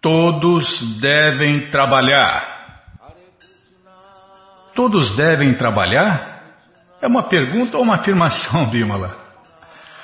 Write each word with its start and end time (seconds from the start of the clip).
Todos 0.00 1.00
devem 1.00 1.70
trabalhar. 1.70 2.56
Todos 4.74 5.16
devem 5.16 5.54
trabalhar? 5.54 6.38
É 7.02 7.06
uma 7.06 7.24
pergunta 7.24 7.76
ou 7.76 7.82
uma 7.82 7.96
afirmação, 7.96 8.66
Bimala? 8.70 9.16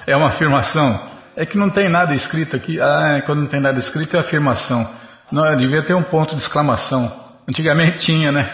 É 0.07 0.17
uma 0.17 0.29
afirmação. 0.29 1.09
É 1.37 1.47
que 1.47 1.57
não 1.57 1.71
tem 1.71 1.89
nada 1.89 2.13
escrito 2.13 2.57
aqui. 2.57 2.81
Ah, 2.81 3.23
quando 3.25 3.43
não 3.43 3.49
tem 3.49 3.61
nada 3.61 3.79
escrito 3.79 4.17
é 4.17 4.21
afirmação. 4.21 4.89
Não, 5.31 5.57
devia 5.57 5.83
ter 5.83 5.95
um 5.95 6.03
ponto 6.03 6.35
de 6.35 6.43
exclamação. 6.43 7.11
Antigamente 7.49 8.05
tinha, 8.05 8.33
né? 8.33 8.53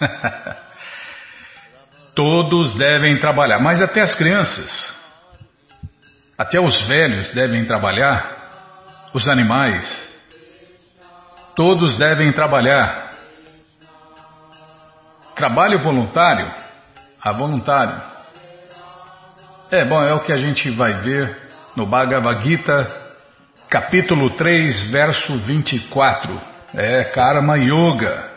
Todos 2.14 2.74
devem 2.76 3.18
trabalhar, 3.18 3.60
mas 3.60 3.80
até 3.80 4.02
as 4.02 4.14
crianças, 4.14 4.94
até 6.36 6.60
os 6.60 6.80
velhos 6.82 7.30
devem 7.30 7.64
trabalhar, 7.64 8.50
os 9.14 9.28
animais, 9.28 10.09
todos 11.54 11.96
devem 11.96 12.32
trabalhar. 12.32 13.10
Trabalho 15.34 15.82
voluntário? 15.82 16.52
A 17.22 17.32
voluntário. 17.32 17.96
É, 19.70 19.84
bom, 19.84 20.02
é 20.02 20.12
o 20.12 20.20
que 20.20 20.32
a 20.32 20.36
gente 20.36 20.70
vai 20.70 21.00
ver 21.00 21.36
no 21.76 21.86
Bhagavad 21.86 22.42
Gita, 22.42 22.86
capítulo 23.68 24.30
3, 24.30 24.90
verso 24.90 25.38
24. 25.38 26.40
É 26.74 27.04
Karma 27.04 27.56
Yoga. 27.56 28.30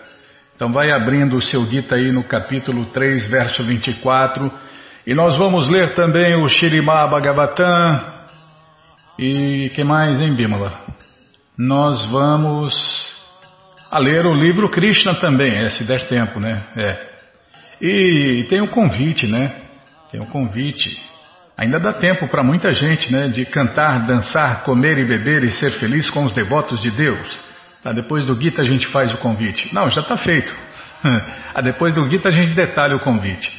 Então 0.55 0.71
vai 0.71 0.91
abrindo 0.91 1.35
o 1.35 1.41
seu 1.41 1.65
Gita 1.65 1.95
aí 1.95 2.11
no 2.11 2.23
capítulo 2.23 2.85
3, 2.85 3.27
verso 3.27 3.63
24. 3.65 4.51
E 5.05 5.13
nós 5.13 5.35
vamos 5.35 5.67
ler 5.67 5.93
também 5.95 6.35
o 6.35 6.47
Shirimá 6.47 7.07
Bhagavatam. 7.07 8.13
E 9.19 9.69
que 9.75 9.83
mais, 9.83 10.19
hein, 10.19 10.33
Bimala? 10.33 10.71
Nós 11.57 12.05
vamos 12.05 13.02
a 13.93 13.99
ler 13.99 14.25
o 14.25 14.33
livro 14.33 14.67
Krishna 14.71 15.13
também, 15.13 15.55
é, 15.55 15.69
se 15.69 15.83
der 15.83 16.07
tempo, 16.07 16.39
né? 16.39 16.63
É. 16.75 17.13
E 17.79 18.47
tem 18.49 18.59
um 18.59 18.65
convite, 18.65 19.27
né? 19.27 19.51
Tem 20.11 20.19
um 20.19 20.25
convite. 20.25 20.99
Ainda 21.55 21.79
dá 21.79 21.93
tempo 21.93 22.27
para 22.27 22.43
muita 22.43 22.73
gente, 22.73 23.13
né? 23.13 23.27
De 23.27 23.45
cantar, 23.45 23.99
dançar, 24.07 24.63
comer 24.63 24.97
e 24.97 25.05
beber 25.05 25.43
e 25.43 25.51
ser 25.51 25.73
feliz 25.73 26.09
com 26.09 26.25
os 26.25 26.33
devotos 26.33 26.81
de 26.81 26.89
Deus. 26.89 27.39
Tá, 27.83 27.91
depois 27.91 28.25
do 28.25 28.33
Gita 28.41 28.63
a 28.63 28.65
gente 28.65 28.87
faz 28.87 29.13
o 29.13 29.17
convite. 29.17 29.71
Não, 29.71 29.85
já 29.85 30.01
está 30.01 30.17
feito. 30.17 30.51
ah, 31.53 31.61
depois 31.61 31.93
do 31.93 32.09
Gita 32.09 32.29
a 32.29 32.31
gente 32.31 32.55
detalha 32.55 32.95
o 32.95 32.99
convite. 32.99 33.51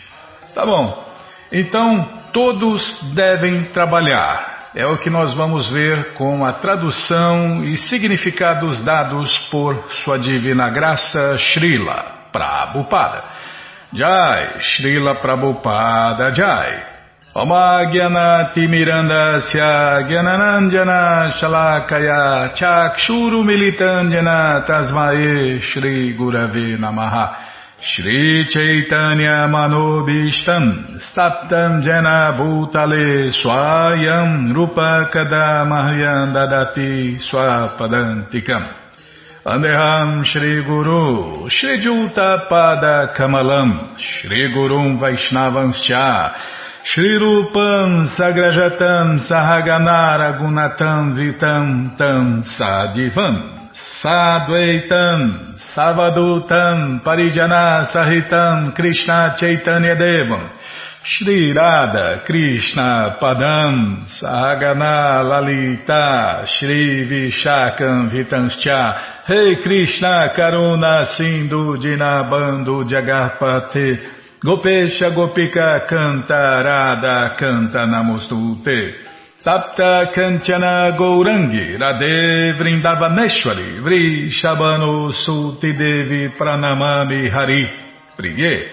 Tá 0.53 0.67
bom. 0.67 1.15
Então, 1.53 2.17
todos 2.33 3.15
devem 3.15 3.67
trabalhar. 3.67 4.54
É 4.75 4.85
o 4.85 4.99
que 4.99 5.09
nós 5.09 5.33
vamos 5.35 5.69
ver 5.69 6.15
com 6.15 6.45
a 6.45 6.53
tradução 6.55 7.63
e 7.63 7.79
significados 7.79 8.83
dados 8.83 9.39
por 9.49 9.77
Sua 10.03 10.19
Divina 10.19 10.69
Graça 10.69 11.37
Srila 11.39 12.29
Prabhupada. 12.33 13.23
Jai, 13.93 14.49
Srila 14.63 15.15
Prabhupada 15.21 16.35
Jai. 16.35 16.87
Omagyanati 17.37 18.67
Mirandasya 18.67 20.03
Gyananandjana 20.09 21.35
Shalakaya 21.39 22.53
Chakshuru 22.55 23.45
Militandjana 23.45 24.65
Tasmae 24.67 25.61
Shri 27.87 28.47
Chaitanya 28.49 29.47
Manobishtam 29.47 31.01
Staptam 31.05 31.83
Jena 31.85 32.33
Bhutale 32.33 33.31
Swayam 33.31 34.55
Rupa 34.57 35.11
Kadamahyam 35.13 36.33
Dadati 36.33 37.21
Swapadantikam 37.21 38.65
Andeham 39.45 40.25
Shri 40.25 40.65
Guru 40.65 41.51
Shri 41.51 41.83
Juta 41.83 42.47
Pada 42.49 43.15
Kamalam 43.15 43.99
Shri 43.99 44.49
Gurum 44.55 44.99
Vaishnavanscha 44.99 46.33
Shri 46.85 47.19
Rupam 47.21 48.09
Sagrajatam 48.17 49.29
Sahaganara 49.29 50.41
Gunatam 50.41 51.15
Vitam 51.15 51.99
Tam 51.99 52.45
Sadivam 52.45 53.69
Sadvaitam 54.03 55.54
Savadutam 55.75 57.03
Parijana 57.03 57.85
Sahitam 57.91 58.77
Krishna 58.77 59.35
Chaitanya 59.37 59.97
Devam. 59.97 60.49
Shri 61.03 61.53
Radha 61.53 62.23
Krishna 62.25 63.19
Padam 63.21 63.99
Sahagana 64.23 65.25
Lalita 65.29 66.47
Shri 66.47 67.05
Vishakam 67.11 68.09
Vitanscha. 68.09 69.29
Rei 69.29 69.57
hey 69.57 69.63
Krishna 69.65 70.33
Karuna 70.37 71.07
Sindhu 71.17 71.77
Dinabando 71.77 72.85
Jagarpate 72.85 73.99
Gopesha 74.45 75.11
Gopika 75.11 75.89
Canta 75.89 76.63
Radha 76.63 77.35
Canta 77.37 77.85
Namostute 77.85 79.14
Tapta 79.45 80.11
Kanchana 80.15 80.97
Gourangi 80.97 81.77
Radhe 81.77 82.57
Vrindavaneshwari 82.57 83.79
Vri 83.83 84.31
Shabano 84.31 85.13
Suti 85.13 85.71
Devi 85.77 86.31
Pranamami 86.31 87.29
Hari 87.29 87.69
Priye. 88.17 88.71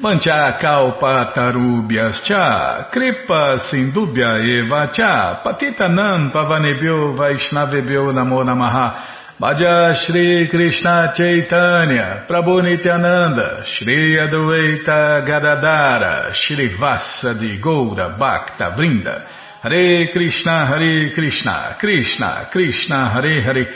Mancha 0.00 0.58
Kalpa 0.60 1.30
Tarubhyas 1.32 2.24
Cha 2.24 2.88
Kripa 2.90 3.60
Sindubhya 3.70 4.64
Eva 4.64 4.90
Cha 4.92 5.40
Patitanam 5.44 6.32
Pavanebhyo 6.32 7.14
Vaishnavebhyo 7.16 8.12
Namo 8.12 8.42
Namaha 8.42 9.09
Bhaja 9.40 9.94
Shri 10.04 10.48
Krishna 10.50 11.14
Chaitanya, 11.16 12.26
Prabhu 12.28 12.62
Nityananda, 12.62 13.64
Shri 13.64 14.18
Adwaita 14.18 15.24
Gadadara, 15.24 16.30
Shri 16.34 16.76
Vassa 16.78 17.32
de 17.32 17.58
Goura 17.58 18.18
Bhakta 18.18 18.76
Vrinda, 18.76 19.24
Hare 19.62 20.12
Krishna, 20.12 20.66
Hare 20.66 21.10
Krishna, 21.14 21.74
Krishna, 21.80 22.48
Krishna, 22.52 23.08
Hare 23.14 23.40
Hare, 23.40 23.66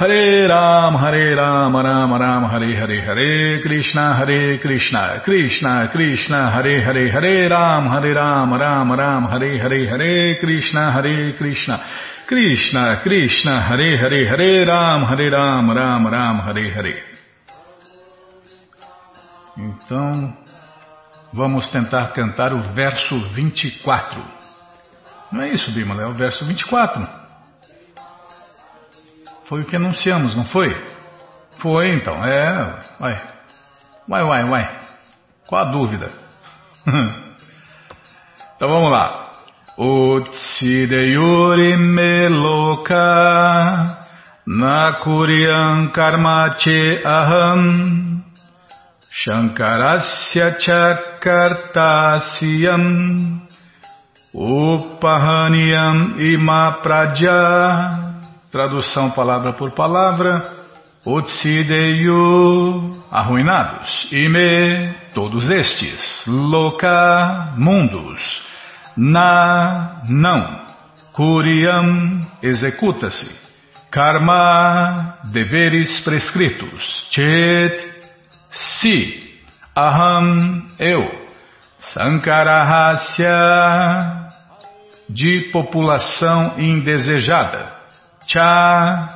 Hare 0.00 0.46
Ram, 0.46 0.94
Hare 0.94 1.34
Ram, 1.34 1.76
Ram 1.76 2.16
Ram, 2.16 2.44
Hare 2.44 2.74
Hare, 2.74 3.02
Hare 3.02 3.60
Krishna, 3.60 4.14
Hare 4.14 4.58
Krishna, 4.58 5.20
Krishna, 5.22 5.88
Krishna, 5.88 6.50
Hare 6.50 6.82
Hare, 6.82 7.10
Hare 7.10 7.48
Ram, 7.48 7.84
Hare 7.84 8.14
Ram, 8.14 8.50
Ram 8.54 8.92
Ram, 8.94 9.28
Hare 9.28 9.58
Hare, 9.58 9.86
Hare 9.86 10.38
Krishna, 10.38 10.90
Hare 10.90 11.34
Krishna, 11.36 11.84
Krishna, 12.26 13.00
Krishna, 13.02 13.60
Hare 13.60 13.98
Hare, 13.98 14.26
Hare 14.26 14.64
Ram, 14.64 15.04
Hare 15.04 15.28
Ram, 15.28 15.70
Ram 15.70 16.06
Ram, 16.06 16.40
Hare 16.48 16.70
Hare. 16.70 17.04
Então, 19.58 20.34
vamos 21.30 21.68
tentar 21.68 22.14
cantar 22.14 22.54
o 22.54 22.62
verso 22.72 23.18
24. 23.34 24.24
Não 25.30 25.42
é 25.42 25.52
isso, 25.52 25.70
Bimala, 25.72 26.04
é 26.04 26.06
o 26.06 26.14
verso 26.14 26.46
24. 26.46 27.19
Foi 29.50 29.60
o 29.62 29.64
que 29.64 29.74
anunciamos, 29.74 30.36
não 30.36 30.44
foi? 30.44 30.70
Foi, 31.58 31.90
então, 31.90 32.14
é. 32.24 32.80
Vai, 33.00 33.20
vai, 34.06 34.22
vai, 34.22 34.44
vai. 34.44 34.78
Qual 35.48 35.60
a 35.60 35.64
dúvida? 35.72 36.08
então 38.54 38.68
vamos 38.68 38.92
lá. 38.92 39.32
Utsideyuri 39.76 41.76
loka 42.28 43.96
Nakuryan 44.46 45.88
karmache 45.88 47.02
aham 47.04 48.22
Shankarasya 49.10 50.60
chakartasyam 50.60 53.42
Upahaniam 54.32 56.20
ima 56.20 56.70
praja 56.84 58.09
Tradução 58.50 59.10
palavra 59.10 59.52
por 59.52 59.72
palavra 59.72 60.50
Utsideyu 61.06 62.96
Arruinados 63.10 64.08
Ime 64.10 64.94
Todos 65.14 65.48
estes 65.48 66.22
Loka 66.26 67.54
Mundos 67.56 68.50
na, 68.96 70.02
não. 70.08 70.60
Kuriam, 71.12 72.18
executa-se. 72.42 73.30
Karma, 73.90 75.18
deveres 75.24 76.00
prescritos. 76.02 77.06
Chet, 77.10 78.02
si. 78.50 79.40
Aham, 79.76 80.64
eu. 80.78 81.28
Sankarahasya, 81.94 83.30
de 85.08 85.48
população 85.52 86.54
indesejada. 86.58 87.79
Cha, 88.30 89.08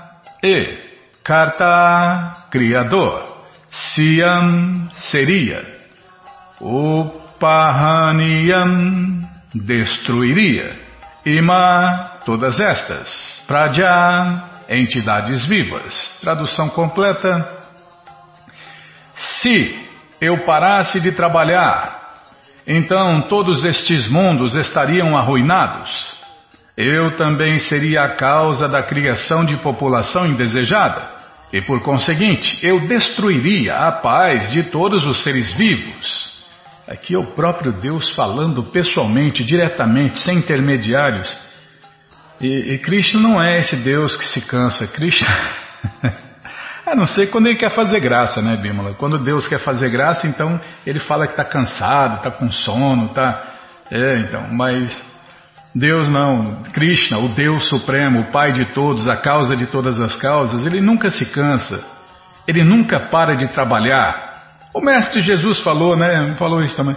e. 0.43 0.79
Karta, 1.23 2.49
criador. 2.51 3.25
Siam, 3.71 4.91
seria. 4.97 5.65
Upahaniam, 6.61 7.61
destruiria. 9.55 10.77
Ima, 11.25 12.19
todas 12.27 12.59
estas. 12.59 13.45
Praja, 13.47 14.51
entidades 14.69 15.45
vivas. 15.47 15.95
Tradução 16.21 16.69
completa: 16.71 17.49
Se 19.15 19.79
eu 20.21 20.45
parasse 20.45 20.99
de 20.99 21.13
trabalhar, 21.13 22.17
então 22.67 23.23
todos 23.29 23.63
estes 23.63 24.09
mundos 24.09 24.57
estariam 24.57 25.17
arruinados. 25.17 26.14
Eu 26.77 27.17
também 27.17 27.61
seria 27.61 28.03
a 28.03 28.17
causa 28.17 28.67
da 28.67 28.83
criação 28.83 29.45
de 29.45 29.57
população 29.59 30.27
indesejada, 30.27 31.15
e 31.53 31.63
por 31.63 31.81
conseguinte, 31.83 32.59
eu 32.67 32.81
destruiria 32.81 33.75
a 33.77 33.93
paz 33.93 34.51
de 34.51 34.65
todos 34.65 35.05
os 35.07 35.23
seres 35.23 35.53
vivos. 35.53 36.35
Aqui 36.89 37.15
é 37.15 37.19
o 37.19 37.29
próprio 37.29 37.73
Deus 37.73 38.11
falando 38.11 38.63
pessoalmente, 38.65 39.45
diretamente, 39.45 40.19
sem 40.19 40.39
intermediários. 40.39 41.33
E, 42.41 42.75
e 42.75 42.79
Krishna 42.79 43.21
não 43.21 43.41
é 43.41 43.59
esse 43.61 43.77
Deus 43.77 44.17
que 44.17 44.29
se 44.29 44.41
cansa. 44.41 44.87
Krishna. 44.89 45.29
a 46.85 46.95
não 46.95 47.07
ser 47.07 47.31
quando 47.31 47.47
ele 47.47 47.57
quer 47.57 47.75
fazer 47.75 48.01
graça, 48.01 48.43
né, 48.43 48.57
Bímola? 48.57 48.95
Quando 48.95 49.23
Deus 49.23 49.47
quer 49.47 49.61
fazer 49.61 49.91
graça, 49.91 50.27
então 50.27 50.61
ele 50.85 50.99
fala 50.99 51.27
que 51.27 51.33
está 51.33 51.45
cansado, 51.45 52.17
está 52.17 52.33
com 52.33 52.51
sono, 52.51 53.11
tá. 53.11 53.55
É, 53.91 54.19
então, 54.19 54.49
mas 54.53 55.14
Deus 55.75 56.09
não, 56.09 56.63
Krishna, 56.73 57.19
o 57.19 57.31
Deus 57.31 57.69
Supremo, 57.69 58.21
o 58.21 58.31
Pai 58.31 58.53
de 58.53 58.65
todos, 58.67 59.09
a 59.09 59.17
causa 59.17 59.57
de 59.57 59.67
todas 59.67 60.01
as 60.01 60.15
causas, 60.15 60.65
ele 60.65 60.81
nunca 60.81 61.11
se 61.11 61.27
cansa, 61.33 61.85
ele 62.47 62.63
nunca 62.63 63.01
para 63.09 63.35
de 63.35 63.49
trabalhar. 63.49 64.45
O 64.73 64.81
Mestre 64.81 65.21
Jesus 65.21 65.59
falou, 65.61 65.97
né? 65.97 66.35
Falou 66.39 66.63
isso 66.63 66.77
também. 66.77 66.97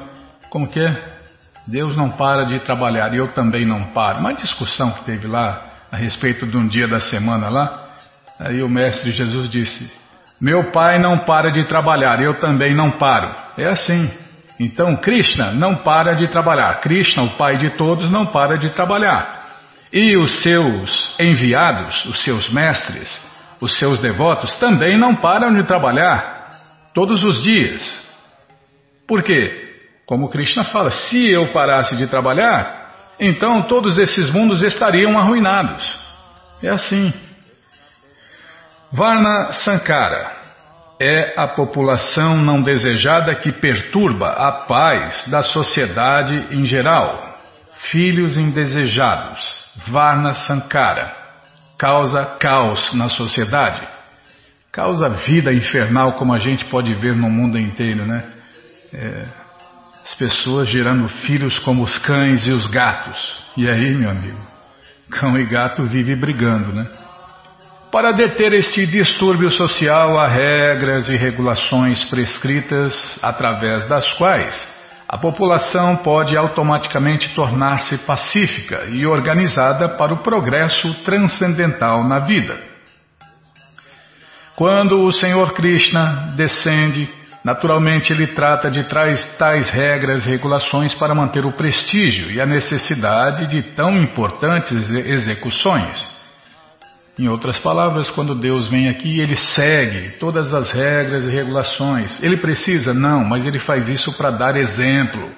Como 0.49 0.67
que 0.67 0.79
é? 0.79 1.17
Deus 1.65 1.97
não 1.97 2.09
para 2.09 2.45
de 2.45 2.59
trabalhar 2.59 3.13
e 3.13 3.17
eu 3.17 3.29
também 3.29 3.65
não 3.65 3.85
paro. 3.85 4.19
Uma 4.19 4.33
discussão 4.33 4.91
que 4.91 5.03
teve 5.05 5.27
lá 5.27 5.73
a 5.91 5.97
respeito 5.97 6.45
de 6.45 6.55
um 6.55 6.67
dia 6.67 6.87
da 6.87 6.99
semana 6.99 7.49
lá, 7.49 7.87
aí 8.39 8.61
o 8.61 8.69
Mestre 8.69 9.09
Jesus 9.09 9.49
disse: 9.49 9.91
Meu 10.39 10.71
pai 10.71 10.99
não 10.99 11.19
para 11.19 11.51
de 11.51 11.65
trabalhar, 11.65 12.21
eu 12.21 12.35
também 12.39 12.75
não 12.75 12.91
paro. 12.91 13.33
É 13.57 13.67
assim. 13.67 14.09
Então 14.59 14.95
Krishna 14.95 15.51
não 15.51 15.75
para 15.75 16.13
de 16.13 16.27
trabalhar. 16.27 16.81
Krishna, 16.81 17.23
o 17.23 17.29
pai 17.31 17.57
de 17.57 17.77
todos, 17.77 18.09
não 18.09 18.25
para 18.25 18.57
de 18.57 18.69
trabalhar. 18.71 19.45
E 19.93 20.17
os 20.17 20.41
seus 20.41 21.15
enviados, 21.19 22.05
os 22.05 22.23
seus 22.23 22.49
mestres, 22.49 23.21
os 23.61 23.77
seus 23.77 24.01
devotos 24.01 24.53
também 24.55 24.97
não 24.97 25.15
param 25.15 25.53
de 25.53 25.63
trabalhar 25.63 26.91
todos 26.93 27.23
os 27.23 27.41
dias. 27.43 27.83
Por 29.07 29.23
quê? 29.23 29.65
Como 30.05 30.29
Krishna 30.29 30.65
fala, 30.65 30.89
se 30.89 31.29
eu 31.29 31.53
parasse 31.53 31.95
de 31.95 32.07
trabalhar, 32.07 32.95
então 33.19 33.63
todos 33.63 33.97
esses 33.97 34.29
mundos 34.29 34.61
estariam 34.61 35.17
arruinados. 35.17 35.99
É 36.63 36.69
assim. 36.69 37.13
Varna 38.91 39.53
Sankara 39.53 40.36
é 40.99 41.39
a 41.39 41.47
população 41.47 42.37
não 42.37 42.61
desejada 42.61 43.35
que 43.35 43.51
perturba 43.51 44.29
a 44.29 44.65
paz 44.65 45.27
da 45.29 45.43
sociedade 45.43 46.33
em 46.51 46.65
geral. 46.65 47.35
Filhos 47.91 48.37
indesejados, 48.37 49.39
Varna 49.87 50.33
Sankara, 50.33 51.15
causa 51.77 52.25
caos 52.39 52.91
na 52.93 53.07
sociedade, 53.07 53.87
causa 54.71 55.09
vida 55.09 55.53
infernal 55.53 56.13
como 56.13 56.33
a 56.33 56.39
gente 56.39 56.65
pode 56.65 56.93
ver 56.95 57.15
no 57.15 57.29
mundo 57.29 57.57
inteiro, 57.57 58.05
né? 58.05 58.23
É, 58.91 59.21
as 60.03 60.15
pessoas 60.15 60.69
gerando 60.69 61.07
filhos 61.09 61.59
como 61.59 61.83
os 61.83 61.97
cães 61.99 62.47
e 62.47 62.51
os 62.51 62.65
gatos. 62.67 63.43
E 63.55 63.69
aí, 63.69 63.93
meu 63.93 64.09
amigo, 64.09 64.39
cão 65.11 65.37
e 65.37 65.45
gato 65.45 65.83
vivem 65.83 66.17
brigando, 66.17 66.73
né? 66.73 66.89
Para 67.91 68.11
deter 68.11 68.53
este 68.53 68.85
distúrbio 68.85 69.49
social, 69.49 70.19
há 70.19 70.27
regras 70.27 71.07
e 71.07 71.15
regulações 71.15 72.03
prescritas 72.05 73.17
através 73.21 73.87
das 73.87 74.11
quais 74.13 74.77
a 75.07 75.17
população 75.17 75.95
pode 75.97 76.35
automaticamente 76.35 77.33
tornar-se 77.33 77.97
pacífica 77.99 78.87
e 78.91 79.05
organizada 79.05 79.87
para 79.87 80.13
o 80.13 80.17
progresso 80.17 80.93
transcendental 81.05 82.05
na 82.05 82.19
vida. 82.19 82.61
Quando 84.57 85.05
o 85.05 85.13
Senhor 85.13 85.53
Krishna 85.53 86.33
descende, 86.35 87.09
naturalmente 87.41 88.11
ele 88.11 88.27
trata 88.27 88.69
de 88.69 88.83
tais, 88.83 89.25
tais 89.37 89.69
regras 89.69 90.25
e 90.25 90.29
regulações 90.29 90.93
para 90.93 91.15
manter 91.15 91.45
o 91.45 91.53
prestígio 91.53 92.31
e 92.31 92.41
a 92.41 92.45
necessidade 92.45 93.47
de 93.47 93.75
tão 93.75 93.95
importantes 93.95 94.89
execuções. 95.05 96.16
Em 97.19 97.27
outras 97.27 97.57
palavras, 97.57 98.11
quando 98.11 98.35
Deus 98.35 98.69
vem 98.69 98.89
aqui, 98.89 99.19
ele 99.19 99.35
segue 99.35 100.19
todas 100.19 100.53
as 100.53 100.71
regras 100.71 101.25
e 101.25 101.29
regulações. 101.29 102.21
Ele 102.21 102.37
precisa? 102.37 102.93
Não, 102.93 103.27
mas 103.27 103.43
ele 103.43 103.59
faz 103.59 103.89
isso 103.89 104.15
para 104.15 104.29
dar 104.29 104.55
exemplo. 104.55 105.31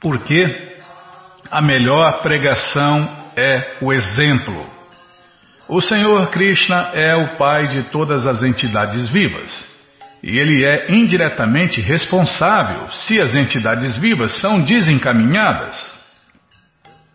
Porque 0.00 0.76
a 1.50 1.60
melhor 1.60 2.22
pregação 2.22 3.14
é 3.36 3.76
o 3.82 3.92
exemplo. 3.92 4.56
O 5.68 5.82
Senhor 5.82 6.30
Krishna 6.30 6.92
é 6.94 7.14
o 7.14 7.36
Pai 7.36 7.68
de 7.68 7.82
todas 7.90 8.26
as 8.26 8.42
entidades 8.42 9.06
vivas. 9.08 9.52
E 10.22 10.38
ele 10.38 10.64
é 10.64 10.90
indiretamente 10.94 11.78
responsável 11.82 12.90
se 12.90 13.20
as 13.20 13.34
entidades 13.34 13.96
vivas 13.96 14.40
são 14.40 14.62
desencaminhadas. 14.62 15.95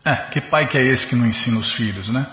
É, 0.04 0.16
que 0.32 0.42
pai 0.42 0.68
que 0.68 0.78
é 0.78 0.82
esse 0.82 1.08
que 1.08 1.16
não 1.16 1.28
ensina 1.28 1.60
os 1.60 1.74
filhos, 1.76 2.10
né? 2.10 2.26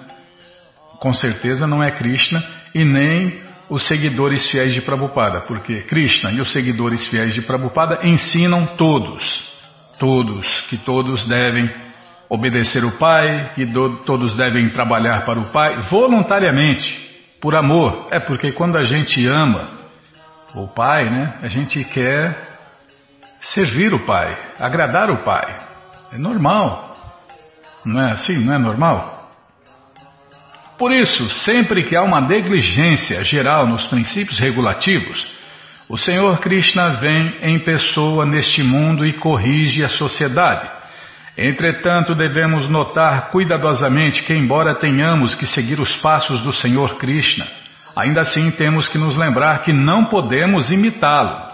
Com 1.01 1.13
certeza 1.15 1.67
não 1.67 1.83
é 1.83 1.91
Krishna 1.91 2.43
e 2.75 2.85
nem 2.85 3.41
os 3.69 3.87
seguidores 3.87 4.51
fiéis 4.51 4.73
de 4.73 4.81
Prabhupada, 4.81 5.43
porque 5.43 5.83
Krishna 5.83 6.31
e 6.33 6.41
os 6.41 6.51
seguidores 6.51 7.07
fiéis 7.07 7.35
de 7.35 7.43
Prabhupada 7.43 8.07
ensinam 8.07 8.67
todos, 8.77 9.45
todos, 9.99 10.47
que 10.69 10.79
todos 10.79 11.27
devem 11.27 11.71
obedecer 12.29 12.85
o 12.85 12.93
Pai, 12.93 13.53
que 13.55 13.67
do, 13.67 13.99
todos 14.01 14.37
devem 14.37 14.69
trabalhar 14.71 15.25
para 15.25 15.39
o 15.39 15.51
Pai 15.51 15.77
voluntariamente, 15.91 17.07
por 17.41 17.55
amor. 17.55 18.09
É 18.11 18.19
porque 18.19 18.53
quando 18.53 18.77
a 18.77 18.85
gente 18.85 19.25
ama 19.27 19.69
o 20.55 20.67
Pai, 20.67 21.05
né, 21.05 21.39
a 21.43 21.49
gente 21.49 21.85
quer 21.85 22.37
servir 23.43 23.93
o 23.95 24.05
Pai, 24.05 24.37
agradar 24.59 25.11
o 25.11 25.19
Pai. 25.19 25.57
É 26.13 26.19
normal. 26.19 26.88
Não 27.85 28.01
é 28.01 28.13
assim? 28.13 28.39
Não 28.39 28.55
é 28.55 28.59
normal? 28.59 29.19
Por 30.79 30.93
isso, 30.93 31.29
sempre 31.31 31.83
que 31.83 31.97
há 31.97 32.03
uma 32.03 32.21
negligência 32.21 33.25
geral 33.25 33.67
nos 33.67 33.85
princípios 33.87 34.39
regulativos, 34.39 35.27
o 35.89 35.97
Senhor 35.97 36.39
Krishna 36.39 36.91
vem 36.93 37.35
em 37.43 37.65
pessoa 37.65 38.25
neste 38.25 38.63
mundo 38.63 39.05
e 39.07 39.15
corrige 39.15 39.83
a 39.83 39.89
sociedade. 39.89 40.69
Entretanto, 41.37 42.15
devemos 42.15 42.69
notar 42.69 43.31
cuidadosamente 43.31 44.23
que, 44.23 44.35
embora 44.35 44.75
tenhamos 44.75 45.35
que 45.35 45.47
seguir 45.47 45.81
os 45.81 45.97
passos 45.97 46.41
do 46.43 46.53
Senhor 46.53 46.97
Krishna, 46.97 47.47
ainda 47.97 48.21
assim 48.21 48.51
temos 48.51 48.89
que 48.89 48.99
nos 48.99 49.17
lembrar 49.17 49.63
que 49.63 49.73
não 49.73 50.05
podemos 50.05 50.71
imitá-lo. 50.71 51.49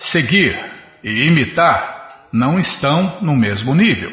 Seguir 0.00 0.58
e 1.02 1.26
imitar 1.26 2.08
não 2.32 2.58
estão 2.58 3.18
no 3.22 3.34
mesmo 3.34 3.74
nível. 3.74 4.12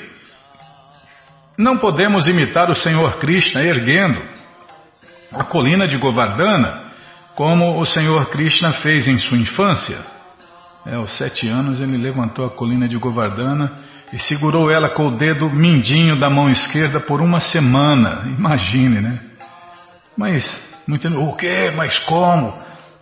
Não 1.58 1.78
podemos 1.78 2.28
imitar 2.28 2.70
o 2.70 2.76
Senhor 2.76 3.18
Krishna 3.18 3.64
erguendo 3.64 4.22
a 5.34 5.44
colina 5.44 5.88
de 5.88 5.98
Govardhana, 5.98 6.92
como 7.36 7.80
o 7.80 7.86
Senhor 7.86 8.30
Krishna 8.30 8.74
fez 8.74 9.08
em 9.08 9.18
sua 9.18 9.38
infância. 9.38 9.98
É, 10.86 10.96
aos 10.96 11.18
sete 11.18 11.50
anos 11.50 11.82
ele 11.82 11.98
levantou 11.98 12.46
a 12.46 12.50
colina 12.50 12.88
de 12.88 12.96
Govardhana 12.98 13.74
e 14.14 14.20
segurou 14.20 14.72
ela 14.72 14.90
com 14.90 15.08
o 15.08 15.18
dedo 15.18 15.50
mindinho 15.50 16.20
da 16.20 16.30
mão 16.30 16.50
esquerda 16.50 17.00
por 17.00 17.22
uma 17.22 17.40
semana. 17.40 18.24
Imagine, 18.38 19.02
né? 19.02 19.20
Mas, 20.16 20.48
muito, 20.88 21.08
o 21.08 21.36
quê? 21.36 21.72
Mas 21.76 21.98
como? 22.00 22.54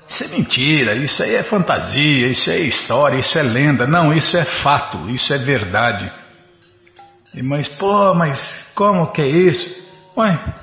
Isso 0.08 0.24
é 0.24 0.28
mentira, 0.30 0.96
isso 0.96 1.22
aí 1.22 1.36
é 1.36 1.44
fantasia, 1.44 2.28
isso 2.28 2.50
é 2.50 2.60
história, 2.60 3.18
isso 3.18 3.38
é 3.38 3.42
lenda. 3.42 3.86
Não, 3.86 4.14
isso 4.14 4.38
é 4.38 4.46
fato, 4.46 5.10
isso 5.10 5.34
é 5.34 5.38
verdade. 5.38 6.10
Mas, 7.44 7.68
pô, 7.68 8.14
mas 8.14 8.40
como 8.76 9.12
que 9.12 9.22
é 9.22 9.28
isso? 9.28 9.86
Ué, 10.18 10.54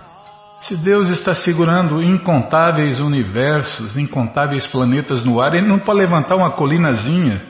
se 0.63 0.77
Deus 0.77 1.09
está 1.09 1.35
segurando 1.35 2.03
incontáveis 2.03 3.01
universos, 3.01 3.97
incontáveis 3.97 4.67
planetas 4.67 5.25
no 5.25 5.41
ar, 5.41 5.55
ele 5.55 5.67
não 5.67 5.81
pode 5.81 6.01
levantar 6.01 6.37
uma 6.37 6.53
colinazinha? 6.53 7.43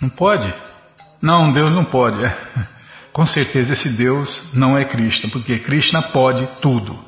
Não 0.00 0.08
pode? 0.08 0.52
Não, 1.20 1.52
Deus 1.52 1.74
não 1.74 1.86
pode. 1.86 2.24
É. 2.24 2.36
Com 3.12 3.26
certeza 3.26 3.74
esse 3.74 3.90
Deus 3.90 4.52
não 4.52 4.76
é 4.76 4.84
Krishna, 4.84 5.30
porque 5.30 5.60
Krishna 5.60 6.02
pode 6.10 6.46
tudo. 6.60 6.98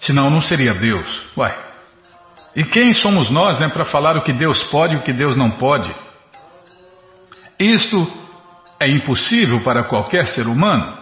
Senão 0.00 0.30
não 0.30 0.40
seria 0.40 0.74
Deus. 0.74 1.22
Ué. 1.36 1.56
E 2.56 2.64
quem 2.64 2.92
somos 2.92 3.30
nós 3.30 3.60
né, 3.60 3.68
para 3.68 3.84
falar 3.84 4.16
o 4.16 4.22
que 4.22 4.32
Deus 4.32 4.62
pode 4.64 4.94
e 4.94 4.96
o 4.96 5.02
que 5.02 5.12
Deus 5.12 5.36
não 5.36 5.50
pode? 5.52 5.94
Isto 7.58 8.10
é 8.80 8.88
impossível 8.88 9.60
para 9.60 9.84
qualquer 9.84 10.26
ser 10.28 10.46
humano. 10.46 10.98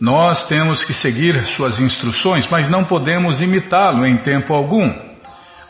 Nós 0.00 0.48
temos 0.48 0.82
que 0.82 0.92
seguir 0.92 1.38
suas 1.54 1.78
instruções, 1.78 2.48
mas 2.50 2.68
não 2.68 2.84
podemos 2.84 3.40
imitá-lo 3.40 4.04
em 4.04 4.16
tempo 4.18 4.52
algum. 4.52 4.92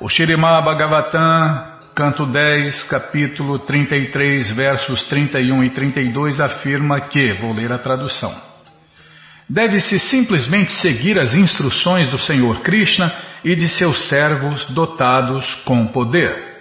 O 0.01 0.09
Shirimá 0.09 0.63
Bhagavatam, 0.63 1.79
canto 1.95 2.25
10, 2.25 2.85
capítulo 2.85 3.59
33, 3.59 4.51
versos 4.51 5.05
31 5.05 5.65
e 5.65 5.71
32, 5.71 6.41
afirma 6.41 6.99
que, 7.01 7.35
vou 7.35 7.53
ler 7.53 7.71
a 7.71 7.79
tradução, 7.79 8.35
deve-se 9.49 9.99
simplesmente 9.99 10.73
seguir 10.81 11.19
as 11.19 11.35
instruções 11.35 12.09
do 12.09 12.17
Senhor 12.17 12.61
Krishna 12.61 13.13
e 13.45 13.55
de 13.55 13.69
seus 13.69 14.09
servos 14.09 14.65
dotados 14.71 15.45
com 15.67 15.87
poder. 15.89 16.52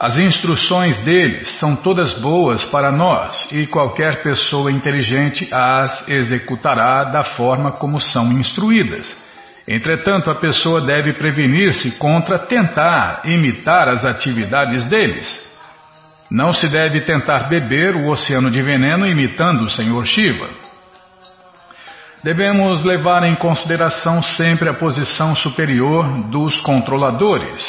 As 0.00 0.16
instruções 0.16 0.96
deles 1.00 1.58
são 1.58 1.76
todas 1.76 2.14
boas 2.14 2.64
para 2.64 2.90
nós 2.90 3.46
e 3.52 3.66
qualquer 3.66 4.22
pessoa 4.22 4.72
inteligente 4.72 5.46
as 5.52 6.08
executará 6.08 7.04
da 7.04 7.22
forma 7.22 7.72
como 7.72 8.00
são 8.00 8.32
instruídas. 8.32 9.14
Entretanto, 9.68 10.30
a 10.30 10.34
pessoa 10.36 10.86
deve 10.86 11.12
prevenir-se 11.18 11.98
contra 11.98 12.38
tentar 12.38 13.20
imitar 13.26 13.90
as 13.90 14.02
atividades 14.02 14.86
deles. 14.86 15.28
Não 16.30 16.50
se 16.50 16.66
deve 16.66 17.02
tentar 17.02 17.50
beber 17.50 17.94
o 17.94 18.10
oceano 18.10 18.50
de 18.50 18.62
veneno 18.62 19.06
imitando 19.06 19.64
o 19.64 19.68
Senhor 19.68 20.06
Shiva. 20.06 20.48
Devemos 22.24 22.82
levar 22.82 23.22
em 23.24 23.34
consideração 23.34 24.22
sempre 24.22 24.66
a 24.66 24.74
posição 24.74 25.36
superior 25.36 26.10
dos 26.30 26.58
controladores, 26.60 27.62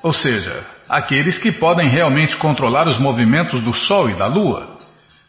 ou 0.00 0.12
seja, 0.12 0.73
aqueles 0.88 1.38
que 1.38 1.52
podem 1.52 1.88
realmente 1.88 2.36
controlar 2.36 2.86
os 2.88 2.98
movimentos 2.98 3.62
do 3.62 3.72
Sol 3.74 4.10
e 4.10 4.14
da 4.14 4.26
Lua. 4.26 4.76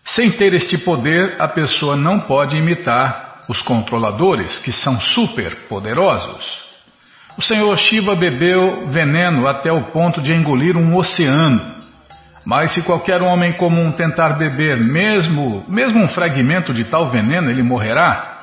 Sem 0.04 0.32
ter 0.32 0.54
este 0.54 0.78
poder, 0.78 1.36
a 1.40 1.48
pessoa 1.48 1.96
não 1.96 2.20
pode 2.20 2.56
imitar 2.56 3.44
os 3.50 3.62
controladores, 3.62 4.60
que 4.60 4.72
são 4.72 5.00
super 5.00 5.56
poderosos. 5.68 6.46
O 7.38 7.42
Senhor 7.42 7.76
Shiva 7.78 8.16
bebeu 8.16 8.88
veneno 8.90 9.48
até 9.48 9.72
o 9.72 9.92
ponto 9.92 10.22
de 10.22 10.32
engolir 10.32 10.78
um 10.78 10.96
oceano. 10.96 11.76
Mas 12.46 12.74
se 12.74 12.84
qualquer 12.84 13.22
homem 13.22 13.58
comum 13.58 13.92
tentar 13.92 14.38
beber 14.38 14.78
mesmo, 14.82 15.66
mesmo 15.68 16.04
um 16.04 16.08
fragmento 16.08 16.74
de 16.74 16.86
tal 16.86 17.10
veneno, 17.10 17.50
ele 17.50 17.64
morrerá. 17.64 18.38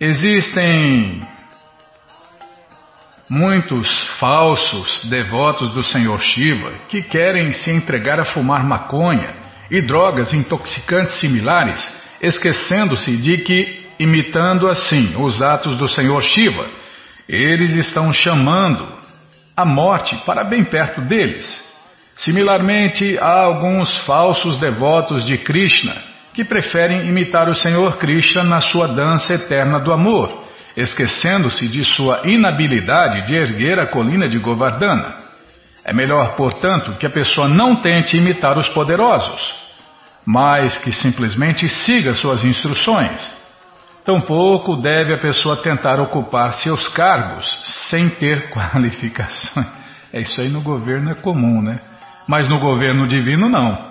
Existem 0.00 1.20
Muitos 3.30 3.86
falsos 4.18 5.04
devotos 5.04 5.74
do 5.74 5.82
Senhor 5.82 6.18
Shiva 6.18 6.72
que 6.88 7.02
querem 7.02 7.52
se 7.52 7.70
entregar 7.70 8.18
a 8.18 8.24
fumar 8.24 8.64
maconha 8.64 9.34
e 9.70 9.82
drogas 9.82 10.32
intoxicantes 10.32 11.20
similares, 11.20 11.78
esquecendo-se 12.22 13.14
de 13.18 13.36
que, 13.38 13.86
imitando 13.98 14.66
assim 14.70 15.14
os 15.18 15.42
atos 15.42 15.76
do 15.76 15.86
Senhor 15.90 16.22
Shiva, 16.22 16.70
eles 17.28 17.74
estão 17.74 18.14
chamando 18.14 18.88
a 19.54 19.64
morte 19.66 20.16
para 20.24 20.42
bem 20.42 20.64
perto 20.64 21.02
deles. 21.02 21.46
Similarmente, 22.16 23.18
há 23.18 23.42
alguns 23.42 23.94
falsos 24.06 24.56
devotos 24.56 25.26
de 25.26 25.36
Krishna 25.36 25.94
que 26.32 26.44
preferem 26.46 27.06
imitar 27.06 27.50
o 27.50 27.54
Senhor 27.54 27.98
Krishna 27.98 28.42
na 28.42 28.62
sua 28.62 28.88
dança 28.88 29.34
eterna 29.34 29.78
do 29.78 29.92
amor 29.92 30.47
esquecendo-se 30.80 31.66
de 31.66 31.84
sua 31.84 32.22
inabilidade 32.24 33.26
de 33.26 33.34
erguer 33.34 33.80
a 33.80 33.86
colina 33.86 34.28
de 34.28 34.38
Govardhana. 34.38 35.16
É 35.84 35.92
melhor, 35.92 36.36
portanto, 36.36 36.96
que 36.98 37.06
a 37.06 37.10
pessoa 37.10 37.48
não 37.48 37.76
tente 37.76 38.16
imitar 38.16 38.56
os 38.56 38.68
poderosos, 38.68 39.54
mas 40.24 40.78
que 40.78 40.92
simplesmente 40.92 41.68
siga 41.68 42.12
suas 42.12 42.44
instruções. 42.44 43.20
Tampouco 44.04 44.76
deve 44.76 45.14
a 45.14 45.18
pessoa 45.18 45.56
tentar 45.56 46.00
ocupar 46.00 46.54
seus 46.54 46.86
cargos 46.88 47.46
sem 47.90 48.08
ter 48.08 48.48
qualificações. 48.52 49.66
É 50.12 50.20
isso 50.20 50.40
aí 50.40 50.48
no 50.48 50.60
governo 50.60 51.10
é 51.10 51.14
comum, 51.14 51.60
né? 51.60 51.80
Mas 52.28 52.48
no 52.48 52.60
governo 52.60 53.06
divino 53.06 53.48
não. 53.48 53.87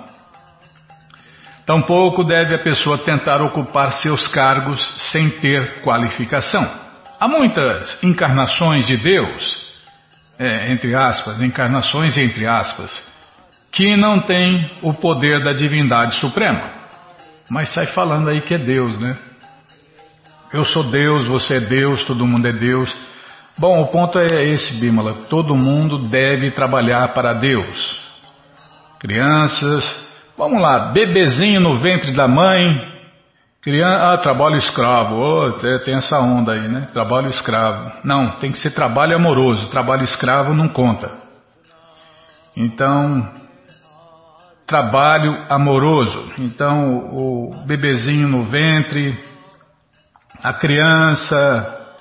Tampouco 1.68 2.24
deve 2.24 2.56
a 2.56 2.60
pessoa 2.60 3.04
tentar 3.04 3.42
ocupar 3.42 3.92
seus 3.92 4.26
cargos 4.30 4.82
sem 5.12 5.30
ter 5.30 5.82
qualificação. 5.82 6.66
Há 7.20 7.28
muitas 7.28 8.02
encarnações 8.02 8.88
de 8.88 8.96
Deus, 8.96 9.68
é, 10.40 10.72
entre 10.72 10.96
aspas, 10.96 11.42
encarnações 11.42 12.18
entre 12.18 12.48
aspas, 12.48 12.90
que 13.70 13.98
não 13.98 14.22
têm 14.22 14.72
o 14.82 14.94
poder 14.94 15.44
da 15.44 15.52
divindade 15.52 16.18
suprema. 16.22 16.62
Mas 17.50 17.74
sai 17.74 17.88
falando 17.88 18.30
aí 18.30 18.40
que 18.40 18.54
é 18.54 18.58
Deus, 18.58 18.98
né? 18.98 19.18
Eu 20.54 20.64
sou 20.64 20.86
Deus, 20.86 21.28
você 21.28 21.58
é 21.58 21.60
Deus, 21.60 22.02
todo 22.04 22.26
mundo 22.26 22.48
é 22.48 22.54
Deus. 22.54 22.96
Bom, 23.58 23.82
o 23.82 23.88
ponto 23.88 24.18
é 24.20 24.46
esse, 24.46 24.80
Bímola. 24.80 25.26
Todo 25.30 25.54
mundo 25.54 25.98
deve 26.08 26.50
trabalhar 26.52 27.10
para 27.10 27.34
Deus. 27.34 28.00
Crianças, 29.00 30.07
Vamos 30.38 30.62
lá, 30.62 30.92
bebezinho 30.92 31.60
no 31.60 31.80
ventre 31.80 32.12
da 32.12 32.28
mãe, 32.28 32.64
criança, 33.60 34.14
ah, 34.14 34.18
trabalho 34.20 34.58
escravo, 34.58 35.16
oh, 35.16 35.54
tem 35.84 35.96
essa 35.96 36.20
onda 36.20 36.52
aí, 36.52 36.68
né? 36.68 36.86
Trabalho 36.94 37.28
escravo. 37.28 37.92
Não, 38.04 38.30
tem 38.40 38.52
que 38.52 38.60
ser 38.60 38.70
trabalho 38.70 39.16
amoroso, 39.16 39.68
trabalho 39.72 40.04
escravo 40.04 40.54
não 40.54 40.68
conta. 40.68 41.10
Então, 42.56 43.32
trabalho 44.68 45.36
amoroso. 45.50 46.32
Então, 46.38 47.10
o 47.12 47.64
bebezinho 47.66 48.28
no 48.28 48.44
ventre, 48.44 49.20
a 50.44 50.54
criança, 50.54 51.96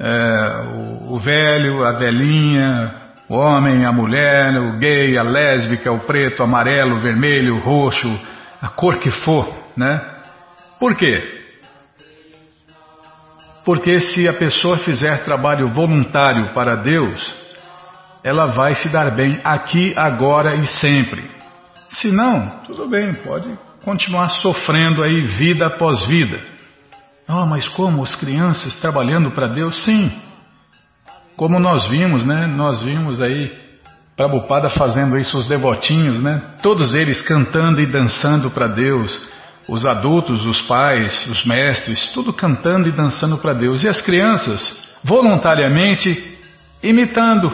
é, 0.00 1.08
o, 1.10 1.14
o 1.14 1.20
velho, 1.20 1.84
a 1.84 1.92
velhinha, 1.92 3.05
o 3.28 3.34
homem, 3.34 3.84
a 3.84 3.92
mulher, 3.92 4.54
o 4.58 4.78
gay, 4.78 5.18
a 5.18 5.22
lésbica, 5.22 5.92
o 5.92 6.00
preto, 6.00 6.40
o 6.40 6.44
amarelo, 6.44 6.96
o 6.96 7.00
vermelho, 7.00 7.56
o 7.56 7.60
roxo, 7.60 8.08
a 8.62 8.68
cor 8.68 8.98
que 9.00 9.10
for, 9.10 9.52
né? 9.76 10.00
Por 10.78 10.96
quê? 10.96 11.42
Porque 13.64 13.98
se 13.98 14.28
a 14.28 14.32
pessoa 14.32 14.78
fizer 14.78 15.24
trabalho 15.24 15.68
voluntário 15.74 16.52
para 16.54 16.76
Deus, 16.76 17.34
ela 18.22 18.46
vai 18.46 18.76
se 18.76 18.88
dar 18.92 19.10
bem 19.10 19.40
aqui, 19.42 19.92
agora 19.96 20.54
e 20.54 20.66
sempre. 20.66 21.28
Se 21.92 22.12
não, 22.12 22.42
tudo 22.64 22.88
bem, 22.88 23.12
pode 23.24 23.48
continuar 23.84 24.28
sofrendo 24.40 25.02
aí 25.02 25.18
vida 25.18 25.66
após 25.66 26.06
vida. 26.06 26.40
Ah, 27.28 27.42
oh, 27.42 27.46
mas 27.46 27.66
como 27.68 28.04
as 28.04 28.14
crianças 28.14 28.74
trabalhando 28.80 29.32
para 29.32 29.48
Deus? 29.48 29.84
Sim, 29.84 30.12
como 31.36 31.58
nós 31.60 31.86
vimos, 31.86 32.24
né? 32.24 32.46
Nós 32.46 32.82
vimos 32.82 33.20
aí 33.20 33.52
Prabhupada 34.16 34.70
fazendo 34.70 35.16
isso, 35.16 35.36
os 35.36 35.46
devotinhos, 35.46 36.22
né? 36.22 36.40
Todos 36.62 36.94
eles 36.94 37.20
cantando 37.20 37.80
e 37.80 37.86
dançando 37.86 38.50
para 38.50 38.68
Deus. 38.68 39.36
Os 39.68 39.84
adultos, 39.84 40.46
os 40.46 40.60
pais, 40.62 41.26
os 41.26 41.44
mestres, 41.44 42.06
tudo 42.14 42.32
cantando 42.32 42.88
e 42.88 42.92
dançando 42.92 43.36
para 43.36 43.52
Deus. 43.52 43.82
E 43.82 43.88
as 43.88 44.00
crianças, 44.00 44.62
voluntariamente, 45.02 46.38
imitando, 46.82 47.52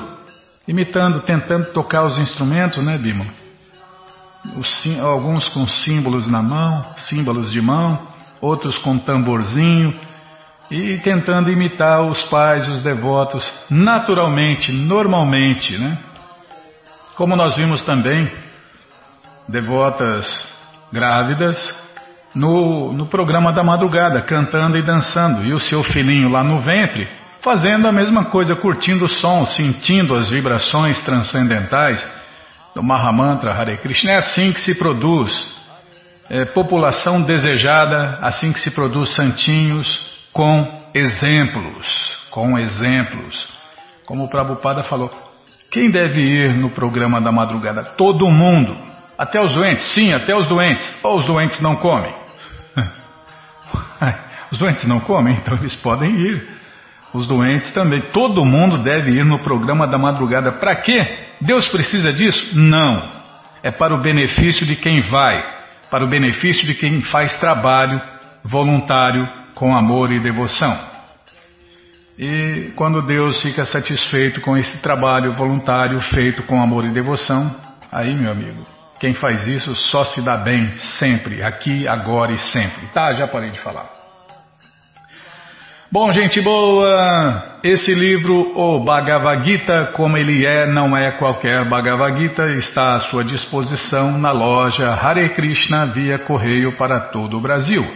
imitando, 0.68 1.22
tentando 1.22 1.72
tocar 1.72 2.06
os 2.06 2.18
instrumentos, 2.18 2.84
né, 2.84 2.98
Bima? 2.98 3.24
Alguns 5.00 5.48
com 5.48 5.66
símbolos 5.66 6.28
na 6.28 6.42
mão, 6.42 6.82
símbolos 7.08 7.50
de 7.50 7.60
mão, 7.62 7.98
outros 8.40 8.76
com 8.78 8.98
tamborzinho 8.98 9.92
e 10.72 10.98
tentando 11.00 11.50
imitar 11.50 12.00
os 12.00 12.22
pais, 12.24 12.66
os 12.66 12.82
devotos, 12.82 13.46
naturalmente, 13.68 14.72
normalmente, 14.72 15.76
né? 15.76 15.98
Como 17.14 17.36
nós 17.36 17.56
vimos 17.56 17.82
também, 17.82 18.26
devotas 19.46 20.26
grávidas 20.90 21.58
no, 22.34 22.90
no 22.94 23.04
programa 23.04 23.52
da 23.52 23.62
madrugada, 23.62 24.22
cantando 24.22 24.78
e 24.78 24.82
dançando, 24.82 25.44
e 25.44 25.52
o 25.52 25.60
seu 25.60 25.82
filhinho 25.82 26.30
lá 26.30 26.42
no 26.42 26.60
ventre, 26.60 27.06
fazendo 27.42 27.86
a 27.86 27.92
mesma 27.92 28.26
coisa, 28.26 28.56
curtindo 28.56 29.04
o 29.04 29.08
som, 29.10 29.44
sentindo 29.44 30.16
as 30.16 30.30
vibrações 30.30 30.98
transcendentais 31.00 32.02
do 32.74 32.82
Mahamantra 32.82 33.52
Hare 33.52 33.76
Krishna. 33.76 34.12
É 34.12 34.16
assim 34.16 34.52
que 34.52 34.60
se 34.60 34.74
produz 34.74 35.30
é, 36.30 36.46
população 36.46 37.20
desejada, 37.20 38.18
assim 38.22 38.54
que 38.54 38.60
se 38.60 38.70
produz 38.70 39.10
santinhos, 39.10 40.11
com 40.32 40.72
exemplos, 40.94 41.86
com 42.30 42.58
exemplos. 42.58 43.52
Como 44.06 44.24
o 44.24 44.28
Prabhupada 44.28 44.82
falou, 44.82 45.10
quem 45.70 45.90
deve 45.90 46.20
ir 46.20 46.54
no 46.54 46.70
programa 46.70 47.20
da 47.20 47.30
madrugada? 47.30 47.84
Todo 47.96 48.30
mundo. 48.30 48.76
Até 49.16 49.40
os 49.40 49.52
doentes? 49.52 49.92
Sim, 49.94 50.12
até 50.12 50.34
os 50.34 50.46
doentes. 50.48 50.92
Ou 51.02 51.18
os 51.20 51.26
doentes 51.26 51.60
não 51.60 51.76
comem? 51.76 52.14
Os 54.50 54.58
doentes 54.58 54.84
não 54.84 55.00
comem, 55.00 55.34
então 55.36 55.56
eles 55.56 55.74
podem 55.76 56.10
ir. 56.10 56.46
Os 57.14 57.26
doentes 57.26 57.72
também. 57.72 58.02
Todo 58.12 58.44
mundo 58.44 58.76
deve 58.82 59.12
ir 59.12 59.24
no 59.24 59.42
programa 59.42 59.86
da 59.86 59.96
madrugada. 59.96 60.52
Para 60.52 60.76
quê? 60.76 61.06
Deus 61.40 61.68
precisa 61.68 62.12
disso? 62.12 62.58
Não. 62.58 63.08
É 63.62 63.70
para 63.70 63.94
o 63.94 64.02
benefício 64.02 64.66
de 64.66 64.76
quem 64.76 65.00
vai, 65.08 65.42
para 65.90 66.04
o 66.04 66.08
benefício 66.08 66.66
de 66.66 66.74
quem 66.74 67.00
faz 67.00 67.34
trabalho 67.40 67.98
voluntário 68.44 69.26
com 69.62 69.76
amor 69.76 70.10
e 70.10 70.18
devoção. 70.18 70.76
E 72.18 72.72
quando 72.74 73.00
Deus 73.00 73.40
fica 73.40 73.62
satisfeito 73.62 74.40
com 74.40 74.56
esse 74.56 74.82
trabalho 74.82 75.34
voluntário 75.34 76.00
feito 76.00 76.42
com 76.42 76.60
amor 76.60 76.84
e 76.84 76.90
devoção, 76.90 77.54
aí, 77.92 78.12
meu 78.12 78.32
amigo, 78.32 78.66
quem 78.98 79.14
faz 79.14 79.46
isso 79.46 79.72
só 79.72 80.04
se 80.04 80.20
dá 80.20 80.36
bem 80.38 80.66
sempre, 80.98 81.44
aqui, 81.44 81.86
agora 81.86 82.32
e 82.32 82.40
sempre. 82.40 82.88
Tá, 82.92 83.14
já 83.14 83.28
parei 83.28 83.50
de 83.50 83.60
falar. 83.60 83.88
Bom, 85.92 86.10
gente 86.10 86.40
boa, 86.40 87.60
esse 87.62 87.94
livro, 87.94 88.58
o 88.58 88.80
Bhagavad 88.80 89.48
Gita, 89.48 89.92
como 89.94 90.16
ele 90.16 90.44
é, 90.44 90.66
não 90.66 90.96
é 90.96 91.12
qualquer 91.12 91.64
Bhagavad 91.66 92.20
Gita, 92.20 92.50
está 92.54 92.96
à 92.96 93.00
sua 93.02 93.22
disposição 93.22 94.18
na 94.18 94.32
loja 94.32 94.92
Hare 94.92 95.28
Krishna 95.28 95.86
via 95.86 96.18
correio 96.18 96.72
para 96.72 96.98
todo 96.98 97.36
o 97.36 97.40
Brasil. 97.40 97.86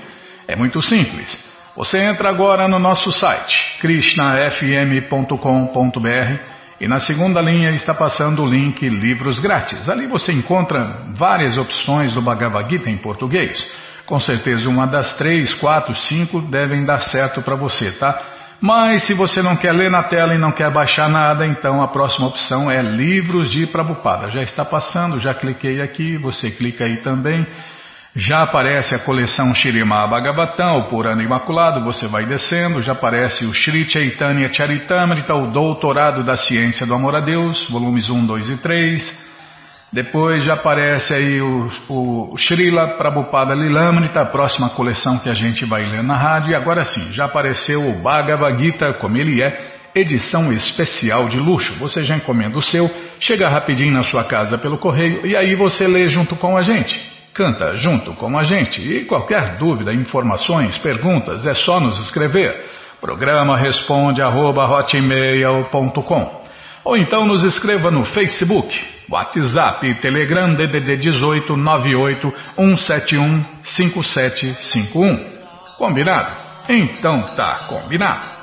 É 0.47 0.55
muito 0.55 0.81
simples. 0.81 1.56
Você 1.77 1.99
entra 1.99 2.31
agora 2.31 2.67
no 2.67 2.79
nosso 2.79 3.13
site, 3.13 3.77
krishnafm.com.br 3.81 6.41
e 6.81 6.89
na 6.89 7.01
segunda 7.01 7.43
linha 7.43 7.73
está 7.73 7.93
passando 7.93 8.43
o 8.43 8.47
link 8.47 8.89
Livros 8.89 9.39
Grátis. 9.39 9.87
Ali 9.87 10.07
você 10.07 10.33
encontra 10.33 11.03
várias 11.19 11.59
opções 11.59 12.15
do 12.15 12.23
Bhagavad 12.23 12.71
Gita 12.71 12.89
em 12.89 12.97
português. 12.97 13.63
Com 14.07 14.19
certeza 14.19 14.67
uma 14.71 14.87
das 14.87 15.19
três, 15.19 15.53
quatro, 15.53 15.95
cinco 15.95 16.41
devem 16.41 16.83
dar 16.83 17.03
certo 17.03 17.43
para 17.43 17.57
você, 17.57 17.93
tá? 17.93 18.23
Mas 18.59 19.03
se 19.03 19.13
você 19.13 19.43
não 19.43 19.55
quer 19.55 19.73
ler 19.73 19.91
na 19.91 20.05
tela 20.05 20.35
e 20.35 20.39
não 20.39 20.53
quer 20.53 20.71
baixar 20.71 21.11
nada, 21.11 21.47
então 21.47 21.83
a 21.83 21.89
próxima 21.89 22.27
opção 22.27 22.71
é 22.71 22.81
Livros 22.81 23.51
de 23.51 23.67
Prabhupada. 23.67 24.31
Já 24.31 24.41
está 24.41 24.65
passando, 24.65 25.19
já 25.19 25.35
cliquei 25.35 25.83
aqui, 25.83 26.17
você 26.17 26.51
clica 26.51 26.87
aí 26.87 27.03
também. 27.03 27.47
Já 28.19 28.45
aparece 28.45 28.95
a 28.95 28.99
coleção 29.01 29.55
Shirima 29.55 30.09
Bhagavatam, 30.09 30.79
o 30.79 30.85
Purana 30.85 31.23
Imaculado, 31.23 31.85
você 31.85 32.07
vai 32.07 32.25
descendo, 32.25 32.81
já 32.81 32.93
aparece 32.93 33.45
o 33.45 33.53
Sri 33.53 33.87
Chaitanya 33.87 34.51
Charitamrita, 34.51 35.35
o 35.35 35.49
Doutorado 35.49 36.25
da 36.25 36.35
Ciência 36.35 36.87
do 36.87 36.95
Amor 36.95 37.15
a 37.15 37.21
Deus, 37.21 37.69
volumes 37.69 38.09
1, 38.09 38.25
2 38.25 38.49
e 38.49 38.57
3. 38.57 39.27
Depois 39.93 40.43
já 40.45 40.55
aparece 40.55 41.13
aí 41.13 41.43
o, 41.43 41.69
o 41.91 42.35
Srila 42.39 42.97
Prabhupada 42.97 43.55
Lilamrita, 43.55 44.23
a 44.23 44.27
próxima 44.27 44.71
coleção 44.71 45.19
que 45.19 45.29
a 45.29 45.35
gente 45.35 45.67
vai 45.67 45.85
ler 45.85 46.03
na 46.03 46.17
rádio. 46.17 46.53
E 46.53 46.55
agora 46.55 46.85
sim, 46.85 47.13
já 47.13 47.27
apareceu 47.27 47.87
o 47.87 48.01
Bhagavad 48.01 48.59
Gita, 48.59 48.95
como 48.95 49.19
ele 49.19 49.43
é, 49.43 49.91
edição 49.95 50.51
especial 50.55 51.29
de 51.29 51.39
luxo. 51.39 51.75
Você 51.81 52.03
já 52.03 52.17
encomenda 52.17 52.57
o 52.57 52.63
seu, 52.63 52.91
chega 53.21 53.51
rapidinho 53.51 53.93
na 53.93 54.05
sua 54.05 54.25
casa 54.25 54.57
pelo 54.57 54.79
correio 54.79 55.27
e 55.27 55.37
aí 55.37 55.55
você 55.55 55.87
lê 55.87 56.09
junto 56.09 56.35
com 56.35 56.57
a 56.57 56.63
gente. 56.63 57.16
Canta 57.37 57.77
junto 57.77 58.15
com 58.15 58.39
a 58.39 58.43
gente. 58.43 58.81
E 58.81 59.05
qualquer 59.05 59.59
dúvida, 59.59 59.93
informações, 59.93 60.79
perguntas, 60.79 61.47
é 61.47 61.53
só 61.53 61.79
nos 61.79 61.99
escrever. 61.99 62.67
Programa 63.01 63.59
responde 63.59 64.23
arroba, 64.23 64.65
ou 66.83 66.97
então 66.97 67.27
nos 67.27 67.45
escreva 67.45 67.91
no 67.91 68.05
Facebook 68.05 68.97
WhatsApp 69.09 69.87
e 69.87 69.95
Telegram 69.97 70.55
DDD 70.55 70.97
18 70.97 71.57
98 71.57 72.33
171 72.57 73.43
5751. 73.65 75.37
Combinado? 75.79 76.31
Então 76.69 77.23
tá 77.37 77.67
combinado. 77.69 78.36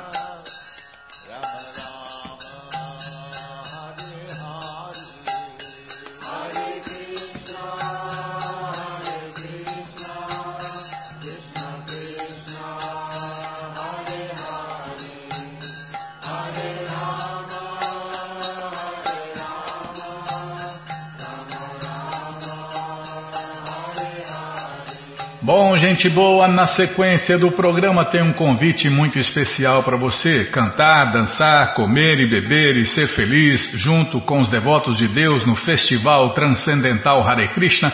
Bom, 25.45 25.75
gente 25.75 26.08
boa, 26.08 26.47
na 26.47 26.65
sequência 26.67 27.38
do 27.38 27.51
programa 27.51 28.06
tem 28.06 28.23
um 28.23 28.32
convite 28.32 28.88
muito 28.88 29.19
especial 29.19 29.84
para 29.84 29.97
você 29.97 30.45
cantar, 30.45 31.12
dançar, 31.12 31.73
comer 31.73 32.17
e 32.21 32.25
beber 32.25 32.77
e 32.77 32.86
ser 32.86 33.10
feliz 33.10 33.60
junto 33.73 34.21
com 34.21 34.39
os 34.39 34.49
devotos 34.49 34.97
de 34.99 35.08
Deus 35.10 35.45
no 35.45 35.58
Festival 35.58 36.29
Transcendental 36.29 37.21
Hare 37.27 37.49
Krishna 37.49 37.91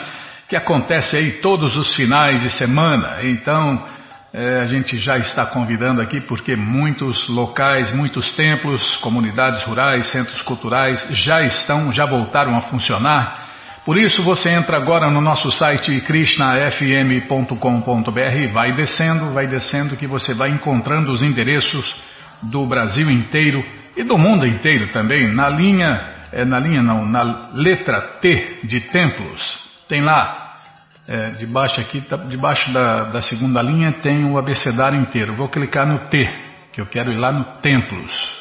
que 0.47 0.55
acontece 0.55 1.17
aí 1.17 1.41
todos 1.41 1.75
os 1.75 1.95
finais 1.95 2.43
de 2.43 2.51
semana. 2.51 3.17
Então, 3.23 3.83
é, 4.31 4.59
a 4.59 4.67
gente 4.67 4.99
já 4.99 5.17
está 5.17 5.47
convidando 5.47 6.03
aqui 6.03 6.21
porque 6.21 6.55
muitos 6.55 7.27
locais, 7.29 7.91
muitos 7.91 8.31
templos, 8.33 8.97
comunidades 8.97 9.63
rurais, 9.63 10.05
centros 10.11 10.43
culturais 10.43 11.03
já 11.09 11.41
estão, 11.41 11.91
já 11.91 12.05
voltaram 12.05 12.55
a 12.55 12.61
funcionar 12.61 13.48
por 13.89 13.97
isso 13.97 14.21
você 14.21 14.49
entra 14.49 14.77
agora 14.77 15.09
no 15.09 15.19
nosso 15.19 15.51
site 15.51 15.99
krishnafm.com.br, 16.01 18.53
vai 18.53 18.71
descendo, 18.73 19.33
vai 19.33 19.47
descendo 19.47 19.97
que 19.97 20.05
você 20.05 20.31
vai 20.31 20.51
encontrando 20.51 21.11
os 21.11 21.23
endereços 21.23 21.95
do 22.43 22.67
Brasil 22.67 23.09
inteiro 23.09 23.65
e 23.97 24.03
do 24.03 24.15
mundo 24.15 24.45
inteiro 24.45 24.89
também, 24.89 25.33
na 25.33 25.49
linha, 25.49 26.07
é, 26.31 26.45
na 26.45 26.59
linha 26.59 26.83
não, 26.83 27.03
na 27.03 27.49
letra 27.55 27.99
T 28.21 28.59
de 28.63 28.79
templos. 28.79 29.59
Tem 29.87 30.03
lá, 30.03 30.59
é, 31.07 31.31
debaixo 31.31 31.81
aqui, 31.81 32.01
tá, 32.01 32.15
debaixo 32.15 32.71
da, 32.71 33.05
da 33.05 33.23
segunda 33.23 33.59
linha 33.59 33.91
tem 33.91 34.23
o 34.23 34.37
abecedário 34.37 35.01
inteiro. 35.01 35.33
Vou 35.33 35.49
clicar 35.49 35.87
no 35.87 35.97
T, 36.09 36.29
que 36.71 36.79
eu 36.79 36.85
quero 36.85 37.11
ir 37.11 37.17
lá 37.17 37.31
no 37.31 37.43
templos. 37.59 38.37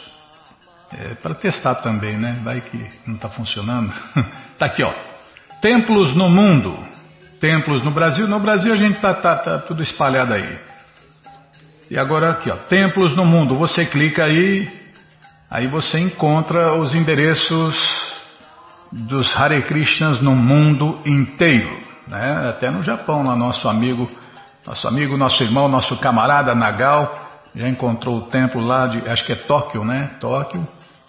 É, 0.92 1.14
para 1.14 1.34
testar 1.34 1.76
também, 1.76 2.18
né? 2.18 2.38
Vai 2.44 2.60
que 2.60 2.86
não 3.06 3.14
está 3.14 3.30
funcionando. 3.30 3.94
Está 4.52 4.66
aqui, 4.76 4.82
ó. 4.82 5.07
Templos 5.60 6.14
no 6.16 6.28
mundo. 6.28 6.78
Templos 7.40 7.82
no 7.82 7.90
Brasil. 7.90 8.26
No 8.28 8.38
Brasil 8.38 8.72
a 8.72 8.78
gente 8.78 8.96
está 8.96 9.14
tá, 9.14 9.36
tá 9.36 9.58
tudo 9.58 9.82
espalhado 9.82 10.34
aí. 10.34 10.58
E 11.90 11.98
agora 11.98 12.32
aqui, 12.32 12.50
ó, 12.50 12.56
templos 12.56 13.16
no 13.16 13.24
mundo. 13.24 13.54
Você 13.54 13.86
clica 13.86 14.24
aí, 14.24 14.68
aí 15.50 15.66
você 15.68 15.98
encontra 15.98 16.74
os 16.74 16.94
endereços 16.94 17.76
dos 18.92 19.34
Hare 19.36 19.62
Krishnas 19.62 20.20
no 20.20 20.34
mundo 20.34 21.00
inteiro, 21.06 21.80
né? 22.06 22.48
Até 22.48 22.70
no 22.70 22.82
Japão, 22.82 23.22
lá 23.22 23.36
nosso 23.36 23.68
amigo, 23.68 24.10
nosso 24.66 24.86
amigo, 24.86 25.16
nosso 25.16 25.42
irmão, 25.42 25.68
nosso 25.68 25.96
camarada 25.98 26.54
Nagal 26.54 27.28
já 27.54 27.68
encontrou 27.68 28.18
o 28.18 28.22
templo 28.22 28.60
lá 28.60 28.86
de, 28.86 29.08
acho 29.08 29.24
que 29.24 29.32
é 29.32 29.36
Tóquio, 29.36 29.84
né? 29.84 30.10
Tóquio 30.20 30.66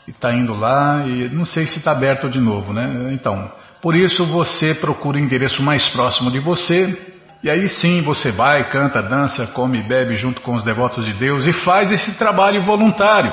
e 0.08 0.12
está 0.12 0.34
indo 0.34 0.54
lá 0.54 1.06
e 1.06 1.30
não 1.30 1.46
sei 1.46 1.68
se 1.68 1.78
está 1.78 1.92
aberto 1.92 2.30
de 2.30 2.40
novo, 2.40 2.74
né? 2.74 3.10
Então 3.12 3.52
por 3.82 3.96
isso 3.96 4.26
você 4.26 4.76
procura 4.76 5.18
o 5.18 5.20
endereço 5.20 5.64
mais 5.64 5.88
próximo 5.90 6.30
de 6.30 6.40
você, 6.40 6.98
e 7.42 7.50
aí 7.50 7.70
sim 7.70 8.02
você 8.02 8.32
vai, 8.32 8.70
canta, 8.70 9.02
dança, 9.02 9.48
come 9.48 9.82
bebe 9.82 10.18
junto 10.18 10.42
com 10.42 10.56
os 10.56 10.64
devotos 10.64 11.06
de 11.06 11.14
Deus 11.14 11.48
e 11.48 11.54
faz 11.64 11.90
esse 11.90 12.18
trabalho 12.18 12.62
voluntário. 12.64 13.32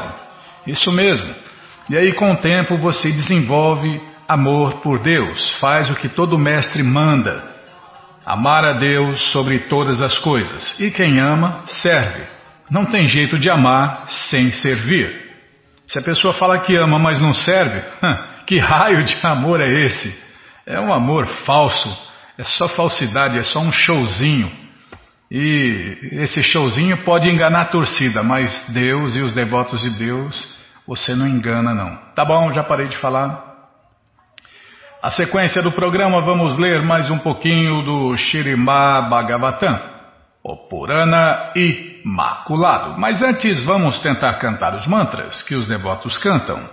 Isso 0.67 0.93
mesmo. 0.93 1.35
E 1.91 1.97
aí 1.97 2.13
com 2.13 2.31
o 2.31 2.37
tempo 2.37 2.77
você 2.77 3.11
desenvolve 3.11 4.01
amor 4.29 4.81
por 4.81 5.01
Deus, 5.01 5.57
faz 5.59 5.91
o 5.91 5.95
que 5.95 6.09
todo 6.09 6.39
mestre 6.39 6.83
manda. 6.83 7.57
Amar 8.25 8.65
a 8.65 8.73
Deus 8.73 9.21
sobre 9.31 9.61
todas 9.61 10.03
as 10.03 10.19
coisas. 10.19 10.79
E 10.81 10.91
quem 10.91 11.21
ama, 11.21 11.63
serve. 11.69 12.25
Não 12.69 12.85
tem 12.85 13.07
jeito 13.07 13.39
de 13.39 13.49
amar 13.49 14.07
sem 14.09 14.51
servir. 14.53 15.27
Se 15.87 15.99
a 16.01 16.03
pessoa 16.03 16.35
fala 16.35 16.59
que 16.59 16.77
ama, 16.77 16.99
mas 16.99 17.21
não 17.21 17.33
serve, 17.33 17.81
que 18.47 18.59
raio 18.59 19.05
de 19.05 19.17
amor 19.25 19.61
é 19.61 19.87
esse? 19.87 20.26
É 20.67 20.81
um 20.81 20.93
amor 20.93 21.29
falso, 21.45 21.89
é 22.37 22.43
só 22.43 22.69
falsidade, 22.71 23.39
é 23.39 23.43
só 23.45 23.61
um 23.61 23.71
showzinho. 23.71 24.51
E 25.31 25.99
esse 26.13 26.43
showzinho 26.43 27.05
pode 27.05 27.29
enganar 27.29 27.61
a 27.63 27.67
torcida, 27.67 28.21
mas 28.21 28.69
Deus 28.75 29.15
e 29.15 29.23
os 29.23 29.33
devotos 29.33 29.81
de 29.81 29.91
Deus, 29.91 30.37
você 30.85 31.15
não 31.15 31.29
engana 31.29 31.73
não. 31.73 31.97
Tá 32.17 32.25
bom, 32.25 32.53
já 32.53 32.65
parei 32.65 32.89
de 32.89 32.97
falar. 32.99 33.47
A 35.01 35.11
sequência 35.13 35.63
do 35.63 35.71
programa, 35.71 36.21
vamos 36.21 36.59
ler 36.59 36.83
mais 36.83 37.09
um 37.09 37.19
pouquinho 37.19 37.83
do 37.83 38.17
Shirimá 38.17 39.03
Bhagavatam, 39.03 39.79
o 40.43 40.57
Purana 40.69 41.53
Imaculado. 41.55 42.99
Mas 42.99 43.23
antes 43.23 43.65
vamos 43.65 44.01
tentar 44.01 44.35
cantar 44.39 44.75
os 44.75 44.85
mantras 44.89 45.43
que 45.43 45.55
os 45.55 45.69
devotos 45.69 46.19
cantam. 46.19 46.69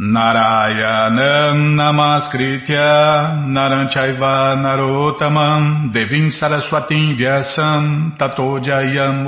Narayanam 0.00 1.76
Namaskritya 1.76 3.44
Naranchaiva 3.46 4.56
Narotamam 4.56 5.92
Devim 5.92 6.30
Saraswatim 6.32 7.18
Vyasam 7.20 8.16
Tato 8.18 8.58
Jayam 8.58 9.26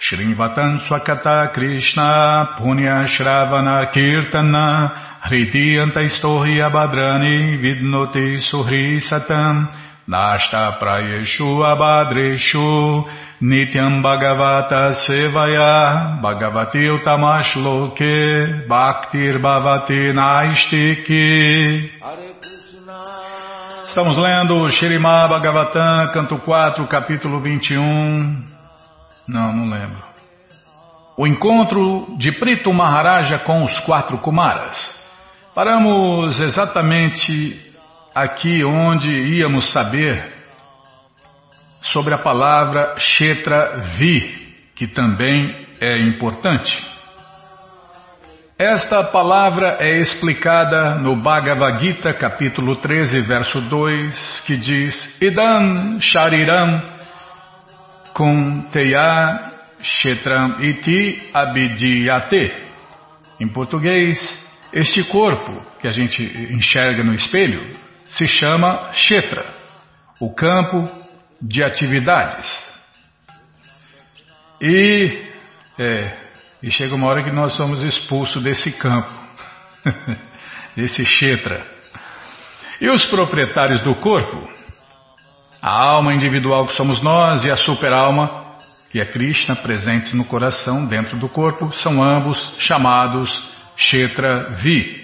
Shrivatam 0.00 0.80
Swakata 0.88 1.52
Krishna 1.52 2.56
Punya 2.58 3.04
Shravana 3.06 3.92
Kirtana 3.92 5.20
Hridiyanta 5.22 6.00
Istohi 6.00 6.58
Abhadrani 6.58 7.60
Vidnoti 7.60 8.40
Suhri 8.40 9.00
Satam 9.02 9.68
Nashta 10.08 10.80
Prayeshu 10.80 11.60
Abhadreshu 11.62 13.04
Nityam 13.42 14.02
Bhagavata 14.02 14.92
Sevaya 15.06 16.20
Bhagavati 16.20 16.90
Utamashloke 16.90 18.66
Bhaktir 18.68 19.38
Bhavati 19.38 20.12
Naistiki 20.12 21.90
Estamos 23.88 24.18
lendo 24.18 24.68
Shirimá 24.68 25.26
Bhagavatam, 25.26 26.12
canto 26.12 26.36
4, 26.36 26.86
capítulo 26.86 27.40
21. 27.40 28.44
Não, 29.26 29.56
não 29.56 29.70
lembro. 29.70 30.04
O 31.16 31.26
encontro 31.26 32.14
de 32.18 32.30
Prito 32.32 32.70
Maharaja 32.74 33.38
com 33.38 33.64
os 33.64 33.80
quatro 33.80 34.18
Kumaras. 34.18 34.76
Paramos 35.54 36.38
exatamente 36.38 37.58
aqui 38.14 38.62
onde 38.62 39.08
íamos 39.08 39.72
saber 39.72 40.39
sobre 41.92 42.14
a 42.14 42.18
palavra 42.18 42.94
Kshetra 42.94 43.78
Vi, 43.98 44.30
que 44.74 44.88
também 44.88 45.54
é 45.80 45.98
importante. 45.98 46.72
Esta 48.58 49.02
palavra 49.04 49.78
é 49.80 49.98
explicada 49.98 50.96
no 50.96 51.16
Bhagavad 51.16 51.80
Gita, 51.80 52.12
capítulo 52.12 52.76
13, 52.76 53.20
verso 53.20 53.60
2, 53.62 54.40
que 54.46 54.56
diz: 54.58 55.22
Idam 55.22 55.98
Shariram 55.98 56.82
Kunteya 58.12 59.40
Kshetram 59.82 60.62
Iti 60.62 61.30
Abidiyate. 61.32 62.52
Em 63.40 63.48
português, 63.48 64.18
este 64.74 65.04
corpo 65.04 65.50
que 65.80 65.88
a 65.88 65.92
gente 65.92 66.22
enxerga 66.52 67.02
no 67.02 67.14
espelho 67.14 67.72
se 68.04 68.26
chama 68.28 68.90
Kshetra, 68.92 69.46
o 70.20 70.34
campo 70.34 70.99
de 71.40 71.62
atividades. 71.62 72.50
E, 74.60 75.24
é, 75.78 76.16
e 76.62 76.70
chega 76.70 76.94
uma 76.94 77.06
hora 77.06 77.24
que 77.24 77.34
nós 77.34 77.54
somos 77.54 77.82
expulsos 77.82 78.42
desse 78.42 78.72
campo, 78.72 79.10
desse 80.76 81.02
Kshetra. 81.04 81.64
E 82.80 82.88
os 82.88 83.04
proprietários 83.06 83.80
do 83.80 83.94
corpo, 83.94 84.48
a 85.62 85.70
alma 85.70 86.14
individual 86.14 86.66
que 86.66 86.74
somos 86.74 87.02
nós 87.02 87.44
e 87.44 87.50
a 87.50 87.56
superalma, 87.56 88.56
que 88.90 89.00
é 89.00 89.04
Krishna, 89.04 89.56
presentes 89.56 90.12
no 90.12 90.24
coração, 90.24 90.84
dentro 90.86 91.16
do 91.16 91.28
corpo, 91.28 91.72
são 91.78 92.02
ambos 92.02 92.38
chamados 92.58 93.30
Kshetra 93.76 94.50
Vi. 94.62 94.99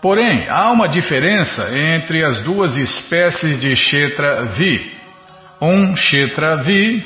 Porém, 0.00 0.46
há 0.48 0.70
uma 0.70 0.88
diferença 0.88 1.76
entre 1.76 2.24
as 2.24 2.42
duas 2.44 2.76
espécies 2.76 3.58
de 3.58 3.74
Kshetra 3.74 4.44
Vi. 4.56 4.92
Um 5.60 5.94
Kshetra 5.94 6.62
Vi, 6.62 7.04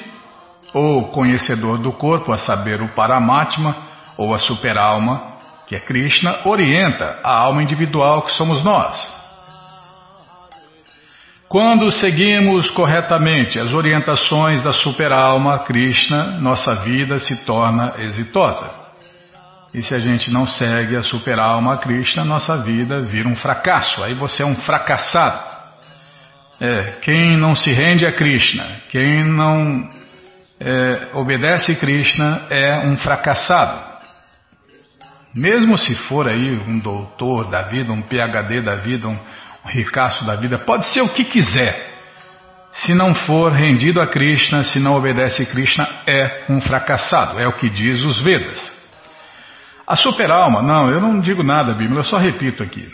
ou 0.75 1.09
conhecedor 1.09 1.79
do 1.79 1.93
corpo, 1.93 2.33
a 2.33 2.39
saber, 2.39 2.83
o 2.83 2.89
Paramatma, 2.89 3.75
ou 4.19 4.35
a 4.35 4.39
superalma, 4.39 5.39
que 5.67 5.75
é 5.75 5.81
Krishna, 5.81 6.41
orienta 6.45 7.19
a 7.25 7.33
alma 7.35 7.63
individual 7.63 8.23
que 8.23 8.33
somos 8.33 8.63
nós. 8.63 9.23
Quando 11.49 11.91
seguimos 11.93 12.71
corretamente 12.71 13.59
as 13.59 13.73
orientações 13.73 14.63
da 14.63 14.73
superalma 14.73 15.59
Krishna, 15.61 16.39
nossa 16.41 16.75
vida 16.77 17.19
se 17.19 17.45
torna 17.45 17.95
exitosa. 17.99 18.82
E 19.75 19.83
se 19.83 19.95
a 19.95 19.99
gente 19.99 20.31
não 20.31 20.47
segue 20.47 20.97
a 20.97 21.03
super-alma 21.03 21.79
Krishna, 21.79 22.25
nossa 22.25 22.59
vida 22.59 23.01
vira 23.03 23.27
um 23.27 23.37
fracasso. 23.37 24.03
Aí 24.03 24.15
você 24.15 24.43
é 24.43 24.47
um 24.47 24.57
fracassado. 24.57 25.51
É, 26.61 26.99
quem 27.01 27.37
não 27.37 27.57
se 27.57 27.73
rende 27.73 28.07
a 28.07 28.13
Krishna, 28.13 28.65
quem 28.91 29.25
não 29.25 29.89
é, 30.61 31.09
obedece 31.15 31.75
Krishna 31.77 32.47
é 32.51 32.79
um 32.87 32.97
fracassado. 32.99 33.93
Mesmo 35.35 35.79
se 35.79 35.95
for 35.95 36.29
aí 36.29 36.53
um 36.69 36.79
doutor 36.79 37.51
da 37.51 37.63
vida, 37.63 37.91
um 37.91 38.03
PhD 38.03 38.61
da 38.61 38.77
vida, 38.77 39.09
um, 39.09 39.19
ricaço 39.65 40.25
da 40.27 40.37
vida, 40.37 40.59
pode 40.59 40.87
ser 40.93 41.01
o 41.01 41.09
que 41.09 41.25
quiser. 41.25 41.91
Se 42.75 42.95
não 42.95 43.15
for 43.15 43.53
rendido 43.53 44.01
a 44.01 44.07
Krishna, 44.07 44.65
se 44.65 44.79
não 44.79 44.95
obedece 44.95 45.47
Krishna, 45.47 45.89
é 46.07 46.45
um 46.49 46.61
fracassado. 46.61 47.41
É 47.41 47.47
o 47.47 47.53
que 47.53 47.71
diz 47.71 48.03
os 48.03 48.21
Vedas. 48.21 48.82
A 49.93 49.97
superalma, 49.97 50.63
não, 50.63 50.89
eu 50.89 50.99
não 51.03 51.21
digo 51.21 51.43
nada, 51.43 51.75
Bíblia, 51.75 51.99
eu 51.99 52.05
só 52.05 52.17
repito 52.17 52.63
aqui. 52.63 52.89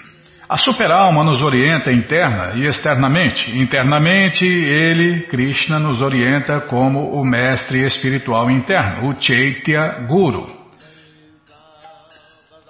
A 0.49 0.57
superalma 0.57 1.23
nos 1.23 1.41
orienta 1.41 1.93
interna 1.93 2.55
e 2.57 2.67
externamente. 2.67 3.57
Internamente, 3.57 4.45
ele, 4.45 5.21
Krishna, 5.29 5.79
nos 5.79 6.01
orienta 6.01 6.61
como 6.63 7.13
o 7.13 7.25
mestre 7.25 7.87
espiritual 7.87 8.51
interno, 8.51 9.11
o 9.11 9.15
Chaitya 9.15 10.09
Guru, 10.09 10.51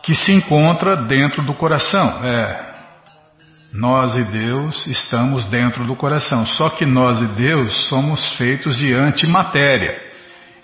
que 0.02 0.14
se 0.14 0.30
encontra 0.30 0.94
dentro 0.94 1.40
do 1.40 1.54
coração. 1.54 2.22
É, 2.22 2.72
nós 3.72 4.14
e 4.14 4.24
Deus 4.24 4.86
estamos 4.88 5.46
dentro 5.46 5.86
do 5.86 5.96
coração, 5.96 6.44
só 6.44 6.68
que 6.68 6.84
nós 6.84 7.18
e 7.22 7.28
Deus 7.28 7.88
somos 7.88 8.36
feitos 8.36 8.76
de 8.76 8.92
antimatéria. 8.92 10.07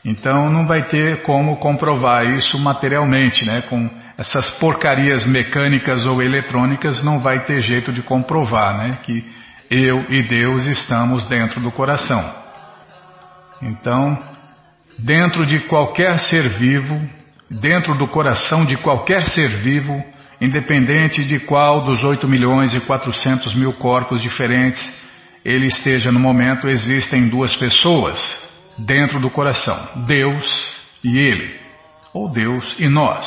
Então 0.05 0.51
não 0.51 0.67
vai 0.67 0.83
ter 0.83 1.23
como 1.23 1.57
comprovar 1.57 2.27
isso 2.27 2.59
materialmente, 2.59 3.45
né? 3.45 3.63
Com 3.63 3.89
essas 4.19 4.51
porcarias 4.59 5.27
mecânicas 5.27 6.05
ou 6.05 6.23
eletrônicas 6.23 7.03
não 7.03 7.21
vai 7.21 7.45
ter 7.45 7.63
jeito 7.63 7.93
de 7.93 8.03
comprovar, 8.03 8.77
né? 8.77 8.99
Que 9.03 9.25
eu 9.71 10.05
e 10.11 10.23
Deus 10.23 10.67
estamos 10.67 11.27
dentro 11.27 11.61
do 11.61 11.73
coração. 11.73 12.23
Então, 13.63 14.19
dentro 14.99 15.47
de 15.47 15.61
qualquer 15.61 16.19
ser 16.19 16.51
vivo, 16.51 17.01
dentro 17.51 17.95
do 17.97 18.07
coração 18.07 18.65
de 18.67 18.77
qualquer 18.77 19.25
ser 19.31 19.49
vivo, 19.49 20.03
independente 20.41 21.25
de 21.25 21.41
qual 21.41 21.81
dos 21.81 22.03
8 22.05 22.29
milhões 22.29 22.75
e 22.75 22.81
400 22.81 23.55
mil 23.55 23.73
corpos 23.75 24.21
diferentes 24.21 24.83
ele 25.45 25.67
esteja 25.67 26.11
no 26.11 26.19
momento, 26.19 26.67
existem 26.67 27.29
duas 27.29 27.55
pessoas, 27.55 28.19
dentro 28.79 29.21
do 29.21 29.31
coração, 29.31 29.89
Deus 30.07 30.75
e 31.03 31.19
Ele, 31.19 31.55
ou 32.13 32.31
Deus 32.31 32.77
e 32.79 32.89
nós. 32.89 33.25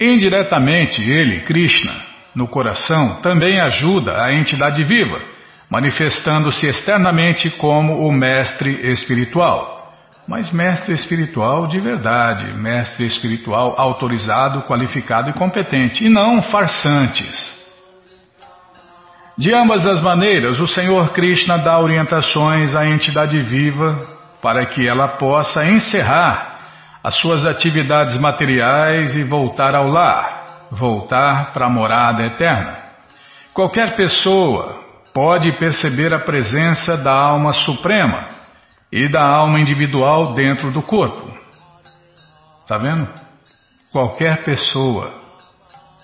Indiretamente, 0.00 1.02
Ele, 1.02 1.40
Krishna, 1.40 1.94
no 2.34 2.48
coração, 2.48 3.20
também 3.22 3.60
ajuda 3.60 4.22
a 4.22 4.32
entidade 4.32 4.82
viva, 4.84 5.20
manifestando-se 5.70 6.66
externamente 6.66 7.50
como 7.50 8.06
o 8.06 8.12
mestre 8.12 8.90
espiritual. 8.92 9.78
Mas 10.26 10.50
mestre 10.52 10.94
espiritual 10.94 11.66
de 11.66 11.80
verdade, 11.80 12.52
mestre 12.54 13.06
espiritual 13.06 13.74
autorizado, 13.76 14.62
qualificado 14.62 15.30
e 15.30 15.34
competente, 15.34 16.04
e 16.04 16.08
não 16.08 16.42
farsantes 16.42 17.59
de 19.40 19.54
ambas 19.54 19.86
as 19.86 20.02
maneiras, 20.02 20.58
o 20.58 20.66
Senhor 20.66 21.14
Krishna 21.14 21.56
dá 21.56 21.78
orientações 21.78 22.74
à 22.74 22.86
entidade 22.86 23.38
viva 23.38 23.98
para 24.42 24.66
que 24.66 24.86
ela 24.86 25.08
possa 25.08 25.64
encerrar 25.64 26.58
as 27.02 27.14
suas 27.14 27.46
atividades 27.46 28.18
materiais 28.18 29.16
e 29.16 29.24
voltar 29.24 29.74
ao 29.74 29.88
lar, 29.88 30.66
voltar 30.70 31.54
para 31.54 31.64
a 31.64 31.70
morada 31.70 32.22
eterna. 32.22 32.76
Qualquer 33.54 33.96
pessoa 33.96 34.78
pode 35.14 35.50
perceber 35.52 36.12
a 36.12 36.20
presença 36.20 36.98
da 36.98 37.14
alma 37.14 37.54
suprema 37.54 38.26
e 38.92 39.08
da 39.08 39.22
alma 39.22 39.58
individual 39.58 40.34
dentro 40.34 40.70
do 40.70 40.82
corpo. 40.82 41.32
Está 42.60 42.76
vendo? 42.76 43.08
Qualquer 43.90 44.44
pessoa 44.44 45.19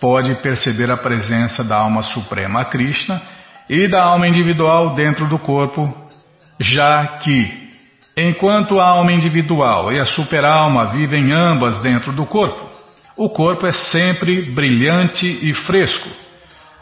pode 0.00 0.34
perceber 0.36 0.90
a 0.90 0.96
presença 0.96 1.64
da 1.64 1.76
alma 1.76 2.02
suprema 2.02 2.64
Krishna 2.64 3.20
e 3.68 3.88
da 3.88 4.02
alma 4.02 4.28
individual 4.28 4.94
dentro 4.94 5.26
do 5.26 5.38
corpo, 5.38 5.92
já 6.60 7.06
que, 7.22 7.70
enquanto 8.16 8.78
a 8.78 8.88
alma 8.88 9.12
individual 9.12 9.92
e 9.92 9.98
a 9.98 10.06
superalma 10.06 10.86
vivem 10.86 11.32
ambas 11.32 11.80
dentro 11.82 12.12
do 12.12 12.26
corpo, 12.26 12.70
o 13.16 13.30
corpo 13.30 13.66
é 13.66 13.72
sempre 13.72 14.52
brilhante 14.52 15.26
e 15.26 15.54
fresco. 15.54 16.08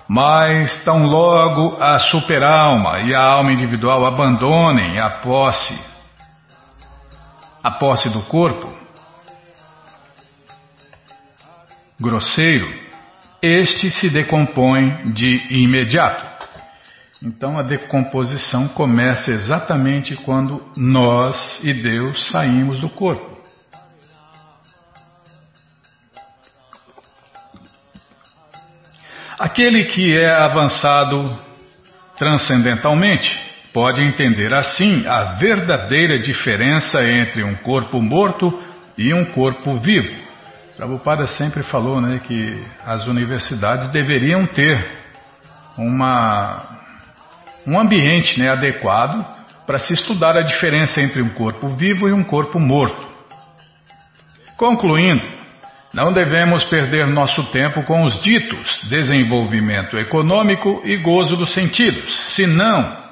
Mas 0.06 0.84
tão 0.84 1.06
logo 1.06 1.82
a 1.82 1.98
superalma 1.98 2.98
e 3.00 3.14
a 3.14 3.22
alma 3.22 3.52
individual 3.52 4.04
abandonem 4.04 5.00
a 5.00 5.08
posse, 5.08 5.80
a 7.62 7.70
posse 7.70 8.10
do 8.10 8.20
corpo, 8.24 8.70
grosseiro, 11.98 12.83
este 13.44 13.90
se 13.90 14.08
decompõe 14.08 15.12
de 15.12 15.46
imediato. 15.50 16.24
Então 17.22 17.58
a 17.58 17.62
decomposição 17.62 18.68
começa 18.68 19.30
exatamente 19.30 20.16
quando 20.16 20.62
nós 20.76 21.60
e 21.62 21.72
Deus 21.74 22.30
saímos 22.30 22.80
do 22.80 22.88
corpo. 22.88 23.34
Aquele 29.38 29.84
que 29.84 30.16
é 30.16 30.34
avançado 30.34 31.38
transcendentalmente 32.16 33.30
pode 33.74 34.00
entender 34.02 34.54
assim 34.54 35.06
a 35.06 35.34
verdadeira 35.34 36.18
diferença 36.18 37.02
entre 37.04 37.44
um 37.44 37.56
corpo 37.56 38.00
morto 38.00 38.62
e 38.96 39.12
um 39.12 39.24
corpo 39.26 39.76
vivo. 39.76 40.23
Prabhupada 40.76 41.26
sempre 41.28 41.62
falou 41.62 42.00
né, 42.00 42.20
que 42.26 42.60
as 42.84 43.06
universidades 43.06 43.92
deveriam 43.92 44.44
ter 44.44 44.84
uma, 45.78 46.62
um 47.64 47.78
ambiente 47.78 48.40
né, 48.40 48.50
adequado 48.50 49.24
para 49.66 49.78
se 49.78 49.92
estudar 49.92 50.36
a 50.36 50.42
diferença 50.42 51.00
entre 51.00 51.22
um 51.22 51.28
corpo 51.30 51.68
vivo 51.68 52.08
e 52.08 52.12
um 52.12 52.24
corpo 52.24 52.58
morto. 52.58 53.06
Concluindo, 54.56 55.22
não 55.92 56.12
devemos 56.12 56.64
perder 56.64 57.06
nosso 57.06 57.44
tempo 57.44 57.84
com 57.84 58.02
os 58.04 58.20
ditos 58.20 58.80
desenvolvimento 58.88 59.96
econômico 59.96 60.82
e 60.84 60.96
gozo 60.96 61.36
dos 61.36 61.54
sentidos, 61.54 62.34
senão 62.34 63.04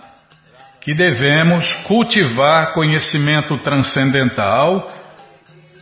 que 0.81 0.93
devemos 0.93 1.73
cultivar 1.87 2.75
conhecimento 2.75 3.57
transcendental 3.59 5.02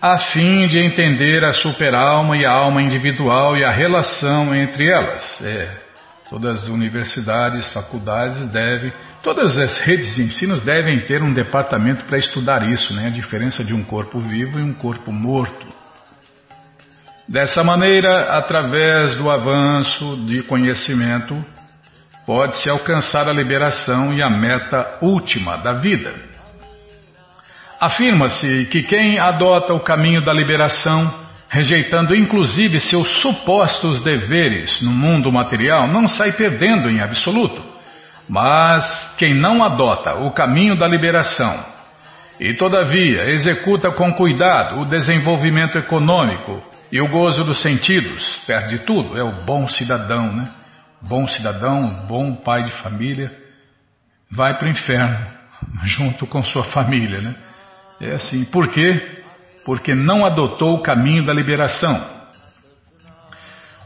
a 0.00 0.16
fim 0.32 0.66
de 0.66 0.78
entender 0.78 1.44
a 1.44 1.52
superalma 1.52 2.36
e 2.36 2.46
a 2.46 2.52
alma 2.52 2.82
individual 2.82 3.56
e 3.56 3.64
a 3.64 3.70
relação 3.70 4.54
entre 4.54 4.88
elas. 4.88 5.40
É, 5.42 5.70
todas 6.30 6.62
as 6.62 6.68
universidades, 6.68 7.70
faculdades 7.72 8.48
devem, 8.50 8.92
todas 9.22 9.58
as 9.58 9.78
redes 9.80 10.14
de 10.14 10.22
ensino 10.22 10.58
devem 10.60 11.00
ter 11.00 11.22
um 11.22 11.32
departamento 11.32 12.04
para 12.04 12.16
estudar 12.16 12.70
isso, 12.70 12.94
né? 12.94 13.08
a 13.08 13.10
diferença 13.10 13.62
de 13.62 13.74
um 13.74 13.84
corpo 13.84 14.18
vivo 14.20 14.58
e 14.58 14.62
um 14.62 14.72
corpo 14.72 15.12
morto. 15.12 15.68
Dessa 17.28 17.62
maneira, 17.62 18.38
através 18.38 19.16
do 19.18 19.30
avanço 19.30 20.16
de 20.24 20.42
conhecimento, 20.44 21.44
pode-se 22.26 22.68
alcançar 22.68 23.28
a 23.28 23.32
liberação 23.32 24.12
e 24.14 24.22
a 24.22 24.30
meta 24.30 24.98
última 25.02 25.56
da 25.58 25.74
vida. 25.74 26.29
Afirma-se 27.80 28.66
que 28.66 28.82
quem 28.82 29.18
adota 29.18 29.72
o 29.72 29.80
caminho 29.80 30.20
da 30.20 30.34
liberação, 30.34 31.14
rejeitando 31.48 32.14
inclusive 32.14 32.78
seus 32.78 33.08
supostos 33.22 34.02
deveres 34.02 34.82
no 34.82 34.92
mundo 34.92 35.32
material, 35.32 35.88
não 35.88 36.06
sai 36.06 36.32
perdendo 36.32 36.90
em 36.90 37.00
absoluto. 37.00 37.62
Mas 38.28 39.16
quem 39.16 39.32
não 39.32 39.64
adota 39.64 40.14
o 40.16 40.30
caminho 40.30 40.76
da 40.76 40.86
liberação 40.86 41.64
e, 42.38 42.52
todavia, 42.52 43.30
executa 43.30 43.90
com 43.92 44.12
cuidado 44.12 44.82
o 44.82 44.84
desenvolvimento 44.84 45.78
econômico 45.78 46.62
e 46.92 47.00
o 47.00 47.08
gozo 47.08 47.44
dos 47.44 47.62
sentidos, 47.62 48.42
perde 48.46 48.80
tudo, 48.80 49.16
é 49.16 49.22
o 49.22 49.44
bom 49.46 49.66
cidadão, 49.70 50.30
né? 50.36 50.50
bom 51.00 51.26
cidadão, 51.26 52.06
bom 52.06 52.34
pai 52.34 52.64
de 52.64 52.72
família, 52.82 53.32
vai 54.30 54.58
para 54.58 54.68
o 54.68 54.70
inferno 54.70 55.26
junto 55.82 56.26
com 56.26 56.42
sua 56.42 56.64
família, 56.64 57.22
né? 57.22 57.34
É 58.00 58.12
assim. 58.14 58.44
Por 58.44 58.70
quê? 58.70 59.22
Porque 59.64 59.94
não 59.94 60.24
adotou 60.24 60.74
o 60.74 60.82
caminho 60.82 61.24
da 61.24 61.32
liberação. 61.32 62.20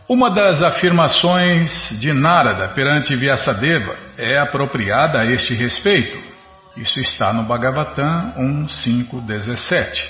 Uma 0.09 0.35
das 0.35 0.63
afirmações 0.63 1.99
de 1.99 2.13
Narada 2.13 2.69
perante 2.69 3.17
Vyasadeva 3.17 3.95
é 4.19 4.39
apropriada 4.39 5.21
a 5.21 5.27
este 5.27 5.55
respeito. 5.55 6.17
Isso 6.77 7.01
está 7.01 7.33
no 7.33 7.45
Bhagavatam 7.45 8.35
1.5.17. 8.37 10.03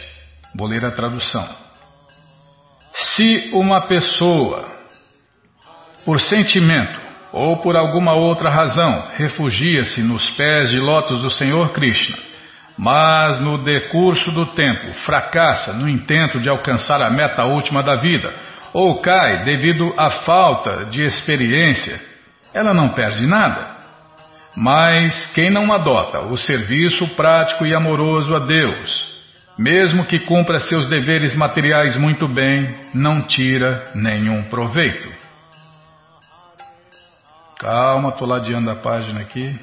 Vou 0.56 0.66
ler 0.66 0.84
a 0.84 0.90
tradução. 0.90 1.48
Se 2.94 3.50
uma 3.52 3.82
pessoa 3.82 4.68
por 6.04 6.20
sentimento 6.20 7.00
ou 7.32 7.58
por 7.58 7.76
alguma 7.76 8.14
outra 8.14 8.50
razão, 8.50 9.10
refugia-se 9.14 10.02
nos 10.02 10.28
pés 10.30 10.70
de 10.70 10.78
lótus 10.78 11.22
do 11.22 11.30
Senhor 11.30 11.72
Krishna, 11.72 12.16
mas 12.76 13.40
no 13.40 13.58
decurso 13.58 14.30
do 14.32 14.46
tempo 14.46 14.86
fracassa 15.04 15.72
no 15.72 15.88
intento 15.88 16.40
de 16.40 16.48
alcançar 16.48 17.00
a 17.02 17.10
meta 17.10 17.44
última 17.44 17.82
da 17.82 17.96
vida, 18.00 18.34
ou 18.72 19.00
cai 19.00 19.44
devido 19.44 19.94
à 19.96 20.10
falta 20.10 20.86
de 20.86 21.02
experiência, 21.02 22.00
ela 22.52 22.74
não 22.74 22.88
perde 22.90 23.26
nada. 23.26 23.74
Mas 24.56 25.26
quem 25.34 25.50
não 25.50 25.72
adota 25.72 26.20
o 26.20 26.36
serviço 26.36 27.08
prático 27.16 27.66
e 27.66 27.74
amoroso 27.74 28.34
a 28.34 28.40
Deus, 28.40 29.14
mesmo 29.58 30.04
que 30.04 30.18
cumpra 30.18 30.60
seus 30.60 30.88
deveres 30.88 31.34
materiais 31.34 31.96
muito 31.96 32.26
bem, 32.28 32.80
não 32.92 33.22
tira 33.22 33.84
nenhum 33.94 34.42
proveito. 34.44 35.08
Calma, 37.58 38.10
estou 38.10 38.28
ladeando 38.28 38.70
a 38.70 38.76
página 38.76 39.20
aqui. 39.20 39.58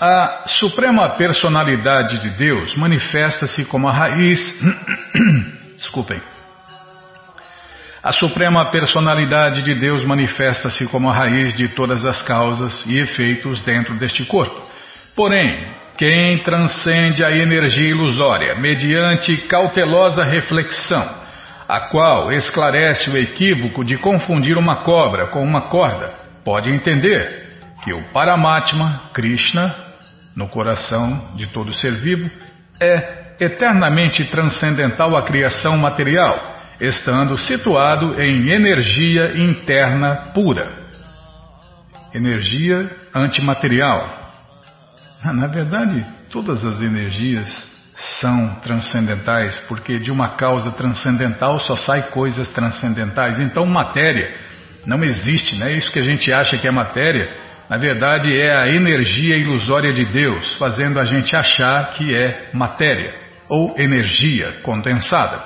A 0.00 0.44
Suprema 0.48 1.10
Personalidade 1.10 2.18
de 2.18 2.30
Deus 2.30 2.74
manifesta-se 2.74 3.64
como 3.66 3.86
a 3.86 3.92
raiz. 3.92 4.40
Desculpem. 5.78 6.20
A 8.02 8.12
Suprema 8.12 8.70
Personalidade 8.70 9.62
de 9.62 9.72
Deus 9.74 10.04
manifesta-se 10.04 10.86
como 10.88 11.08
a 11.08 11.14
raiz 11.14 11.56
de 11.56 11.68
todas 11.68 12.04
as 12.04 12.22
causas 12.22 12.84
e 12.86 12.98
efeitos 12.98 13.62
dentro 13.62 13.96
deste 13.96 14.24
corpo. 14.24 14.60
Porém, 15.14 15.62
quem 15.96 16.38
transcende 16.38 17.24
a 17.24 17.30
energia 17.30 17.88
ilusória 17.90 18.56
mediante 18.56 19.36
cautelosa 19.46 20.24
reflexão 20.24 21.22
a 21.68 21.88
qual 21.88 22.32
esclarece 22.32 23.08
o 23.10 23.16
equívoco 23.16 23.84
de 23.84 23.96
confundir 23.96 24.58
uma 24.58 24.76
cobra 24.76 25.28
com 25.28 25.42
uma 25.42 25.62
corda, 25.62 26.12
pode 26.44 26.68
entender 26.68 27.44
que 27.84 27.92
o 27.92 28.02
Paramatma, 28.12 29.02
Krishna, 29.12 29.83
no 30.36 30.48
coração 30.48 31.34
de 31.36 31.46
todo 31.46 31.74
ser 31.74 31.94
vivo, 31.94 32.30
é 32.80 33.36
eternamente 33.40 34.24
transcendental 34.24 35.16
à 35.16 35.22
criação 35.22 35.76
material, 35.76 36.38
estando 36.80 37.36
situado 37.38 38.20
em 38.20 38.50
energia 38.50 39.36
interna 39.36 40.30
pura. 40.34 40.68
Energia 42.12 42.96
antimaterial. 43.14 44.22
Na 45.24 45.46
verdade, 45.46 46.04
todas 46.30 46.64
as 46.64 46.80
energias 46.82 47.74
são 48.20 48.56
transcendentais, 48.56 49.58
porque 49.68 49.98
de 49.98 50.10
uma 50.10 50.30
causa 50.36 50.70
transcendental 50.72 51.58
só 51.60 51.74
sai 51.76 52.02
coisas 52.10 52.48
transcendentais. 52.50 53.38
Então, 53.40 53.64
matéria 53.66 54.34
não 54.86 55.02
existe, 55.02 55.56
não 55.56 55.66
é 55.66 55.72
isso 55.72 55.90
que 55.90 55.98
a 55.98 56.02
gente 56.02 56.32
acha 56.32 56.58
que 56.58 56.68
é 56.68 56.70
matéria. 56.70 57.28
Na 57.68 57.78
verdade, 57.78 58.38
é 58.38 58.58
a 58.58 58.68
energia 58.68 59.36
ilusória 59.36 59.92
de 59.92 60.04
Deus, 60.04 60.54
fazendo 60.56 61.00
a 61.00 61.04
gente 61.04 61.34
achar 61.34 61.92
que 61.92 62.14
é 62.14 62.50
matéria 62.52 63.14
ou 63.48 63.74
energia 63.78 64.60
condensada. 64.62 65.42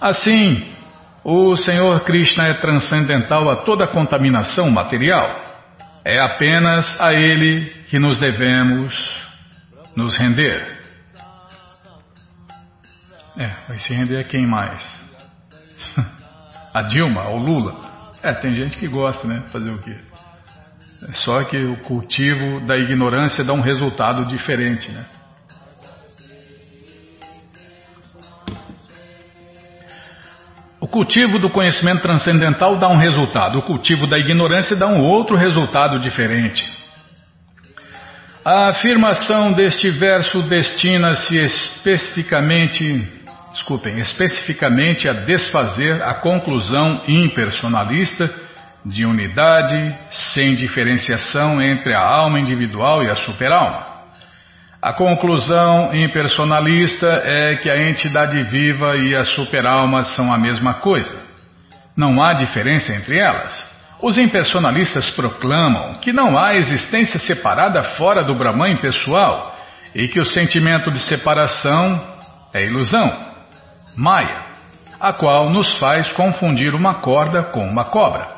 Assim, 0.00 0.68
o 1.24 1.56
Senhor 1.56 2.00
Krishna 2.00 2.48
é 2.48 2.54
transcendental 2.54 3.48
a 3.50 3.56
toda 3.56 3.86
contaminação 3.88 4.70
material. 4.70 5.42
É 6.04 6.18
apenas 6.18 7.00
a 7.00 7.12
Ele 7.14 7.66
que 7.88 7.98
nos 7.98 8.18
devemos 8.18 9.26
nos 9.96 10.16
render. 10.16 10.76
É, 13.36 13.48
vai 13.68 13.78
se 13.78 13.92
render 13.92 14.18
a 14.18 14.24
quem 14.24 14.46
mais? 14.46 14.82
a 16.72 16.82
Dilma, 16.82 17.28
o 17.28 17.38
Lula? 17.38 17.74
É, 18.22 18.32
tem 18.32 18.54
gente 18.54 18.76
que 18.76 18.88
gosta, 18.88 19.26
né? 19.26 19.44
Fazer 19.52 19.70
o 19.70 19.78
quê? 19.78 19.96
É 21.08 21.12
só 21.12 21.44
que 21.44 21.56
o 21.56 21.76
cultivo 21.76 22.66
da 22.66 22.76
ignorância 22.76 23.44
dá 23.44 23.52
um 23.52 23.60
resultado 23.60 24.24
diferente, 24.26 24.90
né? 24.90 25.04
O 30.80 30.88
cultivo 30.88 31.38
do 31.38 31.50
conhecimento 31.50 32.02
transcendental 32.02 32.78
dá 32.78 32.88
um 32.88 32.96
resultado, 32.96 33.58
o 33.58 33.62
cultivo 33.62 34.08
da 34.08 34.18
ignorância 34.18 34.76
dá 34.76 34.86
um 34.86 35.00
outro 35.00 35.36
resultado 35.36 35.98
diferente. 36.00 36.64
A 38.44 38.70
afirmação 38.70 39.52
deste 39.52 39.90
verso 39.90 40.42
destina-se 40.42 41.36
especificamente, 41.36 43.08
desculpem, 43.52 43.98
especificamente 43.98 45.08
a 45.08 45.12
desfazer 45.12 46.02
a 46.02 46.14
conclusão 46.14 47.02
impersonalista 47.08 48.45
de 48.86 49.04
unidade 49.04 49.94
sem 50.34 50.54
diferenciação 50.54 51.60
entre 51.60 51.92
a 51.92 52.00
alma 52.00 52.38
individual 52.38 53.02
e 53.02 53.10
a 53.10 53.16
superalma. 53.16 53.84
A 54.80 54.92
conclusão 54.92 55.92
impersonalista 55.92 57.06
é 57.24 57.56
que 57.56 57.68
a 57.68 57.88
entidade 57.88 58.40
viva 58.44 58.96
e 58.96 59.16
a 59.16 59.24
superalma 59.24 60.04
são 60.04 60.32
a 60.32 60.38
mesma 60.38 60.74
coisa. 60.74 61.16
Não 61.96 62.22
há 62.22 62.34
diferença 62.34 62.92
entre 62.92 63.18
elas. 63.18 63.66
Os 64.00 64.18
impersonalistas 64.18 65.10
proclamam 65.10 65.94
que 65.94 66.12
não 66.12 66.38
há 66.38 66.54
existência 66.54 67.18
separada 67.18 67.82
fora 67.96 68.22
do 68.22 68.34
Brahman 68.34 68.76
pessoal 68.76 69.54
e 69.94 70.06
que 70.06 70.20
o 70.20 70.24
sentimento 70.24 70.92
de 70.92 71.00
separação 71.00 72.00
é 72.52 72.64
ilusão, 72.64 73.10
Maya. 73.96 74.44
a 75.00 75.12
qual 75.12 75.50
nos 75.50 75.76
faz 75.78 76.12
confundir 76.12 76.74
uma 76.74 77.00
corda 77.00 77.42
com 77.44 77.66
uma 77.66 77.86
cobra. 77.86 78.35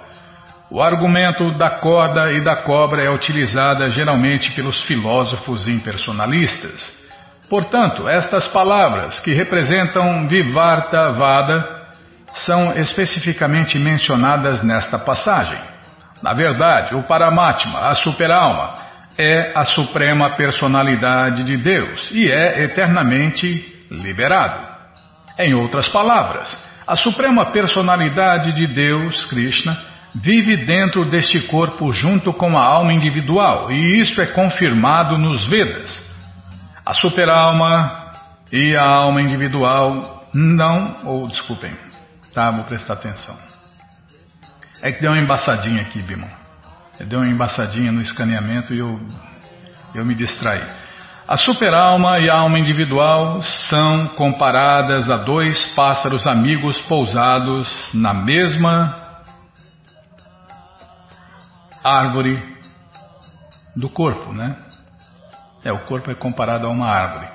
O 0.70 0.82
argumento 0.82 1.50
da 1.52 1.70
corda 1.70 2.30
e 2.30 2.42
da 2.42 2.56
cobra 2.56 3.02
é 3.02 3.10
utilizada 3.10 3.88
geralmente 3.90 4.52
pelos 4.52 4.82
filósofos 4.82 5.66
impersonalistas. 5.66 6.92
Portanto, 7.48 8.06
estas 8.06 8.46
palavras, 8.48 9.18
que 9.20 9.32
representam 9.32 10.28
Vivarta 10.28 11.08
Vada, 11.12 11.66
são 12.44 12.72
especificamente 12.76 13.78
mencionadas 13.78 14.62
nesta 14.62 14.98
passagem. 14.98 15.58
Na 16.22 16.34
verdade, 16.34 16.94
o 16.94 17.02
Paramatma, 17.04 17.88
a 17.88 17.94
superalma, 17.94 18.74
é 19.16 19.52
a 19.54 19.64
suprema 19.64 20.36
personalidade 20.36 21.44
de 21.44 21.56
Deus 21.56 22.10
e 22.12 22.30
é 22.30 22.62
eternamente 22.64 23.86
liberado. 23.90 24.68
Em 25.38 25.54
outras 25.54 25.88
palavras, 25.88 26.46
a 26.86 26.94
suprema 26.94 27.46
personalidade 27.52 28.52
de 28.52 28.66
Deus, 28.66 29.24
Krishna, 29.26 29.87
vive 30.14 30.64
dentro 30.64 31.08
deste 31.10 31.40
corpo 31.46 31.92
junto 31.92 32.32
com 32.32 32.56
a 32.56 32.66
alma 32.66 32.92
individual, 32.92 33.70
e 33.70 34.00
isso 34.00 34.20
é 34.20 34.26
confirmado 34.26 35.18
nos 35.18 35.46
Vedas. 35.48 36.06
A 36.84 36.94
superalma 36.94 38.12
e 38.52 38.74
a 38.76 38.84
alma 38.84 39.20
individual 39.20 40.28
não, 40.32 40.96
ou 41.04 41.28
desculpem, 41.28 41.72
tá, 42.34 42.50
vou 42.50 42.64
prestar 42.64 42.94
atenção. 42.94 43.36
É 44.82 44.92
que 44.92 45.00
deu 45.00 45.10
uma 45.10 45.20
embaçadinha 45.20 45.82
aqui, 45.82 46.00
Bimon. 46.00 46.28
Deu 47.00 47.20
uma 47.20 47.28
embaçadinha 47.28 47.92
no 47.92 48.00
escaneamento 48.00 48.74
e 48.74 48.78
eu, 48.78 49.00
eu 49.94 50.04
me 50.04 50.14
distraí. 50.14 50.64
A 51.26 51.36
superalma 51.36 52.18
e 52.20 52.30
a 52.30 52.38
alma 52.38 52.58
individual 52.58 53.42
são 53.42 54.08
comparadas 54.08 55.10
a 55.10 55.18
dois 55.18 55.66
pássaros 55.74 56.26
amigos 56.26 56.80
pousados 56.82 57.68
na 57.92 58.14
mesma 58.14 59.07
árvore 61.88 62.42
do 63.74 63.88
corpo, 63.88 64.32
né? 64.32 64.56
É, 65.64 65.72
o 65.72 65.78
corpo 65.80 66.10
é 66.10 66.14
comparado 66.14 66.66
a 66.66 66.70
uma 66.70 66.88
árvore. 66.88 67.28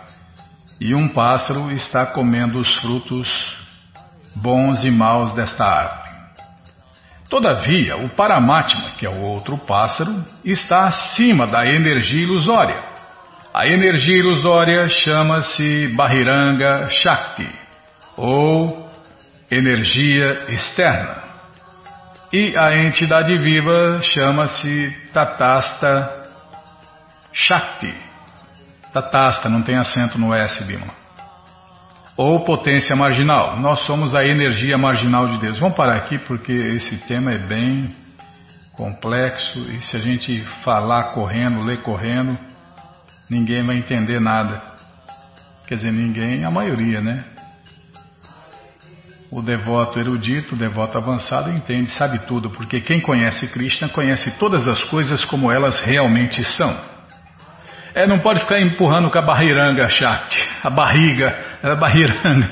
E 0.80 0.96
um 0.96 1.08
pássaro 1.08 1.72
está 1.72 2.06
comendo 2.06 2.60
os 2.60 2.76
frutos 2.76 3.28
bons 4.36 4.84
e 4.84 4.92
maus 4.92 5.34
desta 5.34 5.64
árvore. 5.64 6.04
Todavia, 7.30 7.98
o 7.98 8.10
Paramatma, 8.10 8.92
que 8.98 9.06
é 9.06 9.10
o 9.10 9.22
outro 9.22 9.58
pássaro, 9.58 10.24
está 10.46 10.86
acima 10.86 11.48
da 11.48 11.66
energia 11.66 12.22
ilusória. 12.22 12.80
A 13.54 13.68
energia 13.68 14.18
ilusória 14.18 14.88
chama-se 14.88 15.88
Bahiranga 15.96 16.90
Shakti, 16.90 17.48
ou 18.18 18.90
energia 19.50 20.46
externa. 20.50 21.23
E 22.36 22.58
a 22.58 22.76
entidade 22.76 23.38
viva 23.38 24.02
chama-se 24.02 24.90
Tatasta 25.14 26.32
Shakti. 27.32 27.94
Tatasta, 28.92 29.48
não 29.48 29.62
tem 29.62 29.78
acento 29.78 30.18
no 30.18 30.34
S, 30.34 30.64
Bima. 30.64 30.88
Ou 32.18 32.44
potência 32.44 32.96
marginal. 32.96 33.60
Nós 33.60 33.82
somos 33.86 34.16
a 34.16 34.26
energia 34.26 34.80
marginal 34.80 35.28
de 35.28 35.38
Deus. 35.42 35.60
Vamos 35.60 35.78
parar 35.78 35.96
aqui 35.96 36.18
porque 36.18 36.52
esse 36.52 36.98
tema 37.06 37.32
é 37.32 37.38
bem 37.38 37.90
complexo 38.76 39.60
e 39.70 39.80
se 39.84 39.96
a 39.96 40.00
gente 40.00 40.44
falar 40.64 41.12
correndo, 41.12 41.62
ler 41.62 41.84
correndo, 41.84 42.36
ninguém 43.30 43.62
vai 43.62 43.78
entender 43.78 44.20
nada. 44.20 44.60
Quer 45.68 45.76
dizer, 45.76 45.92
ninguém, 45.92 46.44
a 46.44 46.50
maioria, 46.50 47.00
né? 47.00 47.26
O 49.36 49.42
devoto 49.42 50.00
erudito, 50.00 50.54
o 50.54 50.56
devoto 50.56 50.96
avançado, 50.96 51.50
entende, 51.50 51.90
sabe 51.90 52.20
tudo, 52.28 52.52
porque 52.52 52.80
quem 52.80 53.02
conhece 53.02 53.52
Krishna 53.52 53.90
conhece 53.90 54.30
todas 54.38 54.68
as 54.68 54.84
coisas 54.84 55.26
como 55.26 55.52
elas 55.52 55.80
realmente 55.80 56.44
são. 56.44 56.80
É, 57.96 58.06
não 58.06 58.20
pode 58.20 58.42
ficar 58.42 58.62
empurrando 58.62 59.10
com 59.10 59.18
a 59.18 59.24
barriranga, 59.24 59.90
Shakti, 59.90 60.38
a 60.64 60.70
barriga, 60.70 61.36
a 61.64 61.74
barriranga. 61.74 62.48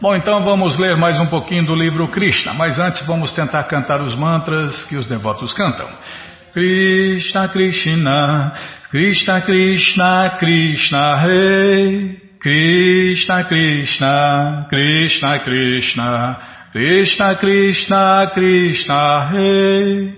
Bom, 0.00 0.16
então 0.16 0.42
vamos 0.42 0.78
ler 0.78 0.96
mais 0.96 1.20
um 1.20 1.26
pouquinho 1.26 1.66
do 1.66 1.74
livro 1.74 2.08
Krishna, 2.08 2.54
mas 2.54 2.78
antes 2.78 3.06
vamos 3.06 3.30
tentar 3.32 3.64
cantar 3.64 4.00
os 4.00 4.16
mantras 4.16 4.82
que 4.84 4.96
os 4.96 5.04
devotos 5.06 5.52
cantam. 5.52 5.86
Krishna 6.52 7.46
Krishna, 7.48 8.54
Krishna 8.90 9.42
Krishna, 9.42 10.30
Krishna 10.38 11.16
Rei. 11.16 12.23
Krishna 12.44 13.48
Krishna 13.48 14.66
Krishna 14.68 15.38
Krishna 15.44 16.36
Krishna 16.72 17.36
Krishna 17.40 18.30
Krishna 18.34 19.30
Hey 19.32 20.12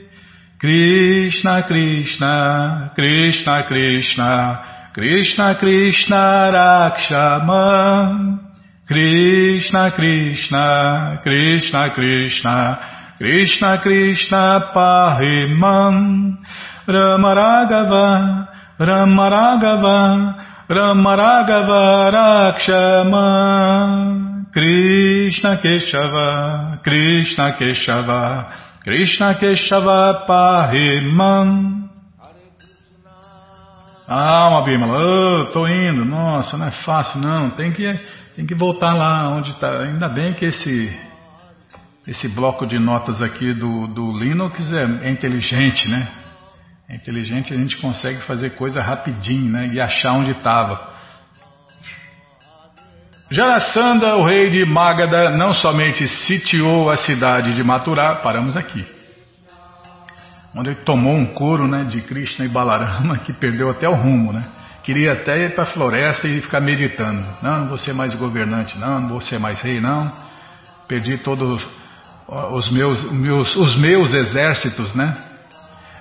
Krishna 0.58 1.62
Krishna 1.68 2.90
Krishna 2.96 3.62
Krishna 3.68 4.90
Krishna 4.92 5.54
Krishna 5.60 6.50
Rakshama 6.56 7.62
Krishna 8.88 9.92
Krishna 9.94 11.20
Krishna 11.22 11.90
Krishna 11.94 12.56
Krishna 13.20 13.78
Krishna 13.84 14.72
Pahimam 14.74 16.38
Ramaragava 16.88 18.48
Ramaragava 18.80 20.45
Ramaragava 20.68 22.10
Rakshama 22.58 23.22
Krishna 24.52 25.58
Keshava 25.58 26.82
Krishna 26.82 27.52
Keshava 27.52 28.46
Krishna 28.82 29.34
Keshava 29.38 30.26
Pahiman. 30.26 31.76
Ah, 34.08 34.48
uma 34.50 34.64
Bímola, 34.64 34.98
oh, 34.98 35.46
tô 35.52 35.66
indo, 35.66 36.04
nossa, 36.04 36.56
não 36.56 36.66
é 36.66 36.70
fácil 36.70 37.20
não, 37.20 37.50
tem 37.50 37.72
que, 37.72 37.92
tem 38.36 38.46
que 38.46 38.54
voltar 38.54 38.94
lá 38.94 39.26
onde 39.30 39.50
está. 39.50 39.82
Ainda 39.82 40.08
bem 40.08 40.32
que 40.32 40.44
esse, 40.44 40.96
esse 42.06 42.28
bloco 42.28 42.66
de 42.66 42.78
notas 42.78 43.20
aqui 43.20 43.52
do, 43.52 43.88
do 43.88 44.16
Linux 44.16 44.56
é 44.72 45.10
inteligente, 45.10 45.88
né? 45.88 46.08
É 46.88 46.94
inteligente, 46.94 47.52
a 47.52 47.56
gente 47.56 47.76
consegue 47.78 48.20
fazer 48.26 48.50
coisa 48.50 48.80
rapidinho, 48.80 49.50
né? 49.50 49.68
E 49.72 49.80
achar 49.80 50.12
onde 50.12 50.30
estava. 50.30 50.94
Jarasandha, 53.28 54.14
o 54.14 54.24
rei 54.24 54.48
de 54.50 54.64
Magadha, 54.64 55.30
não 55.30 55.52
somente 55.52 56.06
sitiou 56.06 56.88
a 56.88 56.96
cidade 56.96 57.54
de 57.56 57.62
Mathura, 57.64 58.14
paramos 58.16 58.56
aqui, 58.56 58.86
onde 60.54 60.70
ele 60.70 60.80
tomou 60.84 61.16
um 61.16 61.26
couro 61.26 61.66
né, 61.66 61.82
de 61.90 62.02
Krishna 62.02 62.44
e 62.44 62.48
Balarama, 62.48 63.18
que 63.18 63.32
perdeu 63.32 63.68
até 63.68 63.88
o 63.88 63.96
rumo, 63.96 64.32
né? 64.32 64.44
Queria 64.84 65.14
até 65.14 65.40
ir 65.40 65.54
para 65.56 65.64
a 65.64 65.66
floresta 65.66 66.28
e 66.28 66.40
ficar 66.40 66.60
meditando. 66.60 67.20
Não, 67.42 67.62
não 67.62 67.68
vou 67.68 67.78
ser 67.78 67.92
mais 67.92 68.14
governante, 68.14 68.78
não, 68.78 69.00
não 69.00 69.08
vou 69.08 69.20
ser 69.20 69.40
mais 69.40 69.60
rei, 69.60 69.80
não. 69.80 70.12
Perdi 70.86 71.18
todos 71.18 71.60
os 72.28 72.70
meus, 72.70 73.10
meus, 73.10 73.56
os 73.56 73.76
meus 73.76 74.12
exércitos, 74.12 74.94
né? 74.94 75.12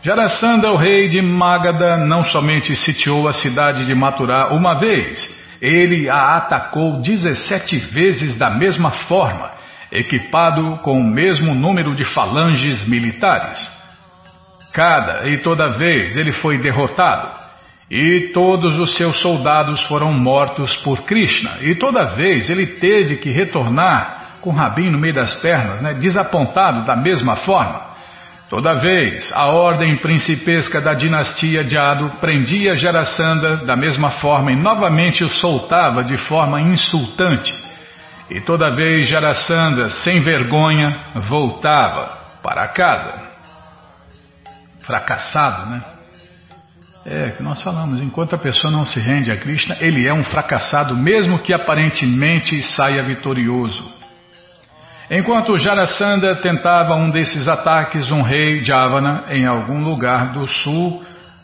Jarasandha, 0.05 0.71
o 0.71 0.77
rei 0.77 1.07
de 1.07 1.19
Magadha, 1.19 1.97
não 1.97 2.23
somente 2.25 2.75
sitiou 2.75 3.27
a 3.27 3.33
cidade 3.33 3.87
de 3.87 3.95
Mathura 3.95 4.53
uma 4.53 4.75
vez, 4.75 5.27
ele 5.59 6.07
a 6.07 6.37
atacou 6.37 7.01
17 7.01 7.79
vezes 7.79 8.37
da 8.37 8.51
mesma 8.51 8.91
forma, 8.91 9.49
equipado 9.91 10.77
com 10.83 10.99
o 10.99 11.03
mesmo 11.03 11.55
número 11.55 11.95
de 11.95 12.05
falanges 12.05 12.87
militares. 12.87 13.57
Cada 14.75 15.27
e 15.27 15.39
toda 15.39 15.75
vez 15.75 16.15
ele 16.15 16.33
foi 16.33 16.59
derrotado, 16.59 17.39
e 17.89 18.29
todos 18.31 18.77
os 18.77 18.93
seus 18.93 19.19
soldados 19.21 19.81
foram 19.85 20.13
mortos 20.13 20.77
por 20.83 21.01
Krishna, 21.01 21.57
e 21.61 21.73
toda 21.73 22.13
vez 22.13 22.47
ele 22.47 22.67
teve 22.67 23.17
que 23.17 23.31
retornar 23.31 24.37
com 24.41 24.51
o 24.51 24.53
rabinho 24.53 24.91
no 24.91 24.99
meio 24.99 25.15
das 25.15 25.33
pernas, 25.41 25.81
né, 25.81 25.95
desapontado 25.95 26.85
da 26.85 26.95
mesma 26.95 27.37
forma. 27.37 27.94
Toda 28.49 28.75
vez, 28.75 29.31
a 29.33 29.47
ordem 29.47 29.97
principesca 29.97 30.79
da 30.79 30.93
dinastia 30.93 31.67
Jado 31.67 32.11
prendia 32.19 32.75
Jarasandha 32.75 33.57
da 33.65 33.75
mesma 33.75 34.11
forma 34.11 34.51
e 34.51 34.55
novamente 34.55 35.23
o 35.23 35.29
soltava 35.29 36.03
de 36.03 36.15
forma 36.17 36.61
insultante. 36.61 37.51
E 38.29 38.39
toda 38.41 38.75
vez 38.75 39.07
Jarasandha, 39.07 39.89
sem 39.89 40.21
vergonha, 40.21 40.95
voltava 41.27 42.07
para 42.43 42.67
casa. 42.67 43.19
Fracassado, 44.81 45.69
né? 45.71 45.81
É, 47.07 47.29
que 47.31 47.43
nós 47.43 47.61
falamos, 47.61 48.01
enquanto 48.01 48.33
a 48.33 48.37
pessoa 48.37 48.71
não 48.71 48.83
se 48.83 48.99
rende 48.99 49.31
a 49.31 49.37
Krishna, 49.37 49.77
ele 49.79 50.07
é 50.07 50.13
um 50.13 50.23
fracassado, 50.23 50.95
mesmo 50.95 51.37
que 51.37 51.53
aparentemente 51.53 52.61
saia 52.63 53.03
vitorioso. 53.03 53.93
Enquanto 55.09 55.55
Jarasandha 55.55 56.35
tentava 56.37 56.95
um 56.95 57.11
desses 57.11 57.47
ataques, 57.47 58.09
um 58.09 58.23
rei 58.23 58.63
Javana, 58.63 59.25
em 59.29 59.45
algum 59.45 59.79
lugar 59.79 60.31
do 60.31 60.47
sul 60.47 61.03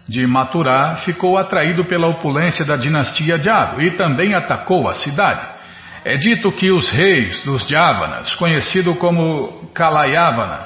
de 0.09 0.25
Mathura, 0.25 0.97
ficou 1.05 1.37
atraído 1.37 1.85
pela 1.85 2.07
opulência 2.07 2.65
da 2.65 2.75
dinastia 2.75 3.37
Jadu 3.37 3.81
e 3.81 3.91
também 3.91 4.33
atacou 4.33 4.89
a 4.89 4.95
cidade. 4.95 5.41
É 6.03 6.15
dito 6.15 6.51
que 6.51 6.71
os 6.71 6.89
reis 6.89 7.43
dos 7.43 7.67
Javanas, 7.67 8.33
conhecido 8.33 8.95
como 8.95 9.69
Kalayavana, 9.75 10.57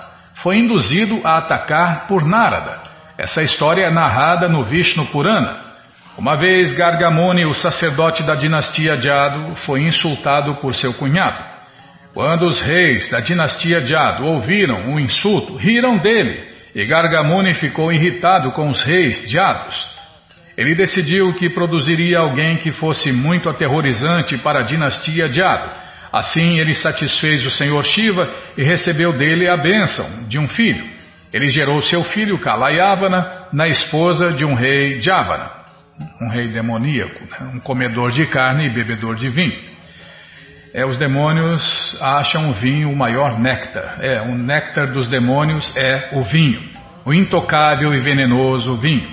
foi 0.42 0.58
induzido 0.60 1.20
a 1.26 1.38
atacar 1.38 2.08
por 2.08 2.26
Narada. 2.26 2.80
Essa 3.18 3.44
história 3.44 3.86
é 3.86 3.94
narrada 3.94 4.48
no 4.48 4.64
Vishnu 4.64 5.06
Purana. 5.08 5.58
Uma 6.18 6.38
vez 6.38 6.74
Gargamuni, 6.74 7.46
o 7.46 7.54
sacerdote 7.54 8.24
da 8.24 8.36
dinastia 8.36 8.96
Jadu, 8.96 9.54
foi 9.66 9.82
insultado 9.82 10.56
por 10.56 10.74
seu 10.74 10.94
cunhado. 10.94 11.55
Quando 12.16 12.48
os 12.48 12.62
reis 12.62 13.10
da 13.10 13.20
dinastia 13.20 13.86
Jado 13.86 14.26
ouviram 14.26 14.86
o 14.86 14.98
insulto, 14.98 15.58
riram 15.58 15.98
dele, 15.98 16.40
e 16.74 16.86
Gargamuni 16.86 17.54
ficou 17.56 17.92
irritado 17.92 18.54
com 18.54 18.70
os 18.70 18.82
reis 18.82 19.30
Jados. 19.30 19.76
Ele 20.58 20.74
decidiu 20.76 21.34
que 21.34 21.50
produziria 21.50 22.20
alguém 22.20 22.60
que 22.60 22.72
fosse 22.72 23.12
muito 23.12 23.50
aterrorizante 23.50 24.38
para 24.38 24.62
a 24.62 24.64
dinastia 24.64 25.30
Jado. 25.30 25.70
Assim, 26.10 26.58
ele 26.58 26.74
satisfez 26.74 27.46
o 27.46 27.52
senhor 27.52 27.84
Shiva 27.84 28.34
e 28.58 28.64
recebeu 28.64 29.12
dele 29.12 29.50
a 29.50 29.58
bênção 29.58 30.26
de 30.30 30.40
um 30.40 30.48
filho. 30.48 30.86
Ele 31.34 31.50
gerou 31.50 31.82
seu 31.82 32.02
filho 32.06 32.40
Kalayavana 32.40 33.50
na 33.52 33.68
esposa 33.68 34.32
de 34.32 34.46
um 34.46 34.54
rei 34.54 35.00
Javana, 35.00 35.52
um 36.22 36.30
rei 36.30 36.48
demoníaco, 36.48 37.20
né? 37.24 37.52
um 37.56 37.60
comedor 37.60 38.12
de 38.12 38.26
carne 38.26 38.68
e 38.68 38.70
bebedor 38.70 39.16
de 39.16 39.28
vinho. 39.28 39.76
É, 40.76 40.86
os 40.86 40.98
demônios 40.98 41.64
acham 42.02 42.50
o 42.50 42.54
vinho 42.54 42.92
o 42.92 42.98
maior 42.98 43.40
néctar. 43.40 43.98
É, 44.02 44.22
o 44.22 44.38
néctar 44.38 44.92
dos 44.92 45.08
demônios 45.08 45.74
é 45.78 46.10
o 46.12 46.26
vinho, 46.26 46.70
o 47.06 47.14
intocável 47.14 47.94
e 47.94 48.02
venenoso 48.02 48.76
vinho. 48.76 49.08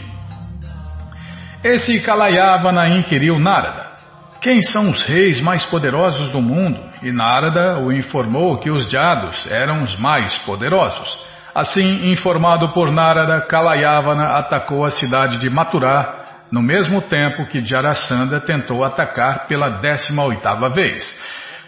Esse 1.63 2.01
Kalayavana 2.01 2.89
inquiriu 2.89 3.39
Narada. 3.39 3.93
Quem 4.41 4.61
são 4.61 4.91
os 4.91 5.05
reis 5.05 5.41
mais 5.41 5.65
poderosos 5.67 6.31
do 6.31 6.43
mundo? 6.43 6.81
E 7.01 7.13
Narada 7.13 7.79
o 7.79 7.93
informou 7.93 8.59
que 8.59 8.69
os 8.69 8.91
Jados 8.91 9.47
eram 9.49 9.85
os 9.85 9.97
mais 10.01 10.35
poderosos. 10.39 11.17
Assim, 11.55 12.11
informado 12.11 12.71
por 12.71 12.91
Narada, 12.91 13.41
Kalayavana 13.41 14.37
atacou 14.37 14.85
a 14.85 14.91
cidade 14.91 15.39
de 15.39 15.49
Mathura 15.49 16.25
no 16.51 16.61
mesmo 16.61 17.01
tempo 17.03 17.47
que 17.47 17.65
Jarasandha 17.65 18.41
tentou 18.41 18.85
atacar 18.85 19.47
pela 19.47 19.81
décima 19.81 20.25
oitava 20.25 20.69
vez. 20.69 21.03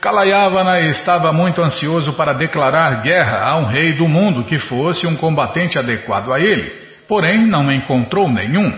Kalayavana 0.05 0.81
estava 0.81 1.33
muito 1.33 1.63
ansioso 1.63 2.13
para 2.13 2.35
declarar 2.35 3.01
guerra 3.01 3.39
a 3.43 3.57
um 3.57 3.65
rei 3.65 3.95
do 3.95 4.07
mundo 4.07 4.45
que 4.45 4.59
fosse 4.59 5.07
um 5.07 5.17
combatente 5.17 5.79
adequado 5.79 6.31
a 6.31 6.39
ele, 6.39 6.75
porém 7.09 7.47
não 7.47 7.73
encontrou 7.73 8.29
nenhum. 8.29 8.71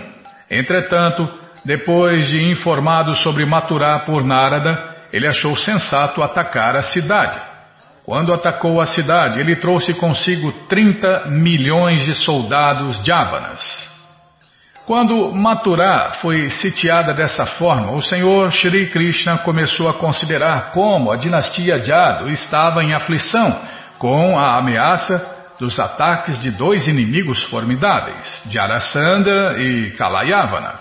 Entretanto, 0.49 1.29
depois 1.64 2.29
de 2.29 2.45
informado 2.49 3.16
sobre 3.16 3.45
Maturá 3.45 4.05
por 4.07 4.22
Narada, 4.22 4.79
ele 5.12 5.27
achou 5.27 5.57
sensato 5.57 6.22
atacar 6.22 6.77
a 6.77 6.85
cidade. 6.85 7.41
Quando 8.05 8.33
atacou 8.33 8.81
a 8.81 8.87
cidade, 8.87 9.41
ele 9.41 9.57
trouxe 9.57 9.95
consigo 9.95 10.53
30 10.68 11.24
milhões 11.27 12.05
de 12.05 12.14
soldados 12.14 13.05
javanas. 13.05 13.86
Quando 14.87 15.32
Mathura 15.32 16.12
foi 16.22 16.49
sitiada 16.49 17.12
dessa 17.12 17.45
forma, 17.45 17.91
o 17.91 18.01
Senhor 18.01 18.53
Shri 18.53 18.89
Krishna 18.89 19.39
começou 19.39 19.89
a 19.89 19.95
considerar 19.95 20.70
como 20.70 21.11
a 21.11 21.16
dinastia 21.16 21.80
Jado 21.80 22.28
estava 22.28 22.84
em 22.84 22.95
aflição 22.95 23.62
com 23.99 24.39
a 24.39 24.57
ameaça 24.57 25.55
dos 25.59 25.76
ataques 25.80 26.41
de 26.41 26.53
dois 26.53 26.87
inimigos 26.87 27.43
formidáveis, 27.45 28.43
Jarasandha 28.49 29.57
e 29.59 29.91
Kalayavana. 29.99 30.74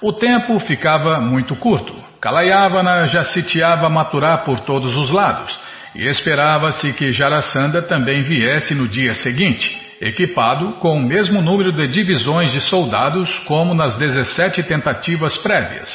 O 0.00 0.14
tempo 0.14 0.58
ficava 0.60 1.20
muito 1.20 1.54
curto. 1.54 1.92
Kalayavana 2.18 3.08
já 3.08 3.24
sitiava 3.24 3.90
Mathura 3.90 4.38
por 4.38 4.60
todos 4.60 4.96
os 4.96 5.10
lados 5.10 5.54
e 5.94 6.08
esperava-se 6.08 6.94
que 6.94 7.12
Jarasandha 7.12 7.82
também 7.82 8.22
viesse 8.22 8.74
no 8.74 8.88
dia 8.88 9.14
seguinte 9.14 9.87
equipado 10.00 10.74
com 10.74 10.96
o 10.96 11.02
mesmo 11.02 11.40
número 11.42 11.72
de 11.72 11.88
divisões 11.88 12.52
de 12.52 12.60
soldados 12.60 13.30
como 13.40 13.74
nas 13.74 13.96
17 13.96 14.62
tentativas 14.62 15.36
prévias. 15.38 15.90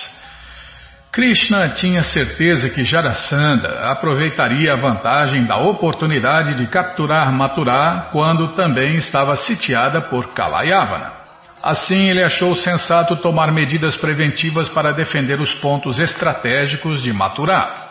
Krishna 1.11 1.69
tinha 1.69 2.01
certeza 2.01 2.69
que 2.71 2.83
Jarasandha 2.83 3.69
aproveitaria 3.91 4.73
a 4.73 4.77
vantagem 4.77 5.45
da 5.45 5.57
oportunidade 5.57 6.55
de 6.55 6.65
capturar 6.65 7.31
Mathura 7.31 8.07
quando 8.11 8.55
também 8.55 8.95
estava 8.95 9.37
sitiada 9.37 10.01
por 10.01 10.33
Kalayavana. 10.33 11.23
Assim, 11.61 12.09
ele 12.09 12.23
achou 12.23 12.55
sensato 12.55 13.15
tomar 13.17 13.51
medidas 13.51 13.95
preventivas 13.95 14.67
para 14.69 14.91
defender 14.91 15.39
os 15.39 15.53
pontos 15.53 15.99
estratégicos 15.99 17.01
de 17.03 17.13
Mathura. 17.13 17.82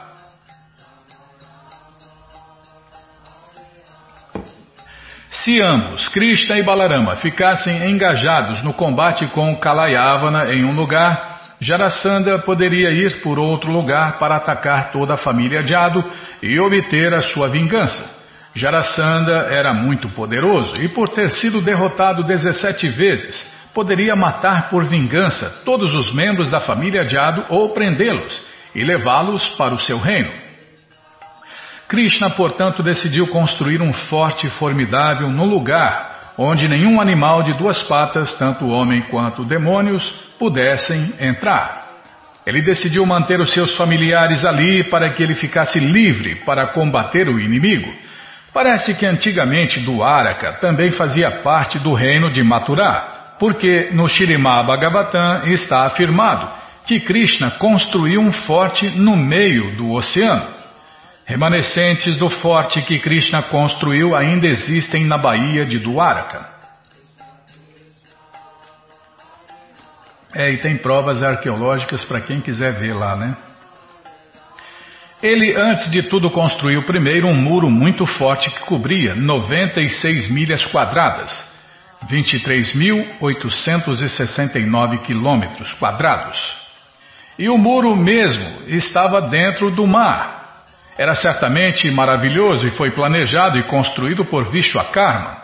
Se 5.44 5.60
ambos, 5.60 6.08
Krishna 6.08 6.56
e 6.56 6.62
Balarama, 6.62 7.16
ficassem 7.16 7.90
engajados 7.90 8.62
no 8.62 8.72
combate 8.72 9.26
com 9.28 9.56
Kalayavana 9.56 10.54
em 10.54 10.64
um 10.64 10.72
lugar, 10.72 11.40
Jarasandha 11.60 12.38
poderia 12.38 12.90
ir 12.90 13.22
por 13.22 13.40
outro 13.40 13.72
lugar 13.72 14.20
para 14.20 14.36
atacar 14.36 14.92
toda 14.92 15.14
a 15.14 15.16
família 15.16 15.60
Jado 15.62 16.04
e 16.40 16.60
obter 16.60 17.12
a 17.12 17.22
sua 17.22 17.48
vingança. 17.48 18.08
Jarasandha 18.54 19.48
era 19.50 19.74
muito 19.74 20.08
poderoso 20.10 20.76
e, 20.76 20.88
por 20.88 21.08
ter 21.08 21.32
sido 21.32 21.60
derrotado 21.60 22.22
17 22.22 22.88
vezes, 22.90 23.44
poderia 23.74 24.14
matar 24.14 24.70
por 24.70 24.84
vingança 24.88 25.62
todos 25.64 25.92
os 25.92 26.14
membros 26.14 26.48
da 26.50 26.60
família 26.60 27.02
Jado 27.02 27.46
ou 27.48 27.70
prendê-los 27.70 28.40
e 28.76 28.84
levá-los 28.84 29.48
para 29.56 29.74
o 29.74 29.80
seu 29.80 29.98
reino. 29.98 30.51
Krishna, 31.88 32.30
portanto, 32.30 32.82
decidiu 32.82 33.26
construir 33.28 33.82
um 33.82 33.92
forte 33.92 34.48
formidável 34.50 35.30
no 35.30 35.44
lugar 35.44 36.12
onde 36.36 36.68
nenhum 36.68 37.00
animal 37.00 37.42
de 37.42 37.56
duas 37.58 37.82
patas, 37.82 38.34
tanto 38.38 38.68
homem 38.68 39.02
quanto 39.02 39.44
demônios, 39.44 40.02
pudessem 40.38 41.12
entrar. 41.20 41.82
Ele 42.44 42.60
decidiu 42.60 43.06
manter 43.06 43.40
os 43.40 43.52
seus 43.52 43.76
familiares 43.76 44.44
ali 44.44 44.82
para 44.84 45.10
que 45.10 45.22
ele 45.22 45.34
ficasse 45.34 45.78
livre 45.78 46.36
para 46.36 46.68
combater 46.68 47.28
o 47.28 47.38
inimigo. 47.38 47.92
Parece 48.52 48.94
que 48.94 49.06
antigamente 49.06 49.80
Duaraka 49.80 50.54
também 50.54 50.90
fazia 50.90 51.30
parte 51.30 51.78
do 51.78 51.94
reino 51.94 52.30
de 52.30 52.42
Mathura, 52.42 53.36
porque 53.38 53.90
no 53.92 54.08
Shirimá 54.08 54.62
Bhagavatam 54.62 55.46
está 55.46 55.86
afirmado 55.86 56.50
que 56.84 56.98
Krishna 57.00 57.52
construiu 57.52 58.20
um 58.20 58.32
forte 58.32 58.90
no 58.90 59.16
meio 59.16 59.70
do 59.76 59.92
oceano. 59.92 60.61
Remanescentes 61.32 62.18
do 62.18 62.28
forte 62.28 62.82
que 62.82 62.98
Krishna 62.98 63.44
construiu 63.44 64.14
ainda 64.14 64.46
existem 64.46 65.06
na 65.06 65.16
Baía 65.16 65.64
de 65.64 65.78
Dwaraka. 65.78 66.46
É, 70.34 70.52
e 70.52 70.58
tem 70.58 70.76
provas 70.76 71.22
arqueológicas 71.22 72.04
para 72.04 72.20
quem 72.20 72.42
quiser 72.42 72.78
ver 72.78 72.92
lá, 72.92 73.16
né? 73.16 73.34
Ele, 75.22 75.56
antes 75.56 75.90
de 75.90 76.02
tudo, 76.02 76.30
construiu 76.30 76.82
primeiro 76.82 77.28
um 77.28 77.34
muro 77.34 77.70
muito 77.70 78.04
forte 78.04 78.50
que 78.50 78.60
cobria 78.66 79.14
96 79.14 80.30
milhas 80.30 80.62
quadradas, 80.66 81.32
23.869 82.10 84.98
quilômetros 84.98 85.72
quadrados. 85.74 86.38
E 87.38 87.48
o 87.48 87.56
muro 87.56 87.96
mesmo 87.96 88.64
estava 88.66 89.22
dentro 89.22 89.70
do 89.70 89.86
mar, 89.86 90.41
era 90.98 91.14
certamente 91.14 91.90
maravilhoso 91.90 92.66
e 92.66 92.70
foi 92.72 92.90
planejado 92.90 93.58
e 93.58 93.64
construído 93.64 94.24
por 94.24 94.50
Vishwakarma. 94.50 95.38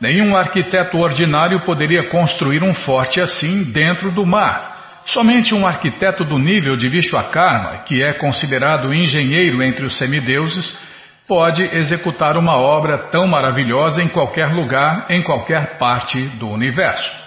Nenhum 0.00 0.34
arquiteto 0.34 0.98
ordinário 0.98 1.60
poderia 1.60 2.08
construir 2.08 2.62
um 2.62 2.72
forte 2.72 3.20
assim 3.20 3.62
dentro 3.64 4.10
do 4.10 4.26
mar. 4.26 5.02
Somente 5.06 5.54
um 5.54 5.66
arquiteto 5.66 6.24
do 6.24 6.38
nível 6.38 6.76
de 6.76 6.88
Vishwakarma, 6.88 7.78
que 7.84 8.02
é 8.02 8.12
considerado 8.12 8.94
engenheiro 8.94 9.62
entre 9.62 9.84
os 9.84 9.98
semideuses, 9.98 10.78
pode 11.26 11.62
executar 11.62 12.36
uma 12.36 12.58
obra 12.58 12.98
tão 12.98 13.26
maravilhosa 13.26 14.02
em 14.02 14.08
qualquer 14.08 14.52
lugar, 14.52 15.06
em 15.10 15.22
qualquer 15.22 15.78
parte 15.78 16.20
do 16.38 16.48
universo. 16.48 17.20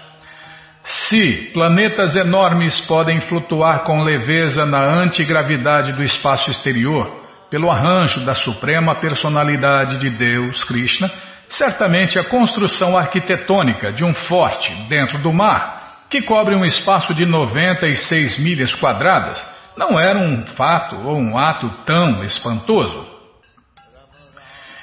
Se 0.84 1.50
planetas 1.54 2.14
enormes 2.14 2.78
podem 2.82 3.20
flutuar 3.20 3.84
com 3.84 4.02
leveza 4.02 4.66
na 4.66 5.00
antigravidade 5.00 5.92
do 5.92 6.02
espaço 6.02 6.50
exterior, 6.50 7.23
pelo 7.50 7.70
arranjo 7.70 8.24
da 8.24 8.34
suprema 8.34 8.94
personalidade 8.96 9.98
de 9.98 10.10
Deus, 10.10 10.62
Krishna, 10.64 11.10
certamente 11.48 12.18
a 12.18 12.24
construção 12.24 12.96
arquitetônica 12.96 13.92
de 13.92 14.04
um 14.04 14.14
forte 14.14 14.72
dentro 14.88 15.18
do 15.18 15.32
mar, 15.32 16.06
que 16.10 16.22
cobre 16.22 16.54
um 16.54 16.64
espaço 16.64 17.14
de 17.14 17.26
96 17.26 18.38
milhas 18.38 18.74
quadradas, 18.74 19.44
não 19.76 19.98
era 19.98 20.18
um 20.18 20.44
fato 20.56 21.06
ou 21.06 21.18
um 21.18 21.36
ato 21.36 21.68
tão 21.84 22.22
espantoso. 22.24 23.14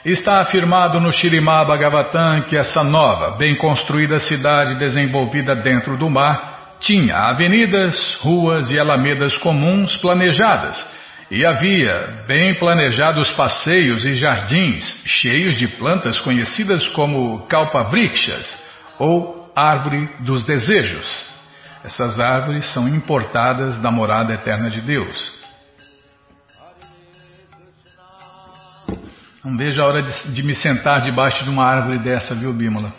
Está 0.04 0.42
afirmado 0.42 1.00
no 1.00 1.12
Shirimá 1.12 1.64
Bhagavatam 1.64 2.42
que 2.44 2.58
essa 2.58 2.84
nova, 2.84 3.38
bem 3.38 3.56
construída 3.56 4.20
cidade 4.20 4.80
desenvolvida 4.80 5.54
dentro 5.56 5.96
do 5.96 6.10
mar 6.10 6.52
tinha 6.80 7.16
avenidas, 7.16 8.18
ruas 8.22 8.72
e 8.72 8.80
alamedas 8.80 9.38
comuns 9.38 9.96
planejadas 9.98 10.84
e 11.32 11.46
havia 11.46 12.26
bem 12.28 12.58
planejados 12.60 13.32
passeios 13.32 14.06
e 14.06 14.16
jardins 14.16 15.02
cheios 15.06 15.58
de 15.58 15.66
plantas 15.66 16.20
conhecidas 16.20 16.86
como 16.90 17.46
kalpavrikshas 17.48 18.46
ou 19.00 19.50
árvore 19.56 20.10
dos 20.20 20.44
desejos. 20.44 21.08
Essas 21.86 22.20
árvores 22.20 22.66
são 22.74 22.86
importadas 22.86 23.80
da 23.80 23.90
morada 23.90 24.34
eterna 24.34 24.70
de 24.70 24.82
Deus. 24.82 25.42
Não 29.44 29.56
vejo 29.58 29.82
a 29.82 29.86
hora 29.86 30.04
de, 30.04 30.34
de 30.34 30.44
me 30.44 30.54
sentar 30.54 31.00
debaixo 31.00 31.46
de 31.46 31.50
uma 31.50 31.66
árvore 31.66 32.00
dessa, 32.00 32.36
viu, 32.36 32.52
Bímola? 32.52 32.92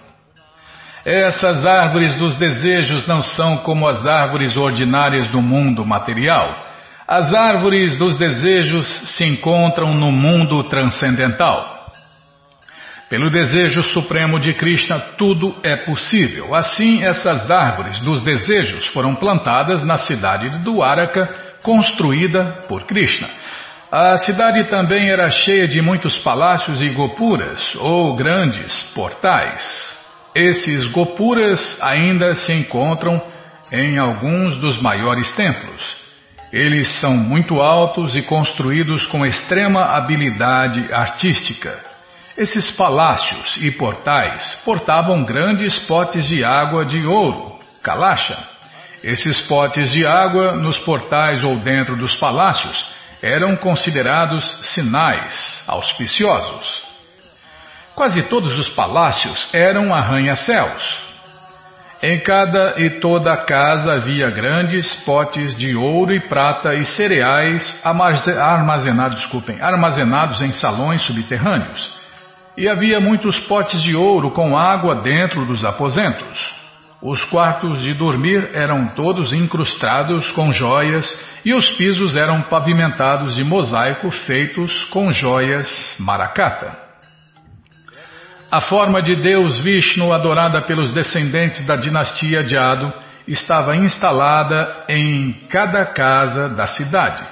Essas 1.04 1.64
árvores 1.66 2.14
dos 2.14 2.34
desejos 2.36 3.06
não 3.06 3.22
são 3.22 3.58
como 3.58 3.86
as 3.86 4.06
árvores 4.06 4.56
ordinárias 4.56 5.28
do 5.28 5.42
mundo 5.42 5.84
material 5.84 6.71
as 7.12 7.34
árvores 7.34 7.98
dos 7.98 8.16
desejos 8.16 8.88
se 9.14 9.22
encontram 9.22 9.92
no 9.92 10.10
mundo 10.10 10.62
transcendental. 10.62 11.90
Pelo 13.10 13.28
desejo 13.28 13.82
supremo 13.82 14.40
de 14.40 14.54
Krishna, 14.54 14.98
tudo 15.18 15.54
é 15.62 15.76
possível. 15.76 16.54
Assim, 16.54 17.04
essas 17.04 17.50
árvores 17.50 17.98
dos 17.98 18.22
desejos 18.22 18.86
foram 18.86 19.14
plantadas 19.14 19.84
na 19.84 19.98
cidade 19.98 20.48
de 20.48 20.58
Dwaraka, 20.60 21.28
construída 21.62 22.62
por 22.66 22.84
Krishna. 22.84 23.28
A 23.90 24.16
cidade 24.16 24.64
também 24.70 25.10
era 25.10 25.28
cheia 25.28 25.68
de 25.68 25.82
muitos 25.82 26.16
palácios 26.16 26.80
e 26.80 26.88
gopuras, 26.88 27.74
ou 27.74 28.16
grandes 28.16 28.84
portais. 28.94 29.60
Esses 30.34 30.86
gopuras 30.86 31.76
ainda 31.82 32.32
se 32.36 32.54
encontram 32.54 33.22
em 33.70 33.98
alguns 33.98 34.56
dos 34.56 34.80
maiores 34.80 35.30
templos. 35.32 36.01
Eles 36.52 37.00
são 37.00 37.16
muito 37.16 37.62
altos 37.62 38.14
e 38.14 38.20
construídos 38.20 39.06
com 39.06 39.24
extrema 39.24 39.96
habilidade 39.96 40.92
artística. 40.92 41.80
Esses 42.36 42.70
palácios 42.72 43.56
e 43.56 43.70
portais 43.70 44.60
portavam 44.64 45.24
grandes 45.24 45.78
potes 45.80 46.26
de 46.26 46.44
água 46.44 46.84
de 46.84 47.06
ouro, 47.06 47.58
calasha. 47.82 48.36
Esses 49.02 49.40
potes 49.42 49.90
de 49.90 50.06
água 50.06 50.52
nos 50.52 50.78
portais 50.78 51.42
ou 51.42 51.58
dentro 51.58 51.96
dos 51.96 52.14
palácios 52.16 52.86
eram 53.22 53.56
considerados 53.56 54.44
sinais 54.74 55.62
auspiciosos. 55.66 56.82
Quase 57.94 58.22
todos 58.24 58.58
os 58.58 58.68
palácios 58.68 59.48
eram 59.52 59.94
arranha-céus. 59.94 61.01
Em 62.02 62.18
cada 62.18 62.82
e 62.82 62.90
toda 62.98 63.36
casa 63.36 63.92
havia 63.92 64.28
grandes 64.28 64.92
potes 65.04 65.54
de 65.54 65.76
ouro 65.76 66.12
e 66.12 66.18
prata 66.18 66.74
e 66.74 66.84
cereais 66.84 67.80
armazenados, 67.84 69.18
desculpem, 69.18 69.60
armazenados 69.60 70.42
em 70.42 70.52
salões 70.52 71.00
subterrâneos. 71.02 71.88
E 72.58 72.68
havia 72.68 72.98
muitos 72.98 73.38
potes 73.38 73.80
de 73.80 73.94
ouro 73.94 74.32
com 74.32 74.58
água 74.58 74.96
dentro 74.96 75.46
dos 75.46 75.64
aposentos. 75.64 76.52
Os 77.00 77.22
quartos 77.26 77.80
de 77.80 77.94
dormir 77.94 78.50
eram 78.52 78.88
todos 78.88 79.32
incrustados 79.32 80.28
com 80.32 80.52
joias 80.52 81.06
e 81.44 81.54
os 81.54 81.70
pisos 81.70 82.16
eram 82.16 82.42
pavimentados 82.42 83.36
de 83.36 83.44
mosaico 83.44 84.10
feitos 84.10 84.84
com 84.86 85.12
joias 85.12 85.96
maracata. 86.00 86.81
A 88.52 88.60
forma 88.60 89.00
de 89.00 89.16
Deus 89.16 89.56
Vishnu, 89.60 90.12
adorada 90.12 90.60
pelos 90.66 90.92
descendentes 90.92 91.64
da 91.64 91.74
dinastia 91.74 92.46
Jado, 92.46 92.92
estava 93.26 93.74
instalada 93.74 94.84
em 94.90 95.32
cada 95.48 95.86
casa 95.86 96.50
da 96.50 96.66
cidade. 96.66 97.26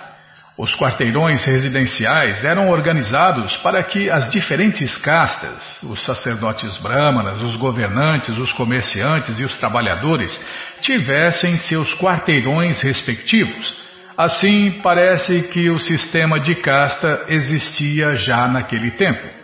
Os 0.56 0.74
quarteirões 0.74 1.44
residenciais 1.44 2.42
eram 2.42 2.68
organizados 2.68 3.54
para 3.58 3.82
que 3.82 4.08
as 4.08 4.30
diferentes 4.30 4.96
castas, 4.96 5.78
os 5.82 6.02
sacerdotes 6.06 6.78
brahmanas, 6.78 7.42
os 7.42 7.54
governantes, 7.56 8.38
os 8.38 8.50
comerciantes 8.52 9.38
e 9.38 9.44
os 9.44 9.54
trabalhadores, 9.58 10.40
tivessem 10.80 11.58
seus 11.58 11.92
quarteirões 11.96 12.80
respectivos. 12.80 13.74
Assim, 14.16 14.80
parece 14.82 15.42
que 15.48 15.68
o 15.68 15.78
sistema 15.78 16.40
de 16.40 16.54
casta 16.54 17.26
existia 17.28 18.16
já 18.16 18.48
naquele 18.48 18.92
tempo. 18.92 19.39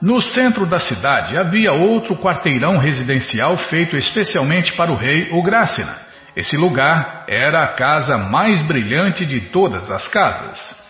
No 0.00 0.20
centro 0.20 0.66
da 0.66 0.78
cidade 0.78 1.38
havia 1.38 1.72
outro 1.72 2.16
quarteirão 2.16 2.76
residencial 2.76 3.56
feito 3.56 3.96
especialmente 3.96 4.74
para 4.74 4.92
o 4.92 4.96
rei 4.96 5.30
Ugrasena. 5.32 5.96
Esse 6.36 6.54
lugar 6.54 7.24
era 7.26 7.64
a 7.64 7.68
casa 7.68 8.18
mais 8.18 8.60
brilhante 8.60 9.24
de 9.24 9.40
todas 9.40 9.90
as 9.90 10.06
casas. 10.06 10.86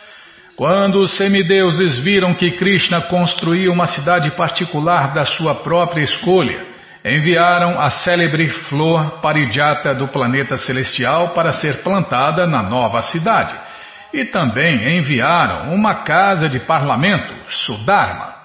Quando 0.56 1.00
os 1.00 1.16
semideuses 1.16 2.00
viram 2.00 2.34
que 2.34 2.50
Krishna 2.52 3.02
construía 3.02 3.70
uma 3.70 3.86
cidade 3.86 4.34
particular 4.36 5.12
da 5.12 5.24
sua 5.24 5.54
própria 5.54 6.02
escolha, 6.02 6.64
enviaram 7.04 7.80
a 7.80 7.90
célebre 7.90 8.48
flor 8.48 9.20
parijata 9.20 9.94
do 9.94 10.08
planeta 10.08 10.56
celestial 10.56 11.28
para 11.30 11.52
ser 11.52 11.82
plantada 11.82 12.44
na 12.44 12.64
nova 12.64 13.02
cidade. 13.02 13.54
E 14.12 14.24
também 14.24 14.98
enviaram 14.98 15.72
uma 15.72 16.02
casa 16.02 16.48
de 16.48 16.58
parlamento, 16.58 17.32
Sudharma. 17.48 18.35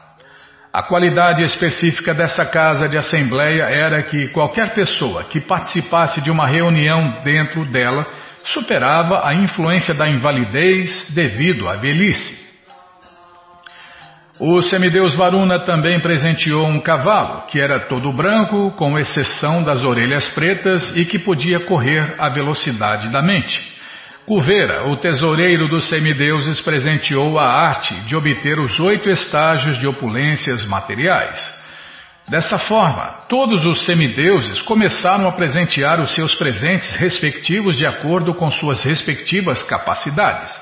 A 0.74 0.82
qualidade 0.84 1.44
específica 1.44 2.14
dessa 2.14 2.46
casa 2.46 2.88
de 2.88 2.98
assembleia 2.98 3.64
era 3.64 4.04
que 4.04 4.30
qualquer 4.30 4.74
pessoa 4.74 5.26
que 5.26 5.42
participasse 5.42 6.22
de 6.22 6.32
uma 6.32 6.48
reunião 6.48 7.22
dentro 7.26 7.66
dela 7.66 8.08
superava 8.46 9.28
a 9.28 9.34
influência 9.36 9.94
da 9.94 10.08
invalidez 10.08 11.10
devido 11.14 11.68
à 11.68 11.76
velhice. 11.76 12.40
O 14.40 14.62
semideus 14.62 15.14
Varuna 15.16 15.60
também 15.66 16.00
presenteou 16.00 16.66
um 16.66 16.80
cavalo, 16.80 17.48
que 17.48 17.60
era 17.60 17.82
todo 17.82 18.14
branco, 18.14 18.72
com 18.72 18.98
exceção 18.98 19.62
das 19.64 19.84
orelhas 19.84 20.30
pretas 20.30 20.96
e 20.96 21.06
que 21.06 21.20
podia 21.20 21.60
correr 21.60 22.16
à 22.18 22.30
velocidade 22.30 23.12
da 23.12 23.22
mente. 23.22 23.71
Kuvera, 24.26 24.88
o 24.88 24.98
tesoureiro 24.98 25.68
dos 25.68 25.90
semideuses, 25.90 26.62
presenteou 26.62 27.40
a 27.40 27.46
arte 27.46 27.94
de 28.02 28.16
obter 28.16 28.60
os 28.60 28.80
oito 28.80 29.10
estágios 29.10 29.80
de 29.80 29.88
opulências 29.88 30.66
materiais. 30.66 31.62
Dessa 32.30 32.60
forma, 32.60 33.20
todos 33.28 33.66
os 33.66 33.84
semideuses 33.86 34.62
começaram 34.62 35.28
a 35.28 35.32
presentear 35.32 36.00
os 36.00 36.14
seus 36.14 36.36
presentes 36.36 36.92
respectivos 36.94 37.76
de 37.76 37.86
acordo 37.86 38.36
com 38.36 38.50
suas 38.52 38.84
respectivas 38.84 39.64
capacidades. 39.64 40.56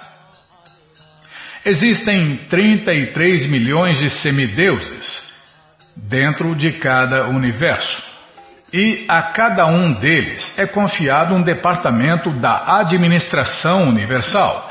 Existem 1.66 2.38
33 2.50 3.46
milhões 3.48 4.00
de 4.00 4.10
semideuses 4.10 5.22
dentro 5.96 6.56
de 6.56 6.72
cada 6.80 7.28
universo. 7.28 8.09
E 8.72 9.06
a 9.08 9.24
cada 9.32 9.66
um 9.66 9.94
deles 9.94 10.54
é 10.58 10.68
confiado 10.68 11.34
um 11.34 11.42
departamento 11.42 12.32
da 12.40 12.80
administração 12.80 13.90
universal. 13.90 14.70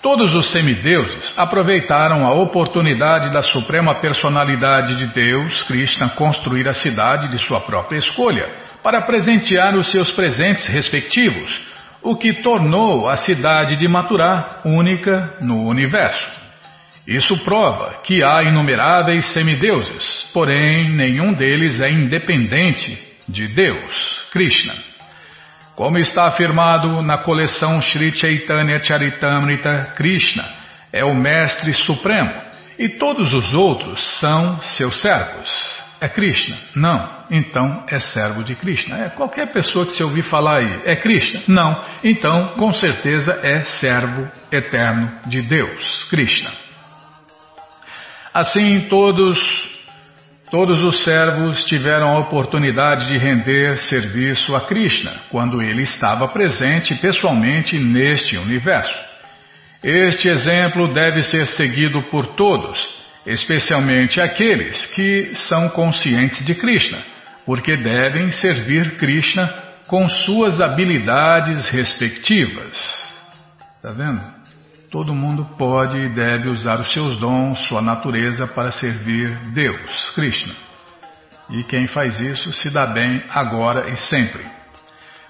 Todos 0.00 0.34
os 0.34 0.50
semideuses 0.50 1.34
aproveitaram 1.38 2.26
a 2.26 2.32
oportunidade 2.32 3.32
da 3.32 3.42
Suprema 3.42 3.94
Personalidade 3.96 4.96
de 4.96 5.06
Deus, 5.08 5.62
Krishna, 5.62 6.10
construir 6.10 6.68
a 6.68 6.74
cidade 6.74 7.28
de 7.28 7.38
sua 7.38 7.60
própria 7.60 7.98
escolha, 7.98 8.46
para 8.82 9.02
presentear 9.02 9.74
os 9.76 9.90
seus 9.90 10.10
presentes 10.10 10.66
respectivos 10.66 11.74
o 12.02 12.16
que 12.16 12.42
tornou 12.42 13.08
a 13.08 13.16
cidade 13.16 13.76
de 13.76 13.88
Maturá 13.88 14.60
única 14.64 15.38
no 15.40 15.66
universo. 15.66 16.28
Isso 17.08 17.34
prova 17.44 18.00
que 18.04 18.22
há 18.22 18.42
inumeráveis 18.42 19.32
semideuses, 19.32 20.30
porém 20.32 20.90
nenhum 20.90 21.32
deles 21.32 21.80
é 21.80 21.90
independente 21.90 23.13
de 23.28 23.48
Deus, 23.48 24.28
Krishna. 24.30 24.74
Como 25.76 25.98
está 25.98 26.28
afirmado 26.28 27.02
na 27.02 27.18
coleção 27.18 27.80
Sri 27.80 28.16
Chaitanya 28.16 28.82
Charitamrita, 28.82 29.92
Krishna 29.96 30.44
é 30.92 31.04
o 31.04 31.14
Mestre 31.14 31.74
Supremo 31.74 32.32
e 32.78 32.88
todos 32.90 33.32
os 33.32 33.52
outros 33.52 34.20
são 34.20 34.60
seus 34.60 35.00
servos. 35.00 35.74
É 36.00 36.08
Krishna? 36.08 36.56
Não. 36.76 37.24
Então 37.30 37.84
é 37.88 37.98
servo 37.98 38.44
de 38.44 38.54
Krishna. 38.54 39.06
É 39.06 39.08
qualquer 39.08 39.52
pessoa 39.52 39.86
que 39.86 39.92
se 39.92 40.02
ouvir 40.02 40.22
falar 40.24 40.58
aí, 40.58 40.80
é 40.84 40.94
Krishna? 40.94 41.42
Não. 41.48 41.82
Então, 42.04 42.54
com 42.56 42.72
certeza 42.72 43.40
é 43.42 43.64
servo 43.64 44.30
eterno 44.52 45.10
de 45.26 45.42
Deus, 45.48 46.04
Krishna. 46.10 46.52
Assim, 48.32 48.86
todos 48.90 49.38
todos 50.54 50.84
os 50.84 51.02
servos 51.02 51.64
tiveram 51.64 52.10
a 52.10 52.20
oportunidade 52.20 53.08
de 53.08 53.18
render 53.18 53.76
serviço 53.78 54.54
a 54.54 54.60
Krishna 54.60 55.22
quando 55.28 55.60
ele 55.60 55.82
estava 55.82 56.28
presente 56.28 56.94
pessoalmente 56.94 57.76
neste 57.76 58.36
universo. 58.36 58.96
Este 59.82 60.28
exemplo 60.28 60.94
deve 60.94 61.24
ser 61.24 61.48
seguido 61.48 62.00
por 62.04 62.36
todos 62.36 62.78
especialmente 63.26 64.20
aqueles 64.20 64.86
que 64.94 65.34
são 65.34 65.70
conscientes 65.70 66.44
de 66.46 66.54
Krishna, 66.54 67.02
porque 67.44 67.76
devem 67.76 68.30
servir 68.30 68.96
Krishna 68.96 69.52
com 69.88 70.08
suas 70.08 70.60
habilidades 70.60 71.68
respectivas. 71.68 72.76
Está 73.76 73.90
vendo? 73.90 74.43
Todo 74.94 75.12
mundo 75.12 75.44
pode 75.58 75.98
e 75.98 76.08
deve 76.08 76.48
usar 76.48 76.78
os 76.78 76.92
seus 76.92 77.16
dons, 77.16 77.58
sua 77.66 77.82
natureza 77.82 78.46
para 78.46 78.70
servir 78.70 79.28
Deus, 79.52 80.10
Krishna. 80.14 80.54
E 81.50 81.64
quem 81.64 81.88
faz 81.88 82.20
isso 82.20 82.52
se 82.52 82.70
dá 82.70 82.86
bem 82.86 83.20
agora 83.28 83.90
e 83.90 83.96
sempre. 83.96 84.44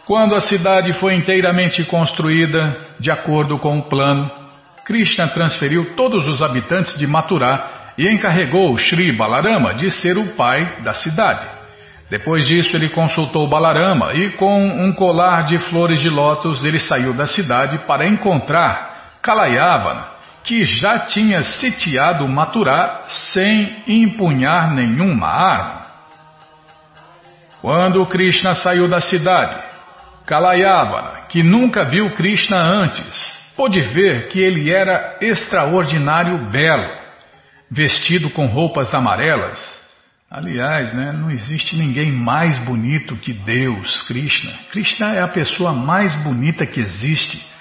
Quando 0.04 0.34
a 0.34 0.42
cidade 0.42 0.92
foi 1.00 1.14
inteiramente 1.14 1.82
construída 1.84 2.78
de 3.00 3.10
acordo 3.10 3.58
com 3.58 3.78
o 3.78 3.84
plano, 3.84 4.30
Krishna 4.84 5.28
transferiu 5.28 5.94
todos 5.96 6.22
os 6.26 6.42
habitantes 6.42 6.94
de 6.98 7.06
Mathura 7.06 7.86
e 7.96 8.06
encarregou 8.06 8.76
Sri 8.76 9.16
Balarama 9.16 9.72
de 9.72 9.90
ser 9.90 10.18
o 10.18 10.34
pai 10.34 10.82
da 10.82 10.92
cidade. 10.92 11.46
Depois 12.10 12.46
disso, 12.46 12.76
ele 12.76 12.90
consultou 12.90 13.48
Balarama 13.48 14.12
e, 14.12 14.32
com 14.32 14.62
um 14.62 14.92
colar 14.92 15.46
de 15.46 15.58
flores 15.70 16.02
de 16.02 16.10
lótus, 16.10 16.62
ele 16.62 16.78
saiu 16.78 17.14
da 17.14 17.26
cidade 17.26 17.78
para 17.86 18.06
encontrar 18.06 18.93
Kalayavana, 19.24 20.06
que 20.44 20.64
já 20.64 20.98
tinha 20.98 21.42
sitiado 21.42 22.28
Maturá 22.28 23.04
sem 23.32 23.82
empunhar 23.88 24.74
nenhuma 24.74 25.26
arma. 25.26 25.80
Quando 27.62 28.04
Krishna 28.04 28.54
saiu 28.54 28.86
da 28.86 29.00
cidade, 29.00 29.62
Kalayavana, 30.26 31.22
que 31.30 31.42
nunca 31.42 31.86
viu 31.86 32.12
Krishna 32.12 32.58
antes, 32.58 33.32
pôde 33.56 33.80
ver 33.94 34.28
que 34.28 34.38
ele 34.38 34.70
era 34.70 35.16
extraordinário 35.22 36.36
belo 36.50 36.90
vestido 37.70 38.28
com 38.28 38.44
roupas 38.44 38.92
amarelas. 38.92 39.58
Aliás, 40.30 40.92
né, 40.92 41.12
não 41.14 41.30
existe 41.30 41.76
ninguém 41.76 42.12
mais 42.12 42.58
bonito 42.58 43.16
que 43.16 43.32
Deus, 43.32 44.02
Krishna. 44.02 44.52
Krishna 44.70 45.12
é 45.12 45.22
a 45.22 45.28
pessoa 45.28 45.72
mais 45.72 46.14
bonita 46.22 46.66
que 46.66 46.80
existe, 46.80 47.53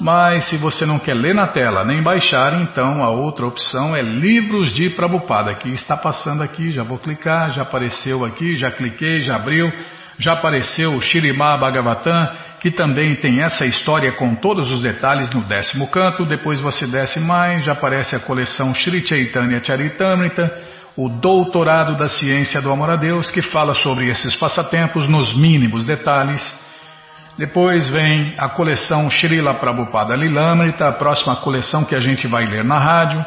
Mas 0.00 0.48
se 0.48 0.56
você 0.56 0.86
não 0.86 0.98
quer 0.98 1.14
ler 1.14 1.34
na 1.34 1.46
tela 1.46 1.84
nem 1.84 2.02
baixar, 2.02 2.54
então 2.62 3.04
a 3.04 3.10
outra 3.10 3.46
opção 3.46 3.94
é 3.94 4.00
Livros 4.00 4.72
de 4.72 4.88
Prabupada, 4.90 5.54
que 5.54 5.68
está 5.68 5.96
passando 5.96 6.42
aqui. 6.42 6.72
Já 6.72 6.82
vou 6.82 6.98
clicar, 6.98 7.52
já 7.52 7.62
apareceu 7.62 8.24
aqui, 8.24 8.56
já 8.56 8.70
cliquei, 8.70 9.20
já 9.20 9.36
abriu, 9.36 9.70
já 10.18 10.32
apareceu 10.32 10.94
o 10.94 11.00
Shirimá 11.02 11.56
Bhagavatam 11.58 12.28
que 12.60 12.70
também 12.70 13.16
tem 13.16 13.42
essa 13.42 13.64
história 13.64 14.12
com 14.16 14.34
todos 14.34 14.70
os 14.70 14.82
detalhes 14.82 15.30
no 15.30 15.42
décimo 15.42 15.88
canto. 15.88 16.26
Depois 16.26 16.60
você 16.60 16.86
desce 16.86 17.18
mais, 17.18 17.64
já 17.64 17.72
aparece 17.72 18.14
a 18.14 18.20
coleção 18.20 18.74
Sri 18.74 19.00
Chaitanya 19.00 19.64
Charitamrita, 19.64 20.52
o 20.94 21.08
Doutorado 21.08 21.96
da 21.96 22.08
Ciência 22.08 22.60
do 22.60 22.70
Amor 22.70 22.90
a 22.90 22.96
Deus, 22.96 23.30
que 23.30 23.40
fala 23.40 23.72
sobre 23.74 24.08
esses 24.08 24.36
passatempos 24.36 25.08
nos 25.08 25.34
mínimos 25.34 25.84
detalhes. 25.86 26.42
Depois 27.40 27.88
vem 27.88 28.34
a 28.36 28.50
coleção 28.50 29.08
Srila 29.08 29.54
Prabhupada 29.54 30.14
Lilamrita, 30.14 30.86
a 30.86 30.92
próxima 30.92 31.36
coleção 31.36 31.86
que 31.86 31.94
a 31.94 31.98
gente 31.98 32.26
vai 32.26 32.44
ler 32.44 32.62
na 32.62 32.78
rádio. 32.78 33.24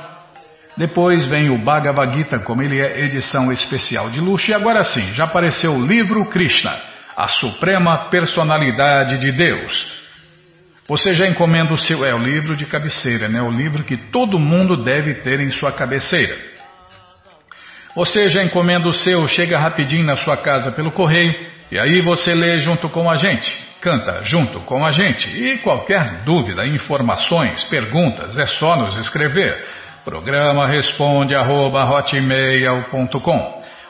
Depois 0.78 1.26
vem 1.26 1.49
o 1.49 1.57
Bhagavad 1.57 2.16
Gita, 2.16 2.38
como 2.38 2.61
ele 2.61 2.80
é 2.80 2.99
edição 2.99 3.51
especial 3.51 4.11
de 4.11 4.20
luxo. 4.20 4.51
E 4.51 4.53
agora 4.53 4.84
sim, 4.84 5.14
já 5.14 5.24
apareceu 5.24 5.72
o 5.74 5.84
livro 5.84 6.24
Krishna 6.26 6.80
a 7.18 7.28
suprema 7.28 8.11
personalidade 8.11 9.18
de 9.18 9.32
Deus. 9.32 9.91
Você 10.88 11.16
já 11.16 11.28
encomenda 11.28 11.74
o 11.74 11.78
seu. 11.80 12.05
É 12.05 12.14
o 12.14 12.20
livro 12.20 12.55
de 12.55 12.68
cabeceira, 12.68 13.28
né? 13.28 13.41
O 13.41 13.49
livro 13.49 13.84
que 13.84 13.97
todo 13.97 14.38
mundo 14.38 14.84
deve 14.84 15.16
ter 15.16 15.39
em 15.39 15.49
sua 15.49 15.72
cabeceira. 15.72 16.38
Você 17.95 18.29
já 18.29 18.43
encomenda 18.43 18.87
o 18.87 18.93
seu, 18.93 19.27
chega 19.27 19.59
rapidinho 19.59 20.05
na 20.05 20.17
sua 20.17 20.37
casa 20.37 20.71
pelo 20.71 20.91
correio 20.91 21.33
e 21.71 21.79
aí 21.79 22.01
você 22.01 22.33
lê 22.33 22.57
junto 22.57 22.89
com 22.89 23.09
a 23.09 23.15
gente, 23.15 23.51
canta 23.81 24.21
junto 24.21 24.59
com 24.61 24.83
a 24.83 24.91
gente. 24.91 25.29
E 25.29 25.57
qualquer 25.59 26.23
dúvida, 26.23 26.65
informações, 26.65 27.63
perguntas, 27.65 28.37
é 28.37 28.45
só 28.45 28.75
nos 28.75 28.97
escrever. 28.97 29.55
Programa 30.03 30.67
responde 30.67 31.35
arroba, 31.35 31.81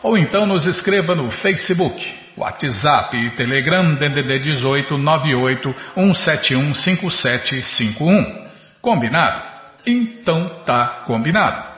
ou 0.04 0.18
então 0.18 0.46
nos 0.46 0.66
escreva 0.66 1.16
no 1.16 1.32
Facebook 1.32 2.24
WhatsApp 2.38 3.16
e 3.16 3.30
Telegram 3.32 3.96
DDD 3.96 4.40
18 4.40 4.98
98 4.98 5.76
171 5.96 6.74
5751. 6.74 8.44
Combinado? 8.82 9.48
Então 9.86 10.42
tá 10.66 11.04
combinado. 11.06 11.73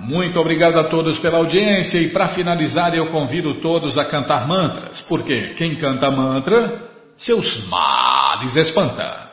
Muito 0.00 0.40
obrigado 0.40 0.78
a 0.78 0.84
todos 0.84 1.18
pela 1.18 1.36
audiência 1.38 1.98
e 1.98 2.08
para 2.08 2.28
finalizar 2.28 2.94
eu 2.94 3.08
convido 3.08 3.60
todos 3.60 3.98
a 3.98 4.04
cantar 4.06 4.48
mantras, 4.48 5.02
porque 5.02 5.54
quem 5.54 5.76
canta 5.76 6.10
mantra, 6.10 6.80
seus 7.16 7.68
males 7.68 8.56
espanta. 8.56 9.28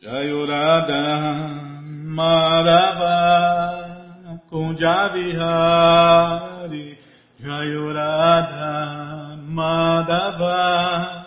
Jayurada 0.00 1.50
Madhava 2.04 2.78
Kunjavihari 4.48 5.38
Jayurada 7.40 9.36
Madhava 9.48 11.26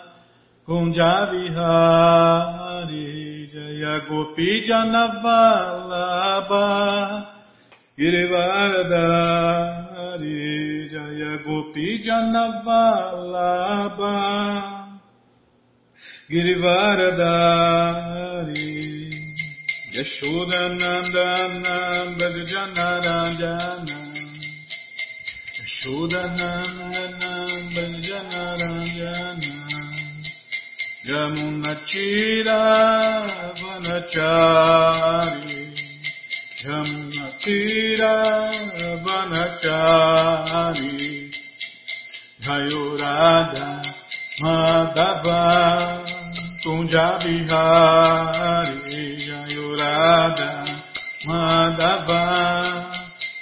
Kunjavihari 0.64 2.02
Girivardhari 7.98 10.88
Jaya 10.88 11.32
Girivardhari 16.30 18.70
Yashodanandana 19.92 21.76
Bhajanarajana 22.16 23.98
Shudanandanam 25.76 27.50
Banjanaranjana 27.74 29.52
Yamunachira 31.10 32.60
Vanachari. 33.60 35.60
Yamunachira 36.62 37.11
Vanachari 39.04 41.28
Jayurada 42.40 43.82
Madhava 44.40 45.42
Kunjabihari 46.62 47.50
Jayurada 49.26 50.50
Madhava 51.26 52.22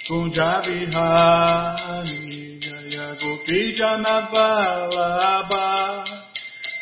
Kunjabihari 0.08 2.24
Gopi 3.20 3.60
Janavalabha 3.76 5.68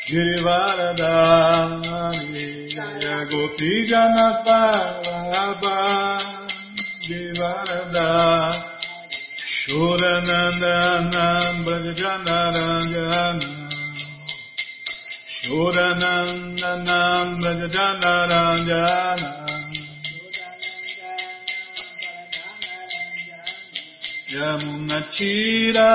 Girivaradhari 0.09 2.47
Jaya 2.71 3.19
Gopi 3.27 3.71
Janavalabha 3.91 4.97
Shodanandanam 9.99 11.57
Brajadanaranganam 11.66 13.38
Shodanandanam 15.36 17.26
Brajadanaranganam 17.42 19.18
Yamunachira 24.34 25.90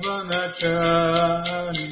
Vanachari 0.02 1.86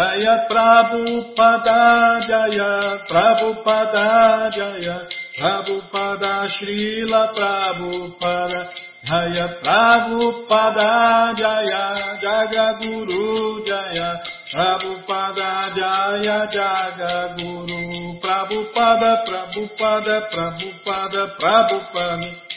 Jaya 0.00 0.48
Prabhupada 0.48 2.16
Jaya 2.24 3.04
Prabhupada 3.04 4.48
Jaya 4.48 4.96
Prabhupada 5.36 6.48
Srila 6.48 7.28
Prabhupada 7.36 8.60
Jaya 9.04 9.60
Prabhupada 9.60 11.36
Jaya 11.36 11.84
Jagaguru 12.16 13.60
Jaya 13.68 14.16
Prabhupada 14.48 15.76
Jaya 15.76 16.48
Jagaguru 16.48 18.16
Prabhupada 18.24 19.20
Prabhupada 19.28 20.16
Prabhupada 20.32 21.22
Prabhupada 21.36 22.49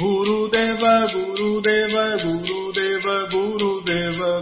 Guru 0.00 0.48
Deva 0.48 1.04
Guru 1.12 1.60
Deva 1.60 2.16
Guru 2.16 2.72
Deva 2.72 3.28
Guru 3.30 3.82
Deva 3.84 4.40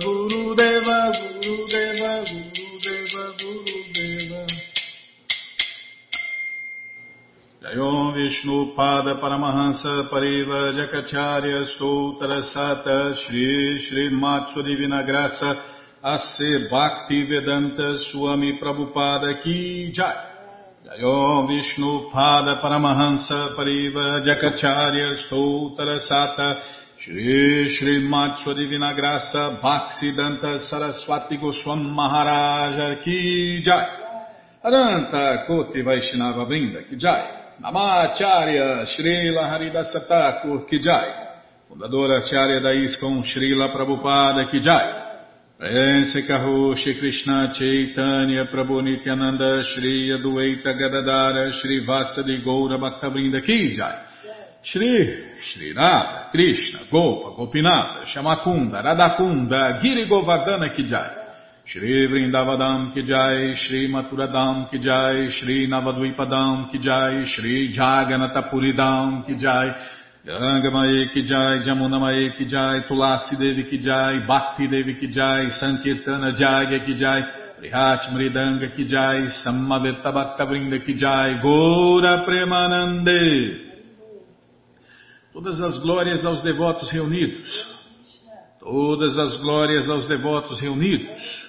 Jayom 7.60 8.14
Vishnu 8.14 8.72
Pada 8.76 9.16
Paramahansa 9.16 10.08
Pariva 10.08 10.72
Jakacharya 10.78 11.66
Stoutra 11.74 12.40
Sata 12.44 13.14
Shri 13.16 13.78
Shri 13.80 14.10
Matsu 14.10 14.62
Divina 14.62 15.02
Graça 15.02 15.58
Ase 16.00 16.68
Bhakti 16.70 17.24
Vedanta 17.24 17.98
Swami 17.98 18.60
Prabhupada 18.60 19.42
Ki 19.42 19.90
Jai 19.92 20.27
यो 20.92 21.46
विष्णुपादपरमहंस 21.46 23.28
परिवरजकचार्य 23.32 25.16
स्तोतरसात 25.16 26.62
श्रीश्रीमात्स्वदि 27.00 28.64
विनाग्रास 28.64 29.32
भाक्सिदन्त 29.36 30.40
सरस्वाति 30.44 31.36
गोस्वम् 31.36 31.96
महाराज 31.96 32.96
की 32.96 33.62
जय। 33.62 33.86
अनन्त 34.64 35.10
कोटि 35.48 35.82
वैष्णव 35.82 36.42
वृन्द 36.42 36.84
की 36.90 36.96
जय। 36.96 37.34
Namacharya 37.66 38.86
Srila 38.86 39.42
Haridasa 39.52 39.98
Thakur 39.98 40.60
Kijai, 40.70 41.08
fundadora 41.68 42.20
Acharya 42.22 42.60
da 42.60 42.72
Shreela 42.72 43.22
Srila 43.22 43.68
Prabhupada 43.72 44.44
Kijai, 44.54 45.07
Prense 45.58 46.22
Shri 46.76 46.98
Krishna 47.00 47.50
Chaitanya 47.52 48.46
Prabhu 48.46 48.80
Nityananda 48.80 49.60
Shri 49.64 50.08
Adueita 50.08 50.72
Gadadara 50.72 51.50
Shri 51.50 51.84
Vasadi 51.84 52.40
Goura 52.44 52.78
Bhaktavrinda 52.78 53.42
Kijai, 53.42 54.04
Shri 54.62 55.34
Shri 55.36 55.72
Radha 55.72 56.28
Krishna 56.30 56.82
Gopa 56.88 57.34
Gopinata 57.34 58.04
Shamakunda 58.04 58.80
Radakunda 58.84 59.80
Giri 59.82 60.06
Govardhana 60.06 60.72
Kijai, 60.72 61.26
Shri 61.64 62.06
Vrindavadam 62.06 62.94
ki 62.94 63.02
jai, 63.02 63.52
Shri 63.56 63.88
Maturadam 63.88 64.70
ki 64.70 64.78
jai, 64.78 65.28
Shri 65.28 65.66
Navadvipadam 65.66 66.70
ki 66.70 66.78
jai, 66.78 67.24
Shri 67.26 67.72
Jaganatapuridam 67.72 69.26
ki 69.26 69.34
jai, 69.34 69.74
Gangamaye 70.24 71.12
ki 71.12 71.22
jai, 71.24 71.62
Jamunamaye 71.62 72.36
ki 72.36 72.44
jai, 72.44 72.82
Tulasi 72.88 73.36
Devi 73.38 73.64
ki 73.70 73.78
jai, 73.78 74.26
Bhakti 74.26 74.68
Devi 74.68 74.98
ki 74.98 75.08
jai, 75.10 75.50
Sankirtana 75.50 76.32
Jagya 76.34 76.84
ki 76.84 76.94
jai, 76.94 77.22
Prihat 77.60 78.10
Mridanga 78.12 78.74
ki 78.74 78.84
jai, 78.84 79.26
Samaveta 79.28 80.12
Bhakta 80.12 80.44
Vrinda 80.46 80.84
ki 80.84 80.94
jai, 80.94 81.40
Gora 81.40 82.24
Premanande. 82.26 83.66
Todas 85.32 85.60
as 85.60 85.78
glórias 85.78 86.26
aos 86.26 86.42
devotos 86.42 86.90
reunidos. 86.90 87.78
Todas 88.60 89.16
as 89.16 89.36
glórias 89.36 89.88
aos 89.88 90.08
devotos 90.08 90.58
reunidos. 90.58 91.48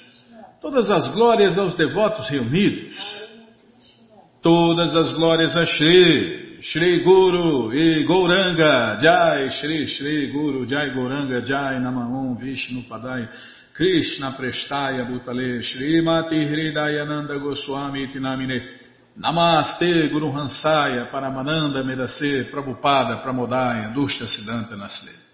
Todas 0.61 0.89
as 0.91 1.07
glórias 1.15 1.57
aos 1.57 1.75
devotos 1.75 2.29
reunidos. 2.29 2.95
Todas 4.43 4.95
as 4.95 5.11
glórias 5.13 5.55
a 5.57 5.65
Shri. 5.65 6.38
Shri 6.61 7.01
Guru 7.01 7.71
e 7.71 8.03
Gouranga, 8.03 8.97
Jai 8.99 9.49
Shri 9.49 9.87
Shri 9.87 10.29
Guru, 10.29 10.65
Jai 10.65 10.89
Gouranga, 10.89 11.41
Jai 11.41 11.79
Namahum 11.79 12.35
Vishnu 12.37 12.83
Padai, 12.85 13.27
Krishna 13.71 14.35
Prestaya 14.37 15.05
Bhutale, 15.05 15.61
Shri 15.61 16.01
Mati 16.01 16.35
Hridayananda 16.35 17.39
Goswami 17.39 18.09
Tinamine, 18.09 18.61
Namaste 19.17 20.09
Guru 20.11 20.31
Hansaya, 20.31 21.09
Paramananda 21.09 21.81
Medase, 21.81 22.49
Prabhupada, 22.51 23.23
Pramodaya, 23.23 23.93
Dushya 23.93 24.27
Siddhanta 24.27 24.75
Nasle. 24.75 25.28